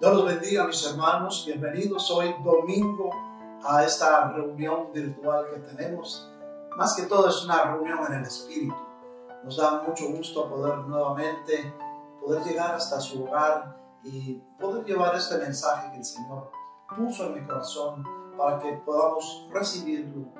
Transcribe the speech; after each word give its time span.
Dios 0.00 0.14
los 0.14 0.24
bendiga, 0.24 0.66
mis 0.66 0.86
hermanos. 0.86 1.44
Bienvenidos 1.44 2.10
hoy 2.10 2.34
domingo 2.42 3.10
a 3.62 3.84
esta 3.84 4.32
reunión 4.32 4.90
virtual 4.94 5.44
que 5.52 5.60
tenemos. 5.60 6.26
Más 6.74 6.96
que 6.96 7.02
todo 7.02 7.28
es 7.28 7.44
una 7.44 7.64
reunión 7.64 7.98
en 8.06 8.14
el 8.14 8.22
Espíritu. 8.22 8.74
Nos 9.44 9.58
da 9.58 9.82
mucho 9.82 10.08
gusto 10.08 10.48
poder 10.48 10.78
nuevamente 10.78 11.74
poder 12.18 12.42
llegar 12.44 12.76
hasta 12.76 12.98
su 12.98 13.24
hogar 13.24 13.76
y 14.02 14.36
poder 14.58 14.86
llevar 14.86 15.14
este 15.16 15.36
mensaje 15.36 15.90
que 15.90 15.98
el 15.98 16.04
Señor 16.06 16.50
puso 16.96 17.26
en 17.26 17.34
mi 17.34 17.46
corazón 17.46 18.02
para 18.38 18.58
que 18.58 18.72
podamos 18.86 19.50
recibirlo, 19.52 20.32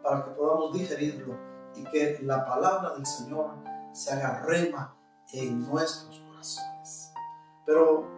para 0.00 0.26
que 0.26 0.30
podamos 0.30 0.72
digerirlo 0.72 1.36
y 1.74 1.82
que 1.86 2.20
la 2.22 2.46
palabra 2.46 2.90
del 2.90 3.04
Señor 3.04 3.50
se 3.90 4.12
haga 4.12 4.42
rema 4.46 4.94
en 5.32 5.68
nuestros 5.68 6.20
corazones. 6.20 7.12
Pero 7.66 8.17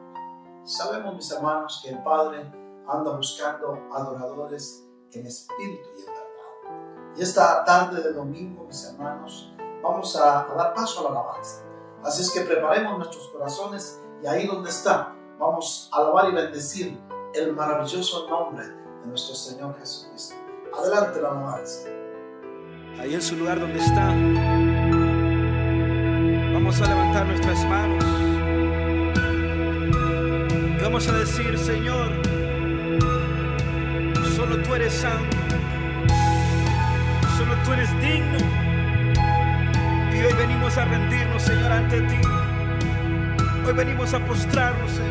sabemos, 0.71 1.17
mis 1.17 1.31
hermanos, 1.33 1.81
que 1.83 1.91
el 1.91 2.03
Padre 2.03 2.51
anda 2.89 3.17
buscando 3.17 3.89
adoradores 3.93 4.87
en 5.13 5.27
espíritu 5.27 5.89
y 5.97 6.01
en 6.01 6.07
verdad. 6.07 7.17
Y 7.17 7.23
esta 7.23 7.65
tarde 7.65 8.03
de 8.03 8.13
domingo, 8.13 8.65
mis 8.65 8.85
hermanos, 8.85 9.53
vamos 9.83 10.17
a, 10.17 10.47
dar 10.57 10.75
paso 10.75 11.01
a 11.01 11.05
la 11.05 11.21
alabanza. 11.21 11.65
Así 12.05 12.23
es 12.23 12.31
que 12.31 12.43
preparemos 12.43 12.99
nuestros 12.99 13.29
corazones 13.29 14.01
y 14.23 14.27
ahí 14.27 14.47
donde 14.47 14.71
está, 14.71 15.15
vamos 15.39 15.91
a 15.93 15.99
alabar 15.99 16.29
y 16.31 16.35
bendecir 16.35 16.99
el 17.35 17.53
maravilloso 17.53 18.29
nombre 18.29 18.67
de 18.67 19.07
nuestro 19.07 19.35
Señor 19.35 19.77
Jesucristo. 19.79 20.37
Adelante 20.79 21.21
la 21.21 21.31
alabanza. 21.31 21.89
Ahí 22.99 23.15
en 23.15 23.23
su 23.23 23.37
lugar 23.37 23.59
donde 23.59 23.79
está, 23.79 24.07
vamos 26.55 26.81
a 26.81 26.87
levantar 26.87 27.27
nuestras 27.27 27.65
manos. 27.67 28.10
A 31.09 31.13
decir, 31.13 31.59
Señor, 31.59 32.13
solo 34.37 34.59
tú 34.59 34.75
eres 34.75 34.93
santo, 34.93 35.37
solo 37.39 37.55
tú 37.65 37.73
eres 37.73 37.89
digno. 38.03 38.39
Y 40.13 40.23
hoy 40.23 40.33
venimos 40.35 40.77
a 40.77 40.85
rendirnos, 40.85 41.43
Señor, 41.43 41.73
ante 41.73 42.03
ti. 42.03 42.21
Hoy 43.67 43.73
venimos 43.73 44.13
a 44.13 44.19
postrarnos, 44.21 44.91
Señor. 44.91 45.10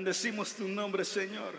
Bendecimos 0.00 0.54
tu 0.54 0.66
nombre, 0.66 1.04
Señor. 1.04 1.49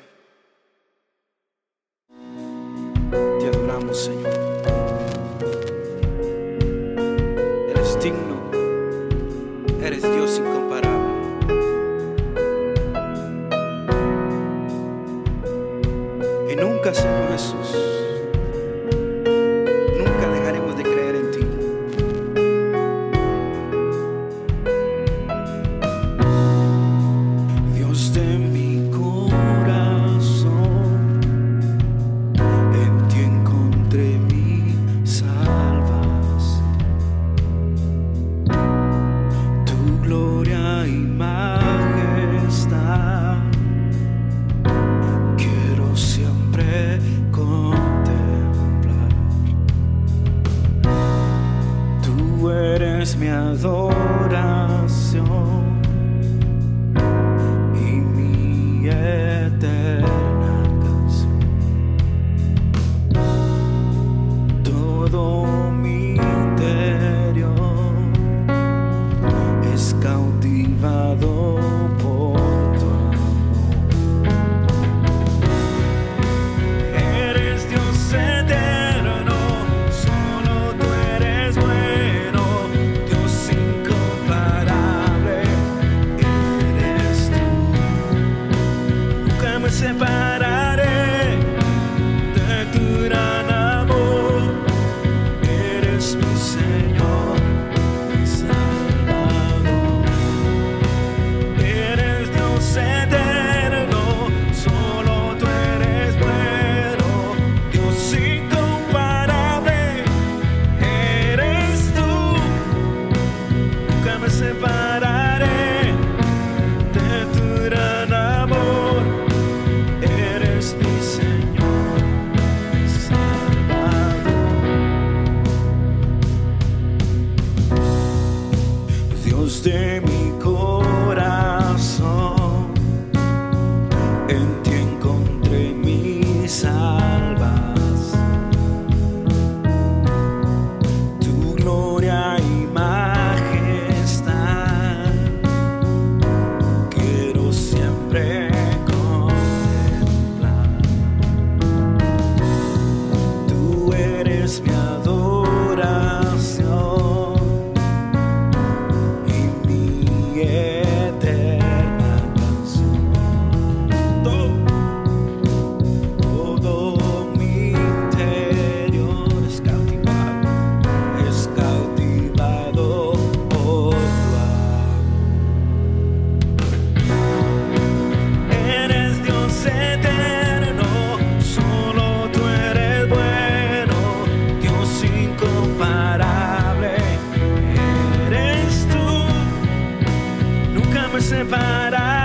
separar. 191.21 192.20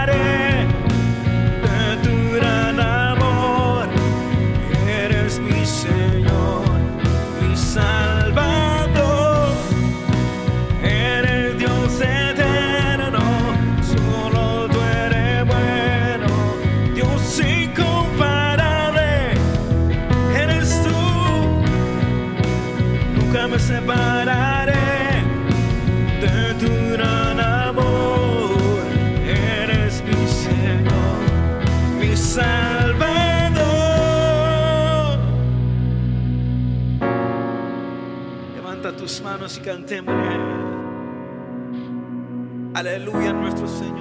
manos 39.46 39.58
y 39.58 39.60
cantémosle 39.60 40.34
a 42.74 42.78
Aleluya 42.80 43.32
nuestro 43.32 43.68
Señor. 43.68 43.95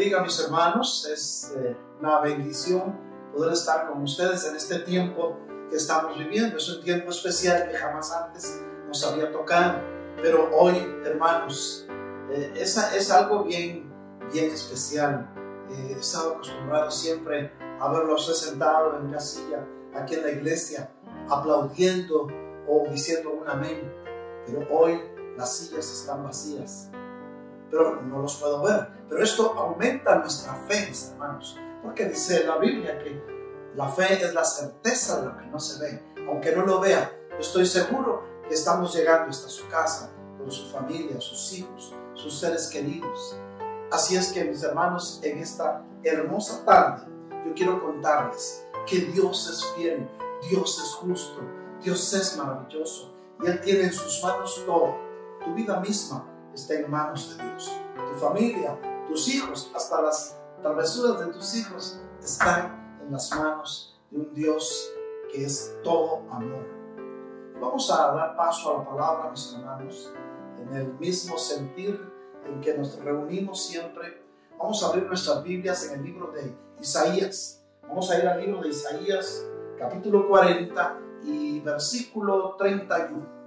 bendiga, 0.00 0.22
mis 0.22 0.40
hermanos. 0.40 1.06
Es 1.12 1.52
eh, 1.56 1.76
una 2.00 2.20
bendición 2.20 2.98
poder 3.34 3.52
estar 3.52 3.86
con 3.86 4.02
ustedes 4.02 4.46
en 4.46 4.56
este 4.56 4.78
tiempo 4.78 5.36
que 5.68 5.76
estamos 5.76 6.16
viviendo. 6.18 6.56
Es 6.56 6.70
un 6.70 6.82
tiempo 6.82 7.10
especial 7.10 7.68
que 7.70 7.76
jamás 7.76 8.10
antes 8.10 8.62
nos 8.86 9.04
había 9.04 9.30
tocado. 9.30 9.78
Pero 10.22 10.48
hoy, 10.56 10.74
hermanos, 11.04 11.86
eh, 12.30 12.50
es, 12.56 13.10
algo 13.10 13.44
bien, 13.44 13.92
bien 14.32 14.50
especial. 14.50 15.28
Eh, 15.70 15.94
he 15.94 16.30
acostumbrado 16.30 16.90
siempre 16.90 17.52
a 17.78 17.92
verlos 17.92 18.40
sentados 18.40 19.00
en 19.00 19.08
una 19.08 19.20
silla 19.20 19.66
aquí 19.94 20.14
en 20.14 20.22
la 20.22 20.30
iglesia, 20.30 20.90
aplaudiendo 21.28 22.26
o 22.66 22.86
diciendo 22.90 23.32
un 23.32 23.46
amén. 23.46 23.92
Pero 24.46 24.66
hoy 24.70 24.98
las 25.36 25.58
sillas 25.58 25.92
están 25.92 26.24
vacías 26.24 26.90
pero 27.70 28.00
no 28.02 28.22
los 28.22 28.36
puedo 28.36 28.62
ver. 28.62 28.88
Pero 29.08 29.22
esto 29.22 29.54
aumenta 29.56 30.16
nuestra 30.16 30.54
fe, 30.68 30.86
mis 30.88 31.10
hermanos, 31.10 31.58
porque 31.82 32.06
dice 32.06 32.44
la 32.44 32.58
Biblia 32.58 32.98
que 32.98 33.22
la 33.74 33.88
fe 33.88 34.24
es 34.24 34.34
la 34.34 34.44
certeza 34.44 35.20
de 35.20 35.26
lo 35.28 35.36
que 35.36 35.46
no 35.46 35.60
se 35.60 35.80
ve, 35.80 36.02
aunque 36.28 36.54
no 36.54 36.66
lo 36.66 36.80
vea. 36.80 37.12
Estoy 37.38 37.66
seguro 37.66 38.24
que 38.48 38.54
estamos 38.54 38.94
llegando 38.94 39.30
hasta 39.30 39.48
su 39.48 39.66
casa, 39.68 40.12
con 40.38 40.50
su 40.50 40.70
familia, 40.70 41.20
sus 41.20 41.52
hijos, 41.52 41.94
sus 42.14 42.38
seres 42.38 42.68
queridos. 42.68 43.38
Así 43.90 44.16
es 44.16 44.32
que 44.32 44.44
mis 44.44 44.62
hermanos, 44.62 45.20
en 45.22 45.38
esta 45.38 45.84
hermosa 46.02 46.64
tarde, 46.64 47.06
yo 47.46 47.54
quiero 47.54 47.80
contarles 47.80 48.66
que 48.86 48.98
Dios 48.98 49.48
es 49.48 49.64
fiel, 49.74 50.08
Dios 50.48 50.82
es 50.82 50.94
justo, 50.94 51.40
Dios 51.82 52.12
es 52.12 52.36
maravilloso 52.36 53.14
y 53.42 53.46
Él 53.46 53.60
tiene 53.60 53.84
en 53.84 53.92
sus 53.92 54.22
manos 54.22 54.62
todo. 54.66 54.96
Tu 55.44 55.54
vida 55.54 55.80
misma 55.80 56.29
está 56.54 56.74
en 56.74 56.90
manos 56.90 57.36
de 57.36 57.44
Dios. 57.44 57.72
Tu 57.96 58.18
familia, 58.18 58.78
tus 59.06 59.28
hijos, 59.28 59.70
hasta 59.74 60.02
las 60.02 60.40
travesuras 60.60 61.20
de 61.20 61.32
tus 61.32 61.54
hijos 61.56 62.00
están 62.22 62.98
en 63.02 63.12
las 63.12 63.30
manos 63.30 63.98
de 64.10 64.18
un 64.18 64.34
Dios 64.34 64.92
que 65.32 65.44
es 65.44 65.76
todo 65.82 66.22
amor. 66.30 66.66
Vamos 67.60 67.90
a 67.90 68.12
dar 68.12 68.36
paso 68.36 68.74
a 68.74 68.78
la 68.78 68.88
palabra, 68.88 69.30
mis 69.30 69.54
hermanos, 69.54 70.12
en 70.60 70.74
el 70.74 70.94
mismo 70.94 71.38
sentir 71.38 72.00
en 72.46 72.60
que 72.60 72.76
nos 72.76 72.98
reunimos 72.98 73.62
siempre. 73.66 74.22
Vamos 74.58 74.82
a 74.82 74.88
abrir 74.88 75.04
nuestras 75.06 75.42
Biblias 75.42 75.86
en 75.86 76.00
el 76.00 76.04
libro 76.04 76.32
de 76.32 76.54
Isaías. 76.80 77.64
Vamos 77.82 78.10
a 78.10 78.18
ir 78.18 78.26
al 78.26 78.40
libro 78.40 78.60
de 78.62 78.68
Isaías, 78.68 79.46
capítulo 79.78 80.28
40 80.28 80.98
y 81.24 81.60
versículo 81.60 82.56
31. 82.56 83.40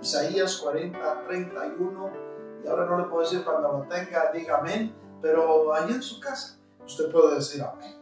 Isaías 0.00 0.56
40, 0.58 1.24
31. 1.26 2.25
Ahora 2.68 2.86
no 2.86 2.98
le 2.98 3.04
puedo 3.04 3.22
decir 3.22 3.44
cuando 3.44 3.72
lo 3.72 3.82
tenga, 3.84 4.30
diga 4.32 4.58
amén, 4.58 4.94
pero 5.22 5.72
allí 5.72 5.94
en 5.94 6.02
su 6.02 6.20
casa 6.20 6.58
usted 6.84 7.10
puede 7.10 7.36
decir 7.36 7.62
amén. 7.62 7.98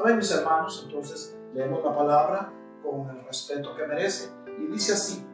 Amén, 0.00 0.16
mis 0.16 0.30
hermanos, 0.30 0.82
entonces 0.86 1.36
leemos 1.54 1.84
la 1.84 1.94
palabra 1.94 2.52
con 2.82 3.08
el 3.10 3.24
respeto 3.24 3.74
que 3.74 3.86
merece. 3.86 4.30
Y 4.58 4.66
dice 4.66 4.92
así, 4.92 5.26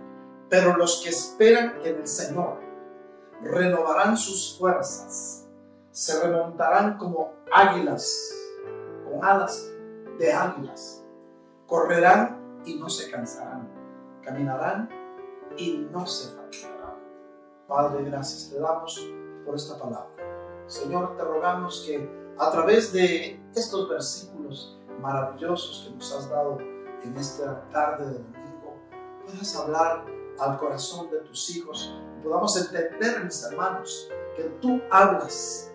pero 0.48 0.76
los 0.76 1.02
que 1.02 1.10
esperan 1.10 1.80
en 1.84 1.96
el 1.96 2.06
Señor 2.06 2.60
renovarán 3.42 4.16
sus 4.16 4.58
fuerzas, 4.58 5.48
se 5.90 6.20
remontarán 6.22 6.98
como 6.98 7.32
águilas, 7.52 8.34
con 9.04 9.24
alas 9.24 9.70
de 10.18 10.32
águilas, 10.32 11.04
correrán 11.66 12.62
y 12.64 12.78
no 12.78 12.88
se 12.88 13.10
cansarán, 13.10 13.68
caminarán 14.22 14.88
y 15.56 15.88
no 15.90 16.06
se. 16.06 16.39
Padre, 17.70 18.02
gracias 18.02 18.50
te 18.50 18.58
damos 18.58 19.00
por 19.46 19.54
esta 19.54 19.78
palabra. 19.78 20.10
Señor, 20.66 21.16
te 21.16 21.22
rogamos 21.22 21.84
que 21.86 22.10
a 22.36 22.50
través 22.50 22.92
de 22.92 23.40
estos 23.54 23.88
versículos 23.88 24.76
maravillosos 25.00 25.86
que 25.86 25.94
nos 25.94 26.12
has 26.12 26.28
dado 26.28 26.58
en 26.58 27.16
esta 27.16 27.62
tarde 27.70 28.06
de 28.06 28.18
domingo, 28.18 28.76
puedas 29.24 29.54
hablar 29.54 30.04
al 30.40 30.58
corazón 30.58 31.10
de 31.10 31.20
tus 31.20 31.48
hijos 31.54 31.94
y 32.18 32.24
podamos 32.24 32.56
entender, 32.56 33.22
mis 33.22 33.40
hermanos, 33.44 34.10
que 34.34 34.42
tú 34.60 34.80
hablas 34.90 35.70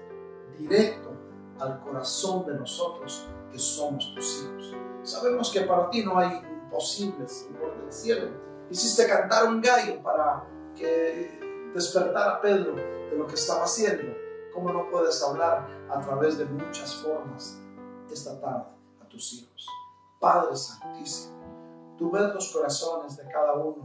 directo 0.60 1.14
al 1.60 1.80
corazón 1.80 2.46
de 2.46 2.56
nosotros 2.56 3.26
que 3.50 3.58
somos 3.58 4.14
tus 4.14 4.44
hijos. 4.44 4.76
Sabemos 5.04 5.50
que 5.50 5.62
para 5.62 5.90
ti 5.90 6.04
no 6.04 6.18
hay 6.18 6.42
imposibles, 6.46 7.32
Señor 7.32 7.74
del 7.78 7.94
cielo. 7.94 8.32
Hiciste 8.70 9.08
cantar 9.08 9.46
un 9.46 9.62
gallo 9.62 10.04
para 10.04 10.44
que 10.76 11.45
despertara 11.76 12.36
a 12.38 12.42
Pedro 12.42 12.74
de 12.74 13.18
lo 13.18 13.28
que 13.28 13.36
estaba 13.36 13.66
haciendo. 13.66 14.16
¿Cómo 14.54 14.72
no 14.72 14.90
puedes 14.90 15.22
hablar 15.22 15.68
a 15.90 16.00
través 16.00 16.38
de 16.38 16.46
muchas 16.46 16.96
formas 16.96 17.60
esta 18.10 18.40
tarde 18.40 18.68
a 19.04 19.08
tus 19.10 19.34
hijos? 19.34 19.68
Padre 20.20 20.56
Santísimo, 20.56 21.36
tú 21.98 22.10
ves 22.10 22.34
los 22.34 22.52
corazones 22.54 23.18
de 23.18 23.28
cada 23.28 23.56
uno 23.56 23.84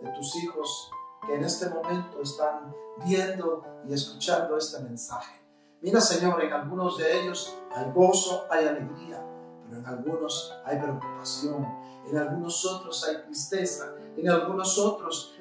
de 0.00 0.08
tus 0.10 0.36
hijos 0.36 0.90
que 1.26 1.34
en 1.34 1.44
este 1.44 1.68
momento 1.68 2.22
están 2.22 2.72
viendo 3.04 3.64
y 3.88 3.92
escuchando 3.92 4.56
este 4.56 4.78
mensaje. 4.80 5.42
Mira, 5.80 6.00
Señor, 6.00 6.42
en 6.42 6.52
algunos 6.52 6.96
de 6.96 7.20
ellos 7.20 7.56
hay 7.74 7.90
gozo, 7.92 8.46
hay 8.48 8.68
alegría, 8.68 9.20
pero 9.64 9.80
en 9.80 9.86
algunos 9.86 10.54
hay 10.64 10.78
preocupación, 10.78 11.66
en 12.06 12.16
algunos 12.16 12.64
otros 12.64 13.04
hay 13.08 13.22
tristeza, 13.22 13.94
en 14.16 14.30
algunos 14.30 14.78
otros 14.78 15.34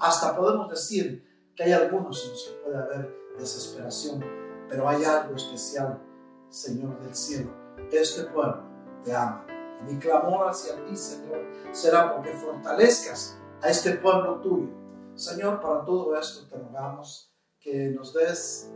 hasta 0.00 0.36
podemos 0.36 0.68
decir 0.68 1.24
que 1.54 1.64
hay 1.64 1.72
algunos 1.72 2.24
en 2.24 2.30
los 2.30 2.42
que 2.42 2.54
puede 2.64 2.76
haber 2.76 3.16
desesperación, 3.38 4.24
pero 4.68 4.88
hay 4.88 5.04
algo 5.04 5.34
especial, 5.36 6.02
Señor 6.48 7.00
del 7.00 7.14
cielo. 7.14 7.50
Este 7.90 8.24
pueblo 8.24 8.62
te 9.04 9.14
ama. 9.14 9.46
Mi 9.86 9.98
clamor 9.98 10.48
hacia 10.48 10.82
ti, 10.84 10.96
Señor, 10.96 11.40
será 11.72 12.14
porque 12.14 12.32
fortalezcas 12.32 13.38
a 13.62 13.68
este 13.68 13.92
pueblo 13.96 14.40
tuyo. 14.40 14.68
Señor, 15.14 15.60
para 15.60 15.84
todo 15.84 16.16
esto 16.16 16.48
te 16.48 16.56
rogamos 16.56 17.32
que 17.60 17.90
nos 17.90 18.12
des, 18.14 18.70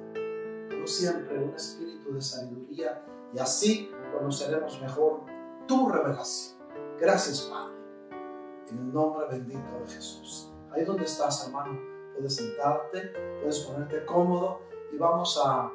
como 0.71 0.87
siempre, 0.87 1.39
un 1.43 1.55
espíritu 1.55 2.15
de 2.15 2.21
sabiduría 2.21 3.03
y 3.35 3.39
así 3.39 3.91
conoceremos 4.13 4.81
mejor 4.81 5.23
tu 5.67 5.89
revelación. 5.89 6.59
Gracias, 6.99 7.43
Padre. 7.43 7.77
En 8.71 8.79
el 8.79 8.93
nombre 8.93 9.27
bendito 9.29 9.81
de 9.81 9.87
Jesús. 9.87 10.48
Ahí 10.73 10.85
donde 10.85 11.05
estás, 11.05 11.47
hermano, 11.47 11.81
puedes 12.15 12.37
sentarte, 12.37 13.13
puedes 13.41 13.61
ponerte 13.61 14.05
cómodo 14.05 14.61
y 14.93 14.97
vamos 14.97 15.41
a 15.45 15.71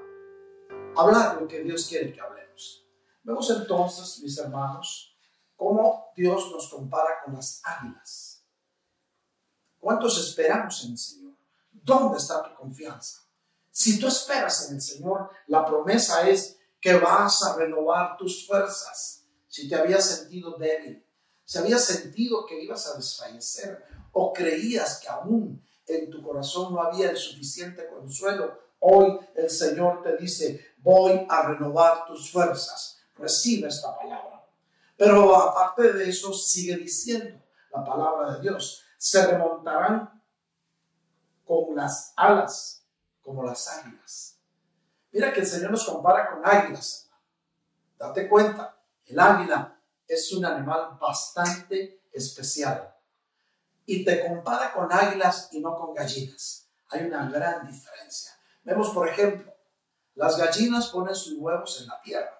hablar 0.96 1.42
lo 1.42 1.48
que 1.48 1.64
Dios 1.64 1.88
quiere 1.88 2.14
que 2.14 2.22
hablemos. 2.22 2.86
Vemos 3.24 3.50
entonces, 3.50 4.22
mis 4.22 4.38
hermanos, 4.38 5.18
cómo 5.56 6.12
Dios 6.16 6.52
nos 6.52 6.70
compara 6.70 7.22
con 7.24 7.34
las 7.34 7.62
águilas. 7.64 8.46
¿Cuántos 9.80 10.18
esperamos 10.20 10.84
en 10.86 10.92
el 10.92 10.98
Señor? 10.98 11.34
¿Dónde 11.72 12.18
está 12.18 12.44
tu 12.44 12.56
confianza? 12.56 13.22
Si 13.72 14.00
tú 14.00 14.08
esperas 14.08 14.70
en 14.70 14.76
el 14.76 14.82
Señor, 14.82 15.30
la 15.48 15.66
promesa 15.66 16.28
es 16.30 16.60
que 16.80 16.98
vas 17.00 17.44
a 17.44 17.56
renovar 17.56 18.16
tus 18.18 18.46
fuerzas. 18.46 19.26
Si 19.48 19.68
te 19.68 19.76
habías 19.76 20.06
sentido 20.06 20.58
débil, 20.58 21.06
si 21.44 21.58
habías 21.58 21.84
sentido 21.84 22.46
que 22.46 22.62
ibas 22.62 22.88
a 22.88 22.96
desfallecer 22.96 23.84
o 24.14 24.32
creías 24.32 25.00
que 25.00 25.10
aún 25.10 25.62
en 25.86 26.10
tu 26.10 26.24
corazón 26.24 26.74
no 26.74 26.82
había 26.82 27.10
el 27.10 27.18
suficiente 27.18 27.88
consuelo, 27.88 28.58
hoy 28.80 29.20
el 29.36 29.50
Señor 29.50 30.02
te 30.02 30.16
dice, 30.16 30.74
voy 30.78 31.26
a 31.28 31.42
renovar 31.48 32.06
tus 32.06 32.32
fuerzas. 32.32 33.02
Recibe 33.18 33.68
esta 33.68 33.96
palabra. 33.96 34.46
Pero 34.96 35.36
aparte 35.36 35.94
de 35.94 36.10
eso, 36.10 36.34
sigue 36.34 36.78
diciendo 36.78 37.44
la 37.72 37.84
palabra 37.84 38.36
de 38.36 38.42
Dios 38.42 38.84
se 39.04 39.28
remontarán 39.28 40.22
con 41.46 41.76
las 41.76 42.14
alas 42.16 42.86
como 43.22 43.44
las 43.44 43.68
águilas. 43.68 44.38
Mira 45.12 45.34
que 45.34 45.42
el 45.42 45.46
Señor 45.46 45.72
nos 45.72 45.86
compara 45.86 46.30
con 46.32 46.46
águilas. 46.46 47.10
Date 47.98 48.30
cuenta, 48.30 48.78
el 49.06 49.20
águila 49.20 49.78
es 50.08 50.32
un 50.32 50.46
animal 50.46 50.98
bastante 51.00 52.02
especial. 52.14 52.93
Y 53.86 54.06
te 54.06 54.26
compara 54.28 54.74
con 54.74 54.92
águilas 54.92 55.50
y 55.52 55.60
no 55.60 55.76
con 55.76 55.94
gallinas. 55.94 56.70
Hay 56.90 57.06
una 57.06 57.30
gran 57.30 57.66
diferencia. 57.68 58.32
Vemos, 58.64 58.92
por 58.92 59.08
ejemplo, 59.08 59.54
las 60.16 60.38
gallinas 60.38 60.88
ponen 60.88 61.16
sus 61.16 61.38
huevos 61.38 61.82
en 61.82 61.88
la 61.88 62.02
tierra. 62.02 62.40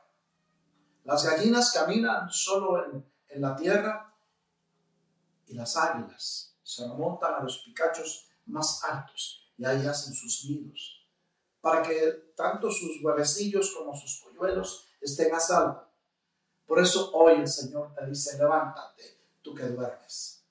Las 1.04 1.26
gallinas 1.26 1.72
caminan 1.72 2.30
solo 2.30 2.86
en, 2.86 3.06
en 3.30 3.42
la 3.42 3.56
tierra 3.56 4.14
y 5.48 5.54
las 5.54 5.76
águilas 5.76 6.56
se 6.64 6.88
remontan 6.88 7.34
a 7.36 7.44
los 7.44 7.60
picachos 7.60 8.30
más 8.46 8.84
altos 8.84 9.52
y 9.58 9.66
ahí 9.66 9.86
hacen 9.86 10.14
sus 10.14 10.46
nidos, 10.46 11.08
para 11.62 11.82
que 11.84 12.34
tanto 12.36 12.72
sus 12.72 13.04
huevecillos 13.04 13.74
como 13.76 13.96
sus 13.96 14.22
polluelos 14.22 14.88
estén 15.00 15.34
a 15.34 15.40
salvo. 15.40 15.84
Por 16.66 16.80
eso 16.80 17.12
hoy 17.14 17.42
el 17.42 17.48
Señor 17.48 17.94
te 17.94 18.06
dice, 18.08 18.38
levántate, 18.38 19.20
tú 19.42 19.54
que 19.54 19.64
duermes. 19.64 20.43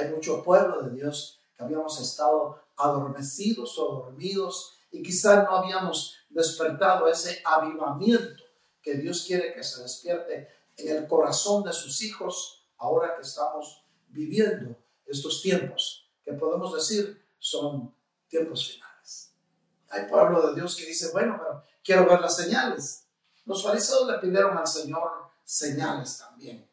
Hay 0.00 0.08
mucho 0.08 0.42
pueblo 0.42 0.82
de 0.82 0.90
Dios 0.92 1.40
que 1.56 1.62
habíamos 1.62 2.00
estado 2.00 2.62
adormecidos 2.76 3.78
o 3.78 4.04
dormidos 4.04 4.78
y 4.90 5.02
quizás 5.02 5.44
no 5.44 5.56
habíamos 5.56 6.16
despertado 6.30 7.06
ese 7.06 7.42
avivamiento 7.44 8.42
que 8.80 8.94
Dios 8.94 9.24
quiere 9.26 9.52
que 9.52 9.62
se 9.62 9.82
despierte 9.82 10.48
en 10.76 10.96
el 10.96 11.06
corazón 11.06 11.62
de 11.64 11.72
sus 11.72 12.02
hijos 12.02 12.64
ahora 12.78 13.14
que 13.14 13.22
estamos 13.22 13.84
viviendo 14.08 14.74
estos 15.06 15.42
tiempos, 15.42 16.08
que 16.24 16.32
podemos 16.32 16.72
decir 16.74 17.22
son 17.38 17.94
tiempos 18.28 18.72
finales. 18.72 19.34
Hay 19.90 20.06
pueblo 20.06 20.48
de 20.48 20.54
Dios 20.54 20.76
que 20.76 20.86
dice, 20.86 21.10
bueno, 21.12 21.36
pero 21.38 21.62
quiero 21.84 22.06
ver 22.06 22.20
las 22.20 22.36
señales. 22.36 23.04
Los 23.44 23.62
fariseos 23.62 24.08
le 24.08 24.18
pidieron 24.18 24.56
al 24.56 24.66
Señor 24.66 25.10
señales 25.44 26.16
también. 26.16 26.69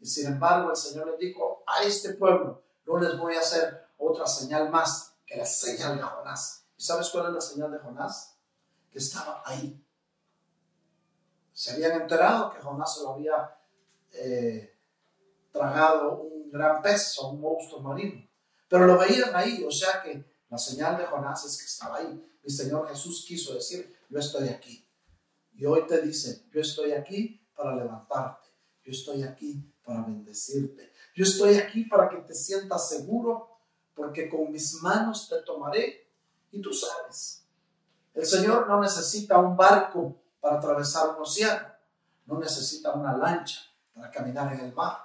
Y 0.00 0.06
sin 0.06 0.26
embargo 0.26 0.70
el 0.70 0.76
Señor 0.76 1.08
les 1.10 1.18
dijo, 1.18 1.64
a 1.66 1.82
este 1.82 2.14
pueblo 2.14 2.62
no 2.86 2.98
les 2.98 3.18
voy 3.18 3.34
a 3.34 3.40
hacer 3.40 3.86
otra 3.98 4.26
señal 4.26 4.70
más 4.70 5.14
que 5.26 5.36
la 5.36 5.46
señal 5.46 5.96
de 5.96 6.02
Jonás. 6.02 6.64
¿Y 6.76 6.82
sabes 6.82 7.08
cuál 7.10 7.26
es 7.26 7.32
la 7.32 7.40
señal 7.40 7.72
de 7.72 7.78
Jonás? 7.78 8.36
Que 8.90 8.98
estaba 8.98 9.42
ahí. 9.44 9.82
Se 11.52 11.72
habían 11.72 12.02
enterado 12.02 12.52
que 12.52 12.60
Jonás 12.60 12.94
se 12.94 13.02
lo 13.02 13.14
había 13.14 13.56
eh, 14.12 14.78
tragado 15.50 16.20
un 16.20 16.50
gran 16.50 16.82
pez 16.82 17.18
o 17.18 17.30
un 17.30 17.40
monstruo 17.40 17.80
marino. 17.80 18.26
Pero 18.68 18.86
lo 18.86 18.98
veían 18.98 19.34
ahí, 19.34 19.64
o 19.64 19.70
sea 19.70 20.02
que 20.02 20.24
la 20.48 20.58
señal 20.58 20.96
de 20.96 21.06
Jonás 21.06 21.44
es 21.44 21.58
que 21.58 21.64
estaba 21.64 21.96
ahí. 21.96 22.38
Mi 22.42 22.50
Señor 22.50 22.88
Jesús 22.88 23.24
quiso 23.26 23.54
decir, 23.54 23.96
yo 24.08 24.18
estoy 24.18 24.48
aquí. 24.48 24.86
Y 25.54 25.64
hoy 25.64 25.86
te 25.86 26.00
dice, 26.02 26.44
yo 26.52 26.60
estoy 26.60 26.92
aquí 26.92 27.40
para 27.54 27.74
levantarte. 27.74 28.46
Yo 28.84 28.92
estoy 28.92 29.22
aquí 29.22 29.72
para 29.86 30.02
bendecirte. 30.02 30.92
Yo 31.14 31.24
estoy 31.24 31.56
aquí 31.56 31.84
para 31.84 32.08
que 32.08 32.16
te 32.16 32.34
sientas 32.34 32.88
seguro, 32.88 33.48
porque 33.94 34.28
con 34.28 34.50
mis 34.50 34.74
manos 34.82 35.28
te 35.28 35.40
tomaré. 35.42 36.10
Y 36.50 36.60
tú 36.60 36.72
sabes, 36.72 37.46
el 38.12 38.26
Señor 38.26 38.66
no 38.68 38.80
necesita 38.80 39.38
un 39.38 39.56
barco 39.56 40.20
para 40.40 40.56
atravesar 40.56 41.10
un 41.10 41.22
océano, 41.22 41.68
no 42.26 42.38
necesita 42.38 42.92
una 42.92 43.16
lancha 43.16 43.60
para 43.94 44.10
caminar 44.10 44.52
en 44.52 44.60
el 44.60 44.74
mar. 44.74 44.98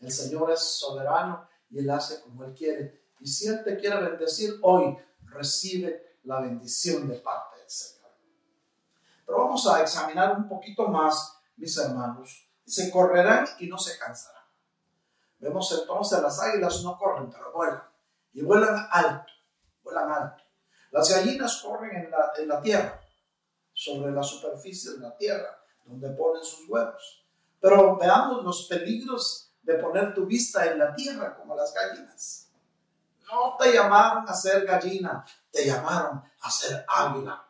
El 0.00 0.10
Señor 0.10 0.50
es 0.50 0.60
soberano 0.60 1.46
y 1.70 1.78
Él 1.78 1.90
hace 1.90 2.20
como 2.22 2.44
Él 2.44 2.54
quiere. 2.54 3.02
Y 3.20 3.26
si 3.26 3.48
Él 3.48 3.62
te 3.64 3.76
quiere 3.76 4.00
bendecir 4.00 4.58
hoy, 4.62 4.96
recibe 5.24 6.18
la 6.24 6.40
bendición 6.40 7.08
de 7.08 7.16
parte 7.16 7.58
del 7.58 7.70
Señor. 7.70 8.10
Pero 9.24 9.38
vamos 9.38 9.66
a 9.66 9.82
examinar 9.82 10.36
un 10.36 10.48
poquito 10.48 10.88
más, 10.88 11.38
mis 11.56 11.76
hermanos. 11.78 12.45
Se 12.66 12.90
correrán 12.90 13.46
y 13.58 13.68
no 13.68 13.78
se 13.78 13.98
cansarán. 13.98 14.42
Vemos 15.38 15.70
entonces 15.78 16.20
las 16.20 16.40
águilas 16.42 16.82
no 16.82 16.98
corren, 16.98 17.30
pero 17.30 17.52
vuelan. 17.52 17.82
Y 18.32 18.42
vuelan 18.42 18.88
alto, 18.90 19.32
vuelan 19.82 20.10
alto. 20.10 20.42
Las 20.90 21.10
gallinas 21.10 21.62
corren 21.62 21.96
en 21.96 22.10
la, 22.10 22.32
en 22.36 22.48
la 22.48 22.60
tierra, 22.60 23.00
sobre 23.72 24.12
la 24.12 24.22
superficie 24.22 24.92
de 24.92 24.98
la 24.98 25.16
tierra, 25.16 25.58
donde 25.84 26.10
ponen 26.10 26.44
sus 26.44 26.68
huevos. 26.68 27.26
Pero 27.60 27.96
veamos 27.96 28.42
los 28.44 28.66
peligros 28.66 29.52
de 29.62 29.74
poner 29.74 30.14
tu 30.14 30.26
vista 30.26 30.66
en 30.66 30.78
la 30.78 30.94
tierra 30.94 31.36
como 31.36 31.54
las 31.54 31.74
gallinas. 31.74 32.50
No 33.26 33.56
te 33.58 33.72
llamaron 33.72 34.28
a 34.28 34.34
ser 34.34 34.64
gallina, 34.64 35.24
te 35.50 35.66
llamaron 35.66 36.22
a 36.40 36.50
ser 36.50 36.84
águila. 36.88 37.44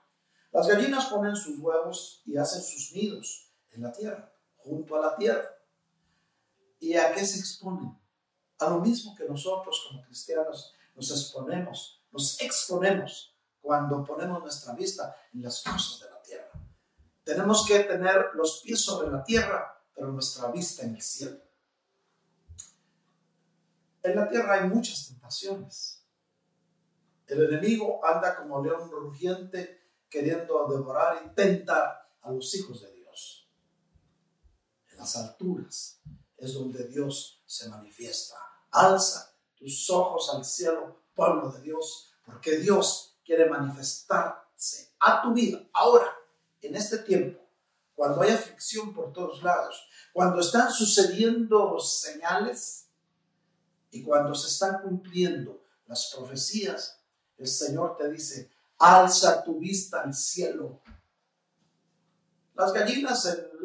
Las 0.50 0.66
gallinas 0.66 1.07
ponen 1.07 1.37
sus 1.37 1.59
huevos 1.59 2.22
y 2.24 2.37
hacen 2.37 2.62
sus 2.62 2.92
nidos 2.92 3.52
en 3.72 3.83
la 3.83 3.92
tierra, 3.92 4.33
junto 4.66 4.96
a 4.96 5.00
la 5.00 5.16
tierra. 5.16 5.48
¿Y 6.81 6.94
a 6.94 7.12
qué 7.12 7.24
se 7.24 7.38
exponen? 7.38 7.96
A 8.59 8.70
lo 8.70 8.81
mismo 8.81 9.14
que 9.14 9.24
nosotros 9.24 9.87
como 9.88 10.02
cristianos 10.02 10.74
nos 10.94 11.11
exponemos, 11.11 12.02
nos 12.11 12.40
exponemos 12.40 13.35
cuando 13.61 14.05
ponemos 14.05 14.42
nuestra 14.42 14.74
vista 14.74 15.16
en 15.33 15.42
las 15.42 15.62
cosas 15.62 16.00
de 16.00 16.11
la 16.11 16.22
tierra. 16.22 16.52
Tenemos 17.24 17.66
que 17.66 17.81
tener 17.81 18.31
los 18.35 18.61
pies 18.62 18.81
sobre 18.81 19.11
la 19.11 19.22
tierra, 19.22 19.83
pero 19.94 20.09
nuestra 20.09 20.50
vista 20.50 20.85
en 20.85 20.94
el 20.94 21.02
cielo. 21.02 21.40
En 24.02 24.16
la 24.16 24.29
tierra 24.29 24.55
hay 24.55 24.68
muchas 24.68 25.09
tentaciones. 25.09 26.05
El 27.26 27.42
enemigo 27.42 28.00
anda 28.05 28.37
como 28.37 28.62
león 28.62 28.88
rugiente 28.90 29.83
queriendo 30.09 30.68
devorar 30.68 31.22
y 31.26 31.35
tentar 31.35 32.09
a 32.22 32.31
los 32.31 32.55
hijos 32.55 32.83
de 32.83 32.92
Dios. 32.92 32.95
Las 35.07 35.14
alturas 35.19 36.01
es 36.37 36.55
donde 36.55 36.83
Dios 36.88 37.40
se 37.47 37.69
manifiesta. 37.69 38.35
Alza 38.73 39.37
tus 39.55 39.88
ojos 39.88 40.35
al 40.35 40.45
cielo, 40.45 41.01
pueblo 41.14 41.53
de 41.53 41.62
Dios, 41.62 42.12
porque 42.25 42.59
Dios 42.59 43.16
quiere 43.25 43.49
manifestarse 43.49 44.97
a 44.99 45.23
tu 45.23 45.33
vida 45.33 45.61
ahora, 45.73 46.12
en 46.61 46.75
este 46.75 46.99
tiempo, 46.99 47.40
cuando 47.95 48.21
hay 48.21 48.33
aflicción 48.33 48.92
por 48.92 49.12
todos 49.12 49.45
lados, 49.45 49.81
cuando 50.12 50.40
están 50.40 50.73
sucediendo 50.73 51.79
señales 51.79 52.88
y 53.92 54.03
cuando 54.03 54.35
se 54.35 54.49
están 54.49 54.83
cumpliendo 54.83 55.62
las 55.87 56.12
profecías, 56.16 56.99
el 57.38 57.47
Señor 57.47 57.97
te 57.97 58.11
dice, 58.11 58.51
alza 58.77 59.45
tu 59.45 59.61
vista 59.61 60.01
al 60.01 60.12
cielo. 60.12 60.81
Las 62.57 62.73
gallinas 62.73 63.25
en 63.27 63.56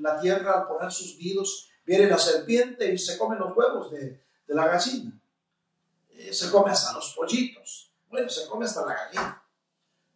la 0.00 0.20
tierra 0.20 0.60
al 0.60 0.68
poner 0.68 0.90
sus 0.90 1.16
nidos, 1.18 1.68
viene 1.84 2.06
la 2.08 2.18
serpiente 2.18 2.92
y 2.92 2.98
se 2.98 3.18
come 3.18 3.36
los 3.36 3.56
huevos 3.56 3.90
de, 3.90 4.24
de 4.46 4.54
la 4.54 4.66
gallina. 4.66 5.20
Eh, 6.10 6.32
se 6.32 6.50
come 6.50 6.70
hasta 6.70 6.92
los 6.92 7.14
pollitos. 7.14 7.92
Bueno, 8.08 8.28
se 8.28 8.46
come 8.46 8.66
hasta 8.66 8.84
la 8.84 8.94
gallina. 8.94 9.42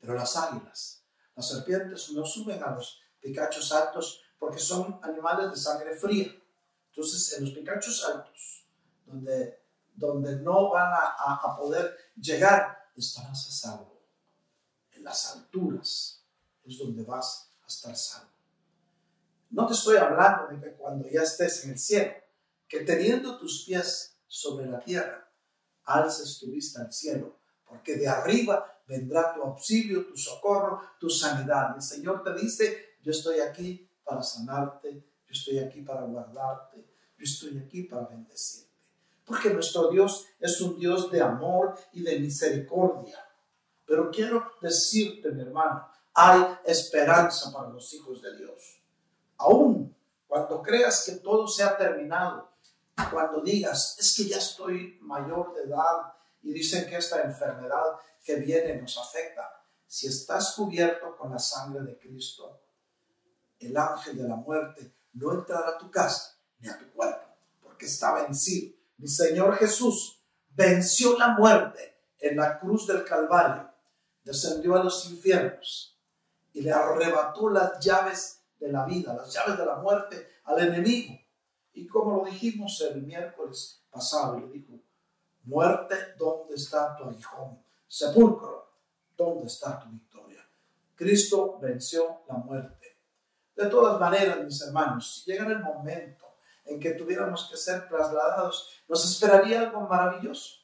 Pero 0.00 0.14
las 0.14 0.36
águilas, 0.36 1.02
las 1.34 1.48
serpientes 1.48 2.10
no 2.10 2.26
suben 2.26 2.62
a 2.62 2.70
los 2.72 3.00
picachos 3.20 3.72
altos 3.72 4.22
porque 4.38 4.58
son 4.58 5.00
animales 5.02 5.50
de 5.50 5.56
sangre 5.56 5.96
fría. 5.96 6.30
Entonces, 6.90 7.38
en 7.38 7.44
los 7.44 7.54
picachos 7.54 8.04
altos, 8.04 8.66
donde, 9.06 9.62
donde 9.94 10.36
no 10.36 10.70
van 10.70 10.92
a, 10.92 11.14
a, 11.16 11.40
a 11.42 11.56
poder 11.56 11.96
llegar, 12.16 12.90
estarás 12.94 13.48
a 13.48 13.50
salvo. 13.50 14.02
En 14.92 15.04
las 15.04 15.34
alturas 15.34 16.22
es 16.64 16.78
donde 16.78 17.02
vas 17.02 17.50
a 17.62 17.66
estar 17.66 17.96
salvo. 17.96 18.33
No 19.54 19.68
te 19.68 19.74
estoy 19.74 19.98
hablando 19.98 20.48
de 20.48 20.60
que 20.60 20.74
cuando 20.74 21.08
ya 21.08 21.22
estés 21.22 21.64
en 21.64 21.70
el 21.70 21.78
cielo, 21.78 22.12
que 22.66 22.80
teniendo 22.80 23.38
tus 23.38 23.64
pies 23.64 24.18
sobre 24.26 24.66
la 24.66 24.80
tierra, 24.80 25.30
alces 25.84 26.40
tu 26.40 26.50
vista 26.50 26.82
al 26.82 26.92
cielo, 26.92 27.38
porque 27.64 27.94
de 27.94 28.08
arriba 28.08 28.82
vendrá 28.88 29.32
tu 29.32 29.42
auxilio, 29.42 30.06
tu 30.06 30.16
socorro, 30.16 30.82
tu 30.98 31.08
sanidad. 31.08 31.76
El 31.76 31.82
Señor 31.82 32.24
te 32.24 32.34
dice, 32.34 32.96
yo 33.00 33.12
estoy 33.12 33.38
aquí 33.38 33.88
para 34.02 34.24
sanarte, 34.24 34.92
yo 34.92 35.32
estoy 35.32 35.60
aquí 35.60 35.82
para 35.82 36.02
guardarte, 36.02 36.78
yo 37.16 37.22
estoy 37.22 37.56
aquí 37.58 37.84
para 37.84 38.08
bendecirte. 38.08 38.74
Porque 39.24 39.50
nuestro 39.50 39.88
Dios 39.88 40.26
es 40.40 40.60
un 40.60 40.76
Dios 40.80 41.12
de 41.12 41.20
amor 41.20 41.78
y 41.92 42.02
de 42.02 42.18
misericordia. 42.18 43.24
Pero 43.86 44.10
quiero 44.10 44.50
decirte, 44.60 45.30
mi 45.30 45.42
hermano, 45.42 45.86
hay 46.12 46.42
esperanza 46.64 47.52
para 47.52 47.68
los 47.68 47.94
hijos 47.94 48.20
de 48.20 48.36
Dios. 48.36 48.83
Aún 49.44 49.94
cuando 50.26 50.62
creas 50.62 51.04
que 51.04 51.16
todo 51.16 51.46
se 51.46 51.62
ha 51.62 51.76
terminado, 51.76 52.50
cuando 53.10 53.42
digas, 53.42 53.96
es 53.98 54.16
que 54.16 54.24
ya 54.24 54.38
estoy 54.38 54.98
mayor 55.02 55.54
de 55.54 55.64
edad 55.64 56.14
y 56.42 56.52
dicen 56.52 56.88
que 56.88 56.96
esta 56.96 57.22
enfermedad 57.22 57.98
que 58.24 58.36
viene 58.36 58.80
nos 58.80 58.96
afecta, 58.96 59.62
si 59.86 60.06
estás 60.06 60.54
cubierto 60.54 61.14
con 61.16 61.30
la 61.30 61.38
sangre 61.38 61.82
de 61.82 61.98
Cristo, 61.98 62.62
el 63.58 63.76
ángel 63.76 64.16
de 64.16 64.28
la 64.28 64.36
muerte 64.36 64.94
no 65.12 65.32
entrará 65.34 65.70
a 65.70 65.78
tu 65.78 65.90
casa 65.90 66.38
ni 66.58 66.68
a 66.68 66.78
tu 66.78 66.90
cuerpo, 66.92 67.26
porque 67.62 67.84
está 67.84 68.14
vencido. 68.14 68.74
Mi 68.96 69.08
Señor 69.08 69.56
Jesús 69.56 70.22
venció 70.54 71.18
la 71.18 71.28
muerte 71.28 71.98
en 72.18 72.36
la 72.36 72.58
cruz 72.58 72.86
del 72.86 73.04
Calvario, 73.04 73.70
descendió 74.22 74.74
a 74.74 74.82
los 74.82 75.04
infiernos 75.10 75.98
y 76.54 76.62
le 76.62 76.72
arrebató 76.72 77.50
las 77.50 77.78
llaves 77.78 78.43
de 78.64 78.72
la 78.72 78.86
vida, 78.86 79.14
las 79.14 79.32
llaves 79.32 79.58
de 79.58 79.66
la 79.66 79.76
muerte 79.76 80.26
al 80.44 80.58
enemigo. 80.58 81.18
Y 81.74 81.86
como 81.86 82.16
lo 82.16 82.24
dijimos 82.24 82.80
el 82.80 83.02
miércoles 83.02 83.84
pasado, 83.90 84.40
le 84.40 84.48
dijo, 84.48 84.72
muerte, 85.42 85.96
¿dónde 86.18 86.54
está 86.54 86.96
tu 86.96 87.04
aguijón? 87.04 87.62
Sepulcro, 87.86 88.72
¿dónde 89.16 89.46
está 89.46 89.78
tu 89.78 89.90
victoria? 89.90 90.42
Cristo 90.94 91.58
venció 91.60 92.22
la 92.28 92.36
muerte. 92.36 92.98
De 93.54 93.66
todas 93.66 94.00
maneras, 94.00 94.42
mis 94.42 94.60
hermanos, 94.62 95.22
si 95.24 95.30
llega 95.30 95.46
el 95.46 95.60
momento 95.60 96.24
en 96.64 96.80
que 96.80 96.92
tuviéramos 96.92 97.48
que 97.50 97.56
ser 97.56 97.86
trasladados, 97.88 98.82
nos 98.88 99.04
esperaría 99.04 99.60
algo 99.60 99.82
maravilloso. 99.82 100.60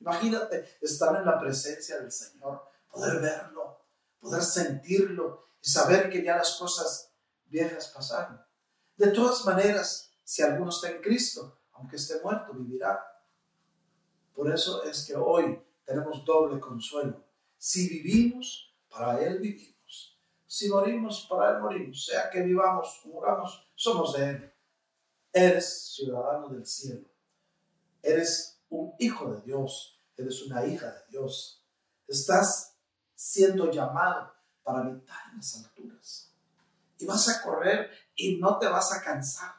Imagínate 0.00 0.76
estar 0.80 1.16
en 1.16 1.24
la 1.24 1.38
presencia 1.38 1.98
del 1.98 2.10
Señor, 2.10 2.62
poder 2.90 3.20
verlo, 3.20 3.78
poder 4.18 4.42
sentirlo 4.42 5.46
y 5.62 5.70
saber 5.70 6.10
que 6.10 6.22
ya 6.22 6.36
las 6.36 6.56
cosas 6.56 7.15
viejas 7.48 7.92
pasaron. 7.94 8.40
De 8.96 9.08
todas 9.08 9.44
maneras, 9.44 10.12
si 10.24 10.42
alguno 10.42 10.70
está 10.70 10.90
en 10.90 11.02
Cristo, 11.02 11.60
aunque 11.72 11.96
esté 11.96 12.20
muerto, 12.22 12.52
vivirá. 12.54 13.00
Por 14.34 14.50
eso 14.52 14.82
es 14.84 15.04
que 15.06 15.14
hoy 15.14 15.60
tenemos 15.84 16.24
doble 16.24 16.58
consuelo. 16.58 17.24
Si 17.58 17.88
vivimos, 17.88 18.74
para 18.88 19.22
Él 19.22 19.38
vivimos. 19.38 20.18
Si 20.46 20.68
morimos, 20.68 21.26
para 21.28 21.52
Él 21.52 21.62
morimos. 21.62 22.06
Sea 22.06 22.30
que 22.30 22.42
vivamos 22.42 23.02
o 23.04 23.08
muramos, 23.08 23.66
somos 23.74 24.14
de 24.14 24.30
Él. 24.30 24.52
Eres 25.32 25.94
ciudadano 25.94 26.48
del 26.48 26.66
cielo. 26.66 27.06
Eres 28.02 28.62
un 28.70 28.94
hijo 28.98 29.34
de 29.34 29.42
Dios. 29.42 30.00
Eres 30.16 30.42
una 30.42 30.64
hija 30.66 30.86
de 30.86 31.06
Dios. 31.10 31.62
Estás 32.08 32.76
siendo 33.14 33.70
llamado 33.70 34.32
para 34.62 34.80
habitar 34.80 35.30
en 35.30 35.36
las 35.36 35.56
alturas. 35.56 36.25
Y 36.98 37.06
vas 37.06 37.28
a 37.28 37.42
correr 37.42 37.90
y 38.14 38.38
no 38.38 38.58
te 38.58 38.68
vas 38.68 38.92
a 38.92 39.02
cansar, 39.02 39.54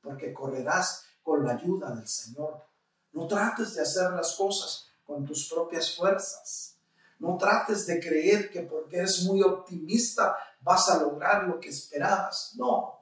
porque 0.00 0.32
correrás 0.32 1.04
con 1.22 1.44
la 1.44 1.52
ayuda 1.52 1.94
del 1.94 2.08
Señor. 2.08 2.64
No 3.12 3.26
trates 3.26 3.74
de 3.74 3.82
hacer 3.82 4.10
las 4.12 4.34
cosas 4.34 4.88
con 5.04 5.24
tus 5.24 5.48
propias 5.48 5.94
fuerzas. 5.94 6.76
No 7.18 7.36
trates 7.36 7.86
de 7.86 8.00
creer 8.00 8.50
que 8.50 8.62
porque 8.62 8.96
eres 8.96 9.22
muy 9.24 9.42
optimista 9.42 10.36
vas 10.60 10.88
a 10.88 11.00
lograr 11.00 11.44
lo 11.44 11.60
que 11.60 11.68
esperabas. 11.68 12.54
No, 12.56 12.98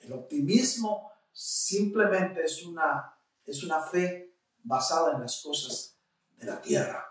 el 0.00 0.12
optimismo 0.12 1.12
simplemente 1.32 2.42
es 2.42 2.62
una, 2.64 3.16
es 3.46 3.62
una 3.62 3.80
fe 3.80 4.34
basada 4.62 5.14
en 5.14 5.20
las 5.20 5.40
cosas 5.42 5.96
de 6.36 6.46
la 6.46 6.60
tierra. 6.60 7.06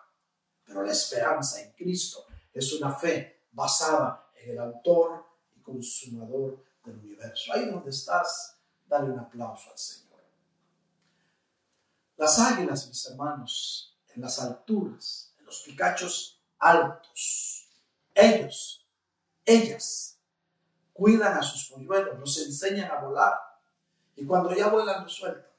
Pero 0.65 0.83
la 0.83 0.91
esperanza 0.91 1.61
en 1.61 1.71
Cristo 1.73 2.25
es 2.53 2.73
una 2.73 2.93
fe 2.93 3.45
basada 3.51 4.29
en 4.35 4.51
el 4.51 4.59
autor 4.59 5.25
consumador 5.71 6.63
del 6.83 6.97
universo. 6.97 7.53
Ahí 7.53 7.69
donde 7.69 7.89
estás, 7.89 8.57
dale 8.87 9.11
un 9.11 9.19
aplauso 9.19 9.71
al 9.71 9.77
Señor. 9.77 10.19
Las 12.17 12.37
águilas, 12.39 12.87
mis 12.87 13.05
hermanos, 13.07 13.97
en 14.13 14.21
las 14.21 14.39
alturas, 14.39 15.33
en 15.39 15.45
los 15.45 15.61
picachos 15.61 16.39
altos, 16.59 17.67
ellos, 18.13 18.85
ellas, 19.45 20.19
cuidan 20.93 21.37
a 21.37 21.41
sus 21.41 21.71
polluelos, 21.71 22.19
los 22.19 22.37
enseñan 22.45 22.91
a 22.91 23.01
volar 23.01 23.33
y 24.15 24.25
cuando 24.25 24.53
ya 24.53 24.67
vuelan 24.67 25.03
los 25.03 25.13
sueltan. 25.13 25.49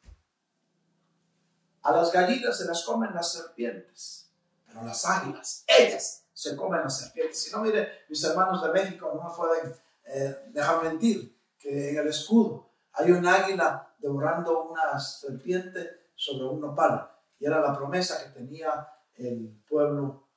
A 1.82 1.90
las 1.90 2.12
gallinas 2.12 2.56
se 2.56 2.64
las 2.64 2.84
comen 2.84 3.12
las 3.12 3.32
serpientes, 3.32 4.30
pero 4.66 4.84
las 4.84 5.04
águilas, 5.04 5.64
ellas 5.66 6.22
se 6.32 6.54
comen 6.54 6.82
las 6.82 6.96
serpientes. 6.96 7.42
Si 7.42 7.50
no, 7.50 7.58
mire, 7.58 8.04
mis 8.08 8.22
hermanos 8.22 8.62
de 8.62 8.70
México 8.70 9.10
no 9.20 9.34
pueden 9.34 9.74
eh, 10.04 10.36
dejar 10.48 10.82
mentir 10.82 11.38
que 11.58 11.90
en 11.90 11.98
el 11.98 12.08
escudo 12.08 12.72
hay 12.92 13.10
un 13.12 13.26
águila 13.26 13.94
devorando 13.98 14.64
una 14.64 14.98
serpiente 14.98 16.10
sobre 16.14 16.46
un 16.46 16.60
nopal. 16.60 17.08
Y 17.38 17.46
era 17.46 17.60
la 17.60 17.76
promesa 17.76 18.22
que 18.22 18.38
tenía 18.38 18.88
el 19.14 19.62
pueblo 19.68 20.28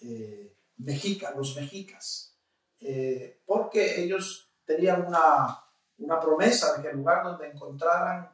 eh, 0.00 0.56
mexica, 0.78 1.32
los 1.36 1.56
mexicas. 1.56 2.38
Eh, 2.80 3.42
porque 3.46 4.02
ellos 4.02 4.52
tenían 4.64 5.06
una, 5.06 5.62
una 5.98 6.20
promesa 6.20 6.76
de 6.76 6.82
que 6.82 6.88
el 6.90 6.96
lugar 6.96 7.24
donde 7.24 7.48
encontraran 7.48 8.30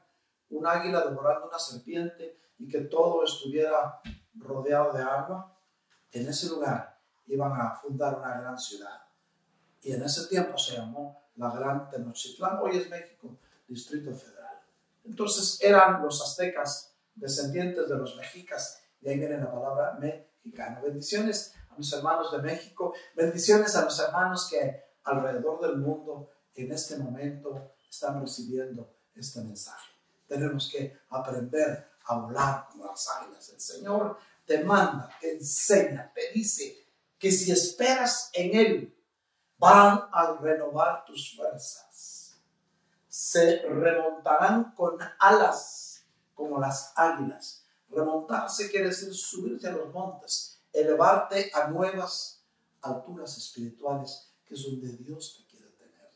un 0.50 0.66
águila 0.66 1.04
devorando 1.04 1.48
una 1.48 1.58
serpiente 1.58 2.40
y 2.58 2.68
que 2.68 2.80
todo 2.82 3.24
estuviera 3.24 4.00
rodeado 4.34 4.92
de 4.92 5.02
agua, 5.02 5.56
en 6.12 6.28
ese 6.28 6.48
lugar 6.48 7.00
iban 7.26 7.52
a 7.52 7.74
fundar 7.76 8.18
una 8.18 8.40
gran 8.40 8.58
ciudad. 8.58 9.00
Y 9.82 9.92
en 9.92 10.02
ese 10.02 10.26
tiempo 10.26 10.58
se 10.58 10.76
llamó 10.76 11.30
la 11.36 11.50
Gran 11.50 11.88
Tenochtitlán, 11.88 12.58
hoy 12.62 12.76
es 12.76 12.90
México, 12.90 13.38
Distrito 13.66 14.14
Federal. 14.14 14.60
Entonces 15.04 15.58
eran 15.62 16.02
los 16.02 16.20
aztecas 16.20 16.94
descendientes 17.14 17.88
de 17.88 17.96
los 17.96 18.16
mexicas, 18.16 18.82
y 19.00 19.08
ahí 19.08 19.18
viene 19.18 19.38
la 19.38 19.50
palabra 19.50 19.94
mexicano. 19.98 20.82
Bendiciones 20.82 21.54
a 21.70 21.76
mis 21.76 21.90
hermanos 21.92 22.30
de 22.32 22.38
México, 22.38 22.94
bendiciones 23.14 23.74
a 23.74 23.84
los 23.84 23.98
hermanos 23.98 24.48
que 24.50 24.84
alrededor 25.04 25.60
del 25.60 25.78
mundo 25.78 26.30
en 26.54 26.72
este 26.72 26.96
momento 26.98 27.72
están 27.88 28.20
recibiendo 28.20 28.92
este 29.14 29.40
mensaje. 29.40 29.92
Tenemos 30.26 30.70
que 30.70 30.98
aprender 31.08 31.90
a 32.04 32.18
volar 32.18 32.66
como 32.70 32.86
las 32.86 33.08
águilas. 33.08 33.48
El 33.50 33.60
Señor 33.60 34.18
te 34.44 34.62
manda, 34.62 35.10
te 35.20 35.36
enseña, 35.36 36.12
te 36.14 36.32
dice 36.32 36.84
que 37.18 37.30
si 37.30 37.50
esperas 37.50 38.30
en 38.34 38.56
Él, 38.56 38.99
van 39.60 40.08
a 40.10 40.38
renovar 40.40 41.04
tus 41.04 41.36
fuerzas. 41.36 42.40
Se 43.06 43.58
remontarán 43.68 44.72
con 44.74 44.98
alas 45.18 46.06
como 46.34 46.58
las 46.58 46.92
águilas. 46.96 47.66
Remontarse 47.90 48.70
quiere 48.70 48.88
decir 48.88 49.12
subirte 49.14 49.68
a 49.68 49.72
los 49.72 49.92
montes, 49.92 50.62
elevarte 50.72 51.50
a 51.52 51.68
nuevas 51.68 52.42
alturas 52.80 53.36
espirituales, 53.36 54.32
que 54.46 54.54
es 54.54 54.62
donde 54.62 54.96
Dios 54.96 55.36
te 55.36 55.44
quiere 55.50 55.70
tener. 55.72 56.10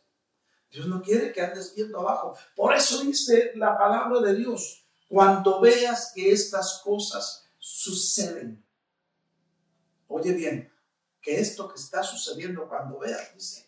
Dios 0.70 0.86
no 0.86 1.02
quiere 1.02 1.30
que 1.30 1.42
andes 1.42 1.74
viendo 1.74 2.00
abajo. 2.00 2.34
Por 2.56 2.72
eso 2.72 3.02
dice 3.02 3.52
la 3.56 3.76
palabra 3.76 4.20
de 4.20 4.36
Dios, 4.36 4.86
cuando 5.06 5.60
veas 5.60 6.12
que 6.14 6.32
estas 6.32 6.80
cosas 6.82 7.44
suceden. 7.58 8.64
Oye 10.08 10.32
bien, 10.32 10.72
que 11.24 11.40
esto 11.40 11.68
que 11.68 11.80
está 11.80 12.02
sucediendo 12.02 12.68
cuando 12.68 12.98
veas, 12.98 13.34
dice, 13.34 13.66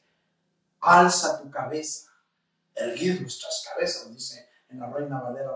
alza 0.81 1.41
tu 1.41 1.51
cabeza, 1.51 2.11
erguir 2.75 3.23
nuestras 3.23 3.67
cabezas, 3.67 4.13
dice 4.13 4.47
en 4.69 4.81
la 4.81 4.91
Reina 4.91 5.21
Valera 5.21 5.51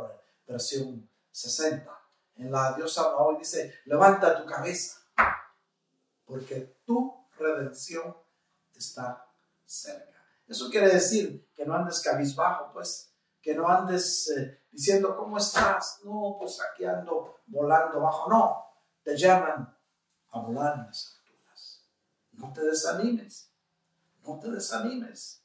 versión 0.47 1.09
60. 1.31 1.91
En 2.37 2.51
la 2.51 2.73
diosa 2.73 3.17
hoy 3.17 3.39
dice, 3.39 3.75
levanta 3.85 4.41
tu 4.41 4.47
cabeza, 4.47 4.99
porque 6.25 6.81
tu 6.87 7.27
redención 7.39 8.17
está 8.75 9.27
cerca. 9.67 10.25
Eso 10.49 10.71
quiere 10.71 10.89
decir 10.89 11.51
que 11.55 11.67
no 11.67 11.75
andes 11.75 12.01
cabizbajo, 12.01 12.73
pues, 12.73 13.13
que 13.43 13.55
no 13.55 13.69
andes 13.69 14.31
eh, 14.31 14.63
diciendo, 14.71 15.17
¿cómo 15.17 15.37
estás? 15.37 16.01
No, 16.03 16.37
pues 16.39 16.59
aquí 16.61 16.85
ando 16.85 17.41
volando 17.47 18.01
bajo. 18.01 18.31
No, 18.31 18.67
te 19.03 19.17
llaman 19.17 19.77
a 20.31 20.41
volar 20.41 20.75
en 20.75 20.81
alturas. 20.81 21.20
No 22.41 22.53
te 22.55 22.63
desanimes, 22.63 23.53
no 24.27 24.41
te 24.41 24.51
desanimes. 24.51 25.45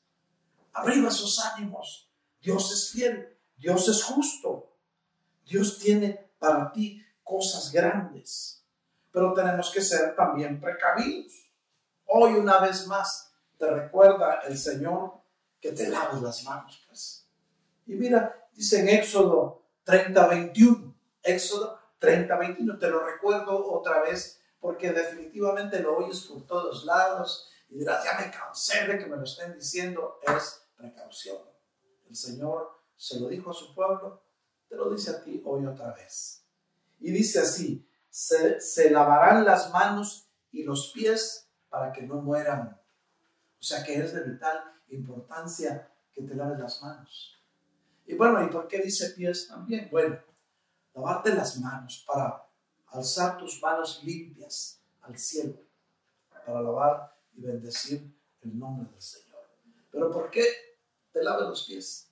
Arriba 0.72 1.12
sus 1.12 1.44
ánimos. 1.44 2.10
Dios 2.42 2.72
es 2.72 2.92
fiel, 2.92 3.38
Dios 3.58 3.90
es 3.90 4.02
justo. 4.02 4.72
Dios 5.46 5.78
tiene 5.78 6.32
para 6.40 6.72
ti 6.72 7.06
cosas 7.22 7.72
grandes, 7.72 8.64
pero 9.12 9.34
tenemos 9.34 9.72
que 9.72 9.82
ser 9.82 10.16
también 10.16 10.60
precavidos. 10.60 11.34
Hoy 12.06 12.34
una 12.34 12.60
vez 12.60 12.88
más 12.88 13.34
te 13.58 13.70
recuerda 13.70 14.42
el 14.48 14.58
Señor 14.58 15.20
que 15.60 15.74
te 15.74 15.90
laves 15.90 16.22
las 16.22 16.44
manos, 16.44 16.82
pues. 16.88 17.28
Y 17.88 17.96
mira, 17.96 18.48
dice 18.54 18.80
en 18.80 18.90
Éxodo 18.90 19.64
30, 19.84 20.28
21, 20.28 20.96
Éxodo 21.24 21.78
30, 22.00 22.38
21, 22.38 22.78
te 22.78 22.90
lo 22.90 23.06
recuerdo 23.06 23.72
otra 23.74 24.02
vez 24.02 24.42
porque 24.60 24.92
definitivamente 24.92 25.80
lo 25.80 25.98
oyes 25.98 26.22
por 26.22 26.46
todos 26.46 26.86
lados 26.86 27.50
y 27.70 27.80
dirás, 27.80 28.04
ya 28.04 28.20
me 28.20 28.32
cansé 28.32 28.88
de 28.88 28.98
que 28.98 29.06
me 29.06 29.18
lo 29.18 29.24
estén 29.24 29.54
diciendo, 29.54 30.20
es 30.22 30.66
precaución. 30.76 31.38
El 32.08 32.16
Señor 32.16 32.80
se 32.96 33.20
lo 33.20 33.28
dijo 33.28 33.52
a 33.52 33.54
su 33.54 33.74
pueblo, 33.74 34.24
te 34.68 34.76
lo 34.76 34.90
dice 34.90 35.12
a 35.12 35.24
ti 35.24 35.42
hoy 35.46 35.66
otra 35.66 35.94
vez. 35.94 36.46
Y 37.00 37.12
dice 37.12 37.40
así, 37.40 37.88
se, 38.10 38.60
se 38.62 38.90
lavarán 38.90 39.46
las 39.46 39.72
manos 39.72 40.30
y 40.52 40.64
los 40.64 40.92
pies 40.94 41.50
para 41.70 41.92
que 41.92 42.04
no 42.04 42.16
mueran. 42.16 42.80
O 43.60 43.64
sea 43.64 43.84
que 43.84 43.96
es 43.96 44.14
de 44.14 44.24
vital 44.24 44.64
importancia 44.90 45.92
que 46.14 46.22
te 46.22 46.36
laves 46.36 46.60
las 46.60 46.82
manos. 46.82 47.44
Y 48.06 48.16
bueno, 48.16 48.44
¿y 48.44 48.48
por 48.48 48.68
qué 48.68 48.80
dice 48.80 49.10
pies 49.12 49.48
también? 49.48 49.90
Bueno, 49.92 50.20
lavarte 50.94 51.34
las 51.34 51.58
manos 51.60 52.06
para 52.08 52.45
alzar 52.96 53.38
tus 53.38 53.62
manos 53.62 54.02
limpias 54.04 54.80
al 55.02 55.18
cielo, 55.18 55.56
para 56.30 56.60
alabar 56.60 57.16
y 57.36 57.42
bendecir 57.42 58.14
el 58.42 58.58
nombre 58.58 58.90
del 58.92 59.02
Señor. 59.02 59.42
Pero 59.92 60.12
¿por 60.12 60.30
qué 60.30 60.46
te 61.12 61.24
laves 61.24 61.48
los 61.48 61.64
pies? 61.64 62.08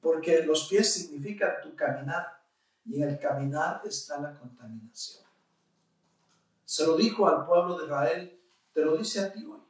Porque 0.00 0.44
los 0.44 0.68
pies 0.68 0.92
significan 0.92 1.52
tu 1.62 1.74
caminar 1.74 2.42
y 2.84 3.02
en 3.02 3.08
el 3.10 3.18
caminar 3.18 3.80
está 3.84 4.20
la 4.20 4.34
contaminación. 4.38 5.24
Se 6.64 6.86
lo 6.86 6.96
dijo 6.96 7.26
al 7.28 7.46
pueblo 7.46 7.78
de 7.78 7.84
Israel, 7.84 8.40
te 8.72 8.84
lo 8.84 8.96
dice 8.96 9.20
a 9.20 9.32
ti 9.32 9.44
hoy. 9.44 9.60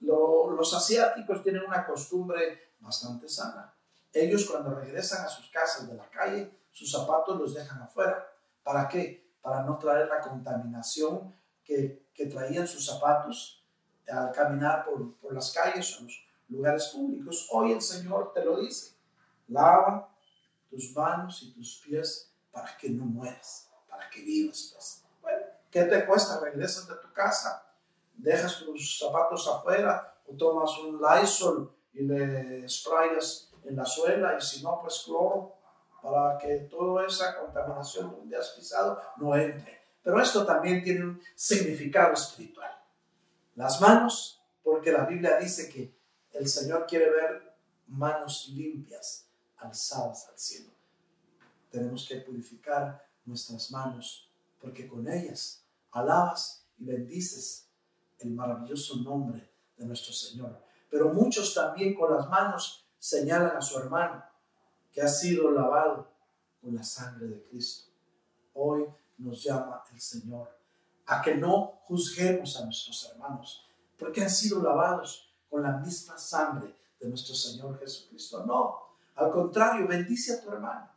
Lo- 0.00 0.50
los 0.50 0.74
asiáticos 0.74 1.42
tienen 1.42 1.62
una 1.64 1.86
costumbre 1.86 2.72
bastante 2.80 3.28
sana. 3.28 3.72
Ellos 4.12 4.44
cuando 4.50 4.74
regresan 4.74 5.24
a 5.24 5.28
sus 5.28 5.48
casas 5.50 5.88
de 5.88 5.94
la 5.94 6.08
calle, 6.10 6.52
sus 6.70 6.90
zapatos 6.90 7.38
los 7.38 7.54
dejan 7.54 7.80
afuera. 7.82 8.28
¿Para 8.62 8.88
qué? 8.88 9.21
Para 9.42 9.62
no 9.64 9.76
traer 9.76 10.08
la 10.08 10.20
contaminación 10.20 11.34
que, 11.64 12.06
que 12.14 12.26
traían 12.26 12.66
sus 12.66 12.86
zapatos 12.86 13.62
al 14.08 14.32
caminar 14.32 14.84
por, 14.84 15.14
por 15.16 15.34
las 15.34 15.52
calles 15.52 15.98
o 16.00 16.04
los 16.04 16.24
lugares 16.48 16.88
públicos. 16.88 17.48
Hoy 17.50 17.72
el 17.72 17.82
Señor 17.82 18.32
te 18.32 18.44
lo 18.44 18.60
dice. 18.60 18.94
Lava 19.48 20.08
tus 20.70 20.94
manos 20.94 21.42
y 21.42 21.52
tus 21.52 21.82
pies 21.84 22.32
para 22.50 22.76
que 22.76 22.90
no 22.90 23.04
mueras, 23.04 23.68
para 23.88 24.08
que 24.08 24.22
vivas. 24.22 24.70
Pues. 24.72 25.04
Bueno, 25.20 25.46
¿qué 25.70 25.84
te 25.84 26.06
cuesta? 26.06 26.40
Regresas 26.40 26.88
de 26.88 26.94
tu 26.96 27.12
casa, 27.12 27.66
dejas 28.14 28.58
tus 28.58 28.98
zapatos 28.98 29.48
afuera 29.48 30.14
o 30.26 30.34
tomas 30.34 30.78
un 30.78 31.00
Lysol 31.00 31.74
y 31.92 32.02
le 32.02 32.68
sprayas 32.68 33.52
en 33.64 33.76
la 33.76 33.84
suela 33.84 34.36
y 34.36 34.40
si 34.40 34.62
no, 34.62 34.80
pues 34.80 35.02
cloro 35.04 35.56
para 36.02 36.36
que 36.36 36.66
toda 36.68 37.06
esa 37.06 37.38
contaminación 37.38 38.10
donde 38.10 38.36
has 38.36 38.50
pisado 38.50 39.00
no 39.18 39.34
entre. 39.36 39.80
Pero 40.02 40.20
esto 40.20 40.44
también 40.44 40.82
tiene 40.82 41.04
un 41.04 41.22
significado 41.36 42.12
espiritual. 42.12 42.72
Las 43.54 43.80
manos, 43.80 44.42
porque 44.64 44.90
la 44.90 45.04
Biblia 45.04 45.38
dice 45.38 45.68
que 45.68 45.94
el 46.32 46.48
Señor 46.48 46.86
quiere 46.86 47.08
ver 47.08 47.54
manos 47.86 48.48
limpias 48.52 49.28
alzadas 49.58 50.28
al 50.28 50.38
cielo. 50.38 50.72
Tenemos 51.70 52.06
que 52.08 52.16
purificar 52.16 53.06
nuestras 53.24 53.70
manos 53.70 54.28
porque 54.60 54.88
con 54.88 55.08
ellas 55.08 55.64
alabas 55.92 56.66
y 56.78 56.84
bendices 56.84 57.68
el 58.18 58.30
maravilloso 58.30 58.96
nombre 58.96 59.52
de 59.76 59.86
nuestro 59.86 60.12
Señor. 60.12 60.60
Pero 60.90 61.12
muchos 61.12 61.54
también 61.54 61.94
con 61.94 62.12
las 62.14 62.28
manos 62.28 62.84
señalan 62.98 63.56
a 63.56 63.60
su 63.60 63.78
hermano 63.78 64.31
que 64.92 65.00
ha 65.00 65.08
sido 65.08 65.50
lavado 65.50 66.08
con 66.60 66.74
la 66.74 66.84
sangre 66.84 67.26
de 67.26 67.42
Cristo. 67.44 67.90
Hoy 68.54 68.86
nos 69.18 69.42
llama 69.42 69.82
el 69.92 70.00
Señor 70.00 70.56
a 71.06 71.22
que 71.22 71.34
no 71.34 71.80
juzguemos 71.84 72.56
a 72.60 72.64
nuestros 72.64 73.10
hermanos, 73.10 73.66
porque 73.98 74.22
han 74.22 74.30
sido 74.30 74.62
lavados 74.62 75.32
con 75.50 75.62
la 75.62 75.78
misma 75.78 76.16
sangre 76.16 76.76
de 77.00 77.08
nuestro 77.08 77.34
Señor 77.34 77.78
Jesucristo. 77.78 78.44
No, 78.46 78.96
al 79.16 79.30
contrario, 79.30 79.86
bendice 79.86 80.34
a 80.34 80.40
tu 80.40 80.50
hermano. 80.50 80.88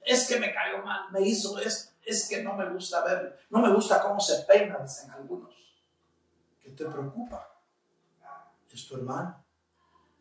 Es 0.00 0.26
que 0.26 0.38
me 0.38 0.52
cayó 0.52 0.84
mal, 0.84 1.10
me 1.12 1.22
hizo 1.22 1.58
esto, 1.58 1.92
es 2.04 2.28
que 2.28 2.42
no 2.42 2.54
me 2.54 2.68
gusta 2.70 3.04
verlo, 3.04 3.32
no 3.50 3.60
me 3.60 3.72
gusta 3.72 4.02
cómo 4.02 4.20
se 4.20 4.42
peina, 4.42 4.78
dicen 4.78 5.10
algunos. 5.10 5.54
¿Qué 6.60 6.70
te 6.70 6.84
preocupa? 6.86 7.48
Es 8.70 8.86
tu 8.86 8.96
hermano. 8.96 9.44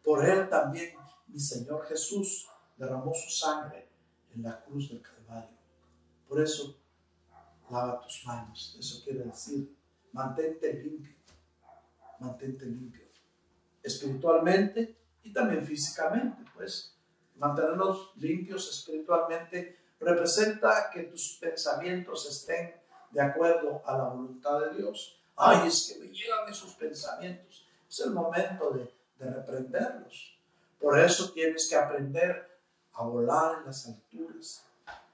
Por 0.03 0.25
él 0.25 0.49
también 0.49 0.93
mi 1.27 1.39
Señor 1.39 1.85
Jesús 1.87 2.50
derramó 2.81 3.13
su 3.13 3.29
sangre 3.29 3.87
en 4.33 4.41
la 4.41 4.59
cruz 4.59 4.89
del 4.89 5.01
Calvario. 5.01 5.55
Por 6.27 6.41
eso, 6.41 6.75
lava 7.69 8.01
tus 8.01 8.25
manos. 8.25 8.75
Eso 8.79 9.03
quiere 9.03 9.19
decir, 9.19 9.71
mantente 10.11 10.73
limpio. 10.73 11.15
Mantente 12.19 12.65
limpio. 12.65 13.05
Espiritualmente 13.83 14.97
y 15.23 15.31
también 15.31 15.63
físicamente, 15.63 16.43
pues. 16.55 16.97
Mantenernos 17.35 18.13
limpios 18.17 18.69
espiritualmente 18.69 19.79
representa 19.99 20.89
que 20.91 21.03
tus 21.03 21.37
pensamientos 21.39 22.27
estén 22.29 22.75
de 23.11 23.21
acuerdo 23.21 23.81
a 23.85 23.97
la 23.97 24.03
voluntad 24.05 24.59
de 24.61 24.77
Dios. 24.77 25.19
Ay, 25.35 25.67
es 25.67 25.87
que 25.87 25.99
me 25.99 26.11
llegan 26.11 26.49
esos 26.49 26.73
pensamientos. 26.75 27.67
Es 27.89 27.99
el 28.01 28.11
momento 28.11 28.71
de, 28.71 28.91
de 29.17 29.31
reprenderlos. 29.31 30.37
Por 30.79 30.99
eso 30.99 31.31
tienes 31.31 31.67
que 31.67 31.75
aprender 31.75 32.50
a 32.93 33.03
volar 33.03 33.59
en 33.59 33.65
las 33.65 33.87
alturas. 33.87 34.65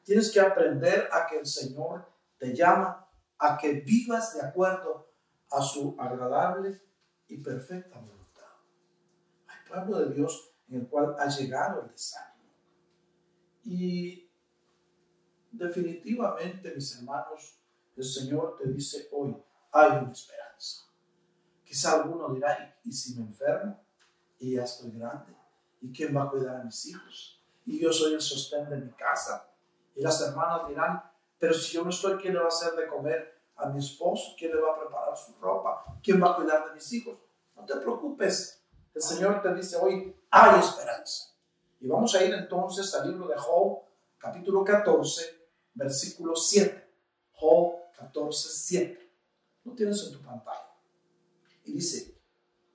Tienes 0.04 0.32
que 0.32 0.40
aprender 0.40 1.10
a 1.12 1.28
que 1.28 1.40
el 1.40 1.46
Señor 1.46 2.06
te 2.38 2.56
llama 2.56 3.08
a 3.40 3.58
que 3.58 3.74
vivas 3.74 4.36
de 4.36 4.42
acuerdo 4.42 5.12
a 5.52 5.62
su 5.62 5.96
agradable 6.00 6.82
y 7.28 7.38
perfecta 7.38 8.00
voluntad. 8.00 8.48
Hay 9.48 9.70
pueblo 9.70 10.00
de 10.00 10.16
Dios 10.16 10.52
en 10.70 10.82
el 10.82 10.88
cual 10.88 11.16
ha 11.18 11.28
llegado 11.28 11.84
el 11.84 11.92
desánimo. 11.92 12.52
Y 13.64 14.30
definitivamente, 15.52 16.74
mis 16.74 16.98
hermanos, 16.98 17.60
el 17.96 18.04
Señor 18.04 18.58
te 18.58 18.70
dice 18.70 19.08
hoy, 19.12 19.36
hay 19.72 19.98
una 19.98 20.12
esperanza. 20.12 20.86
Quizá 21.64 22.02
alguno 22.02 22.34
dirá, 22.34 22.80
¿y 22.84 22.92
si 22.92 23.16
me 23.16 23.24
enfermo? 23.24 23.84
Y 24.40 24.56
ya 24.56 24.64
estoy 24.64 24.92
grande. 24.92 25.36
¿Y 25.82 25.92
quién 25.92 26.16
va 26.16 26.24
a 26.24 26.30
cuidar 26.30 26.62
a 26.62 26.64
mis 26.64 26.86
hijos? 26.86 27.37
Y 27.68 27.82
yo 27.82 27.92
soy 27.92 28.14
el 28.14 28.22
sostén 28.22 28.70
de 28.70 28.78
mi 28.78 28.92
casa. 28.94 29.46
Y 29.94 30.02
las 30.02 30.22
hermanas 30.22 30.70
dirán, 30.70 31.04
pero 31.38 31.54
si 31.54 31.74
yo 31.74 31.84
no 31.84 31.90
estoy, 31.90 32.16
¿quién 32.16 32.34
le 32.34 32.40
va 32.40 32.46
a 32.46 32.48
hacer 32.48 32.74
de 32.74 32.88
comer 32.88 33.42
a 33.58 33.68
mi 33.68 33.80
esposo? 33.80 34.36
¿Quién 34.40 34.56
le 34.56 34.62
va 34.62 34.72
a 34.74 34.80
preparar 34.80 35.18
su 35.18 35.34
ropa? 35.34 35.84
¿Quién 36.02 36.24
va 36.24 36.32
a 36.32 36.36
cuidar 36.38 36.66
de 36.66 36.74
mis 36.74 36.94
hijos? 36.94 37.18
No 37.58 37.66
te 37.66 37.76
preocupes. 37.76 38.64
El 38.96 39.02
Señor 39.02 39.42
te 39.42 39.54
dice 39.54 39.76
hoy, 39.76 40.16
hay 40.32 40.60
esperanza. 40.62 41.36
Y 41.82 41.88
vamos 41.88 42.16
a 42.16 42.24
ir 42.24 42.34
entonces 42.34 42.96
al 42.96 43.12
libro 43.12 43.28
de 43.28 43.36
Job, 43.38 43.82
capítulo 44.18 44.64
14, 44.64 45.50
versículo 45.74 46.38
7. 46.38 46.90
Job 47.34 47.76
14, 47.98 48.50
7. 48.50 49.12
Lo 49.66 49.74
tienes 49.74 50.02
en 50.08 50.14
tu 50.14 50.24
pantalla. 50.24 50.72
Y 51.66 51.74
dice, 51.74 52.18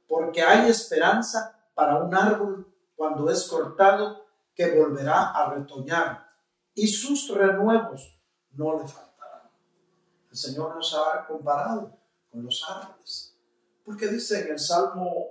porque 0.07 0.43
hay 0.43 0.69
esperanza 0.69 1.67
para 1.75 1.97
un 2.05 2.15
árbol 2.15 2.71
cuando 2.95 3.31
es 3.31 3.49
cortado 3.49 4.22
que 4.55 4.75
volverá 4.75 5.31
a 5.31 5.51
retoñar 5.55 6.29
y 6.75 6.87
sus 6.87 7.29
renuevos 7.29 8.19
no 8.53 8.79
le 8.79 8.89
faltarán. 8.89 9.51
El 10.31 10.37
Señor 10.37 10.75
nos 10.75 10.95
ha 10.95 11.27
comparado 11.27 11.97
con 12.31 12.45
los 12.45 12.65
árboles, 12.69 13.37
porque 13.85 14.09
dice 14.09 14.45
en 14.45 14.53
el 14.53 14.59
Salmo, 14.59 15.27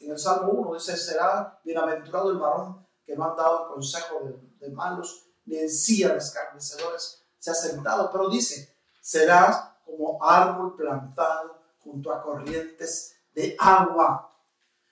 en 0.00 0.10
el 0.10 0.18
Salmo 0.18 0.52
1, 0.52 0.74
dice, 0.74 0.96
será 0.96 1.60
bienaventurado 1.64 2.30
el 2.30 2.38
varón 2.38 2.86
que 3.04 3.14
no 3.14 3.24
ha 3.24 3.34
dado 3.34 3.64
el 3.64 3.74
consejo 3.74 4.20
de, 4.24 4.66
de 4.66 4.72
malos, 4.72 5.26
ni 5.44 5.56
en 5.56 5.66
de 5.66 6.16
escarnecedores 6.16 7.24
se 7.44 7.50
ha 7.50 7.54
sentado, 7.54 8.10
pero 8.10 8.30
dice, 8.30 8.74
serás 9.02 9.72
como 9.84 10.18
árbol 10.24 10.74
plantado 10.76 11.60
junto 11.80 12.10
a 12.10 12.22
corrientes 12.22 13.16
de 13.34 13.54
agua. 13.58 14.34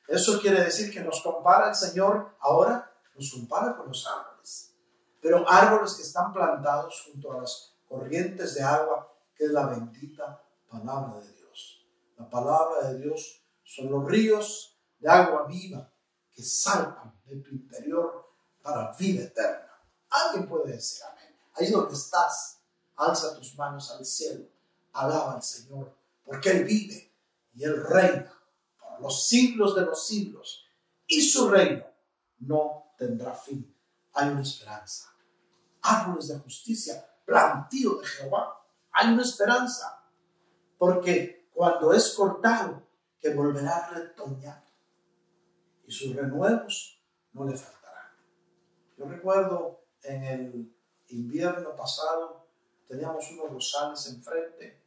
Eso 0.06 0.38
quiere 0.38 0.62
decir 0.62 0.92
que 0.92 1.00
nos 1.00 1.22
compara 1.22 1.70
el 1.70 1.74
Señor 1.74 2.36
ahora, 2.40 2.91
nos 3.14 3.32
compara 3.32 3.76
con 3.76 3.88
los 3.88 4.06
árboles. 4.06 4.74
Pero 5.20 5.48
árboles 5.48 5.94
que 5.94 6.02
están 6.02 6.32
plantados 6.32 7.04
junto 7.06 7.32
a 7.32 7.40
las 7.40 7.74
corrientes 7.88 8.54
de 8.54 8.62
agua, 8.62 9.14
que 9.34 9.44
es 9.44 9.50
la 9.50 9.66
bendita 9.66 10.42
palabra 10.68 11.20
de 11.20 11.32
Dios. 11.32 11.86
La 12.16 12.28
palabra 12.28 12.88
de 12.88 12.98
Dios 12.98 13.42
son 13.64 13.90
los 13.90 14.04
ríos 14.06 14.78
de 14.98 15.08
agua 15.08 15.46
viva 15.46 15.92
que 16.30 16.42
saltan 16.42 17.20
de 17.24 17.36
tu 17.36 17.50
interior 17.50 18.32
para 18.62 18.92
vida 18.96 19.24
eterna. 19.24 19.70
Alguien 20.08 20.48
puede 20.48 20.72
decir 20.72 21.02
amén. 21.10 21.36
Ahí 21.54 21.66
es 21.66 21.72
donde 21.72 21.94
estás. 21.94 22.60
Alza 22.96 23.34
tus 23.36 23.56
manos 23.56 23.90
al 23.90 24.04
cielo. 24.04 24.46
Alaba 24.92 25.34
al 25.34 25.42
Señor, 25.42 25.96
porque 26.24 26.50
Él 26.50 26.64
vive 26.64 27.12
y 27.54 27.64
Él 27.64 27.82
reina 27.82 28.32
por 28.78 29.00
los 29.00 29.26
siglos 29.26 29.74
de 29.74 29.82
los 29.82 30.06
siglos. 30.06 30.66
Y 31.06 31.22
su 31.22 31.48
reino 31.48 31.84
no 32.40 32.91
tendrá 33.06 33.34
fin. 33.34 33.74
Hay 34.14 34.28
una 34.28 34.42
esperanza. 34.42 35.12
Árboles 35.82 36.28
de 36.28 36.38
justicia, 36.38 37.04
plantío 37.24 37.96
de 37.96 38.06
Jehová. 38.06 38.64
Hay 38.92 39.12
una 39.12 39.22
esperanza. 39.22 40.04
Porque 40.78 41.48
cuando 41.52 41.92
es 41.92 42.14
cortado, 42.14 42.82
que 43.18 43.34
volverá 43.34 43.76
a 43.76 43.90
retoñar. 43.90 44.64
Y 45.86 45.92
sus 45.92 46.14
renuevos 46.14 47.02
no 47.32 47.44
le 47.44 47.56
faltarán. 47.56 48.10
Yo 48.96 49.06
recuerdo 49.06 49.84
en 50.02 50.24
el 50.24 50.76
invierno 51.08 51.74
pasado, 51.76 52.48
teníamos 52.88 53.30
unos 53.32 53.50
rosales 53.50 54.06
enfrente 54.08 54.82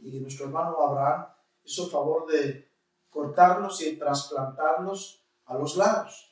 y 0.00 0.20
nuestro 0.20 0.46
hermano 0.46 0.80
Abraham 0.80 1.26
hizo 1.64 1.88
favor 1.88 2.26
de 2.26 2.70
cortarlos 3.10 3.80
y 3.82 3.96
trasplantarlos 3.96 5.24
a 5.46 5.54
los 5.54 5.76
lados. 5.76 6.31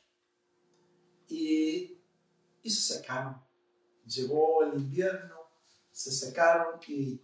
Y, 2.61 2.69
se 2.69 2.95
secaron. 2.95 3.41
Llegó 4.05 4.63
el 4.63 4.73
invierno, 4.75 5.35
se 5.91 6.11
secaron 6.11 6.79
y 6.87 7.21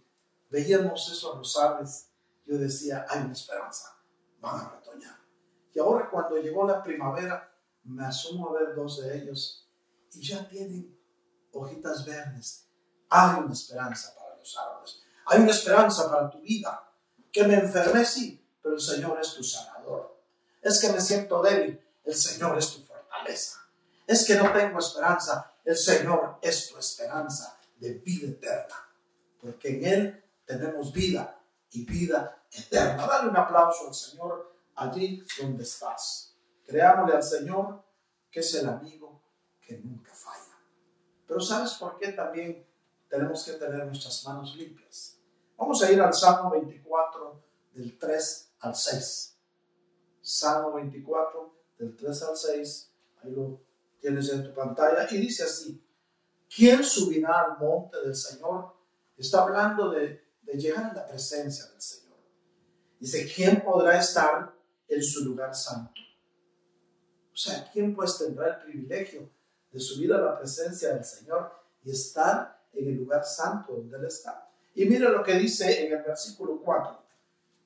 veíamos 0.50 1.10
esos 1.10 1.36
rosales. 1.36 2.10
Yo 2.46 2.56
decía, 2.58 3.04
hay 3.08 3.22
una 3.22 3.32
esperanza, 3.32 3.96
van 4.40 4.60
a 4.60 4.70
retoñar. 4.70 5.18
Y 5.74 5.78
ahora 5.78 6.08
cuando 6.10 6.36
llegó 6.36 6.66
la 6.66 6.82
primavera, 6.82 7.52
me 7.84 8.04
asomo 8.04 8.50
a 8.50 8.60
ver 8.60 8.74
dos 8.74 9.02
de 9.02 9.18
ellos 9.18 9.68
y 10.12 10.26
ya 10.26 10.48
tienen 10.48 10.98
hojitas 11.52 12.04
verdes. 12.04 12.68
Hay 13.10 13.40
una 13.40 13.52
esperanza 13.52 14.14
para 14.14 14.36
los 14.36 14.56
árboles. 14.56 15.02
Hay 15.26 15.40
una 15.40 15.50
esperanza 15.50 16.10
para 16.10 16.30
tu 16.30 16.40
vida. 16.40 16.84
Que 17.30 17.46
me 17.46 17.54
enfermé, 17.54 18.04
sí, 18.04 18.44
pero 18.62 18.74
el 18.74 18.80
Señor 18.80 19.18
es 19.20 19.34
tu 19.34 19.42
sanador. 19.42 20.18
Es 20.62 20.80
que 20.80 20.90
me 20.92 21.00
siento 21.00 21.42
débil, 21.42 21.80
el 22.04 22.14
Señor 22.14 22.56
es 22.58 22.72
tu 22.72 22.82
fortaleza. 22.84 23.67
Es 24.08 24.26
que 24.26 24.36
no 24.36 24.50
tengo 24.54 24.78
esperanza, 24.78 25.52
el 25.66 25.76
Señor 25.76 26.38
es 26.40 26.70
tu 26.70 26.78
esperanza 26.78 27.60
de 27.76 27.92
vida 27.92 28.28
eterna. 28.28 28.74
Porque 29.38 29.68
en 29.68 29.84
Él 29.84 30.24
tenemos 30.46 30.94
vida 30.94 31.38
y 31.72 31.84
vida 31.84 32.42
eterna. 32.50 33.06
Dale 33.06 33.28
un 33.28 33.36
aplauso 33.36 33.88
al 33.88 33.94
Señor 33.94 34.56
allí 34.76 35.22
donde 35.38 35.62
estás. 35.62 36.34
Creámosle 36.66 37.16
al 37.16 37.22
Señor 37.22 37.84
que 38.30 38.40
es 38.40 38.54
el 38.54 38.66
amigo 38.66 39.22
que 39.60 39.76
nunca 39.76 40.14
falla. 40.14 40.58
Pero 41.26 41.38
¿sabes 41.38 41.74
por 41.74 41.98
qué 41.98 42.12
también 42.12 42.66
tenemos 43.10 43.44
que 43.44 43.52
tener 43.52 43.84
nuestras 43.84 44.24
manos 44.24 44.56
limpias? 44.56 45.18
Vamos 45.58 45.82
a 45.82 45.92
ir 45.92 46.00
al 46.00 46.14
Salmo 46.14 46.50
24 46.52 47.44
del 47.74 47.98
3 47.98 48.52
al 48.60 48.74
6. 48.74 49.38
Salmo 50.22 50.72
24 50.72 51.54
del 51.78 51.94
3 51.94 52.22
al 52.22 52.36
6. 52.38 52.94
Ahí 53.22 53.32
lo 53.32 53.67
tienes 54.00 54.30
en 54.30 54.44
tu 54.44 54.54
pantalla. 54.54 55.06
Y 55.10 55.18
dice 55.18 55.44
así, 55.44 55.82
¿quién 56.54 56.82
subirá 56.82 57.44
al 57.44 57.58
monte 57.58 58.00
del 58.00 58.14
Señor? 58.14 58.74
Está 59.16 59.42
hablando 59.42 59.90
de, 59.90 60.22
de 60.42 60.58
llegar 60.58 60.86
a 60.86 60.94
la 60.94 61.06
presencia 61.06 61.66
del 61.66 61.80
Señor. 61.80 62.16
Dice, 62.98 63.30
¿quién 63.34 63.62
podrá 63.62 63.98
estar 63.98 64.52
en 64.88 65.02
su 65.02 65.24
lugar 65.24 65.54
santo? 65.54 66.00
O 67.32 67.36
sea, 67.36 67.70
¿quién 67.72 67.94
pues 67.94 68.18
tendrá 68.18 68.48
el 68.48 68.64
privilegio 68.64 69.30
de 69.70 69.78
subir 69.78 70.12
a 70.12 70.20
la 70.20 70.38
presencia 70.38 70.94
del 70.94 71.04
Señor 71.04 71.52
y 71.84 71.90
estar 71.92 72.66
en 72.72 72.88
el 72.88 72.96
lugar 72.96 73.24
santo 73.24 73.74
donde 73.74 73.96
Él 73.96 74.06
está? 74.06 74.50
Y 74.74 74.84
mire 74.86 75.08
lo 75.08 75.22
que 75.22 75.34
dice 75.34 75.86
en 75.86 75.92
el 75.92 76.02
versículo 76.02 76.60
4. 76.60 77.02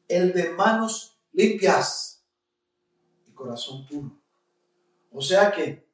El 0.09 0.33
de 0.33 0.51
manos 0.51 1.19
limpias 1.33 2.23
y 3.27 3.33
corazón 3.33 3.87
puro. 3.87 4.19
O 5.11 5.21
sea 5.21 5.51
que 5.53 5.87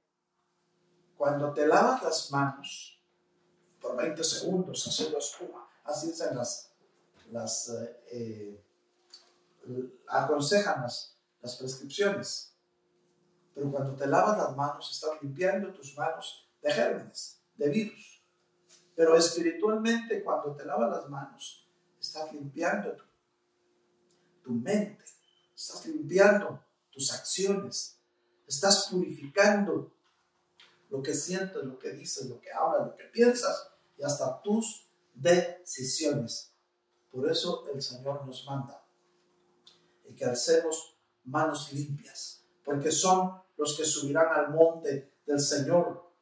cuando 1.19 1.53
te 1.53 1.66
lavas 1.66 2.01
las 2.05 2.31
manos 2.31 3.03
por 3.81 3.97
20 3.97 4.23
segundos 4.23 4.87
haciendo 4.87 5.19
espuma, 5.19 5.69
así 5.85 6.07
dicen 6.07 6.37
las, 6.37 6.73
las 7.33 7.69
eh, 7.71 8.64
eh, 9.66 10.01
aconsejan 10.07 10.83
las, 10.83 11.19
las 11.43 11.57
prescripciones. 11.57 12.55
Pero 13.53 13.73
cuando 13.73 13.97
te 13.97 14.07
lavas 14.07 14.39
las 14.39 14.57
manos, 14.57 14.91
estás 14.93 15.21
limpiando 15.21 15.73
tus 15.73 15.97
manos 15.99 16.49
de 16.62 16.73
gérmenes, 16.73 17.43
de 17.57 17.69
virus. 17.69 18.23
Pero 18.95 19.16
espiritualmente, 19.16 20.23
cuando 20.23 20.55
te 20.55 20.64
lavas 20.64 20.91
las 20.91 21.09
manos, 21.09 21.69
estás 22.01 22.33
limpiando 22.33 22.93
tu, 22.93 23.05
tu 24.45 24.53
mente, 24.53 25.05
estás 25.53 25.85
limpiando 25.87 26.64
tus 26.93 27.12
acciones, 27.12 28.01
estás 28.47 28.89
purificando 28.89 29.98
lo 30.89 31.03
que 31.03 31.14
sientes, 31.14 31.62
lo 31.62 31.78
que 31.78 31.93
dices, 31.93 32.26
lo 32.26 32.41
que 32.41 32.51
hablas, 32.53 32.89
lo 32.89 32.97
que 32.97 33.05
piensas 33.05 33.70
y 33.97 34.03
hasta 34.03 34.41
tus 34.43 34.89
decisiones. 35.14 36.55
Por 37.11 37.30
eso 37.30 37.66
el 37.72 37.82
Señor 37.82 38.26
nos 38.26 38.45
manda 38.47 38.84
y 40.05 40.14
que 40.14 40.24
alcemos 40.24 40.97
manos 41.24 41.72
limpias, 41.72 42.45
porque 42.64 42.91
son 42.91 43.43
los 43.57 43.76
que 43.76 43.84
subirán 43.84 44.28
al 44.32 44.55
monte 44.55 45.18
del 45.26 45.41
Señor, 45.41 46.12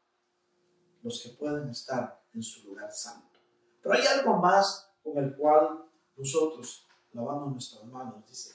los 1.03 1.23
que 1.23 1.31
pueden 1.31 1.69
estar 1.69 2.25
en 2.33 2.43
su 2.43 2.65
lugar 2.69 2.91
santo. 2.93 3.39
Pero 3.83 3.95
hay 3.95 4.05
algo 4.07 4.37
más 4.37 4.91
con 5.03 5.17
el 5.23 5.37
cual 5.37 5.89
nosotros 6.17 6.87
lavamos 7.13 7.53
nuestras 7.53 7.85
manos, 7.85 8.27
dice, 8.27 8.55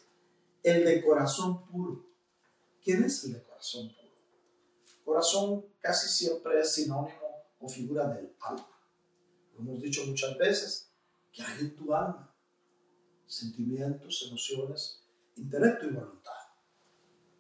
el 0.64 0.84
de 0.84 1.04
corazón 1.04 1.66
puro. 1.66 2.06
¿Quién 2.84 3.04
es 3.04 3.24
el 3.24 3.34
de 3.34 3.44
corazón 3.44 3.90
puro? 3.90 4.01
Corazón 5.12 5.66
casi 5.82 6.08
siempre 6.08 6.62
es 6.62 6.74
sinónimo 6.74 7.44
o 7.60 7.68
figura 7.68 8.08
del 8.08 8.34
alma. 8.40 8.80
Lo 9.54 9.60
hemos 9.60 9.82
dicho 9.82 10.06
muchas 10.06 10.38
veces, 10.38 10.90
que 11.34 11.44
hay 11.44 11.60
en 11.60 11.76
tu 11.76 11.94
alma 11.94 12.34
sentimientos, 13.26 14.26
emociones, 14.30 15.04
intelecto 15.36 15.88
y 15.88 15.90
voluntad. 15.90 16.32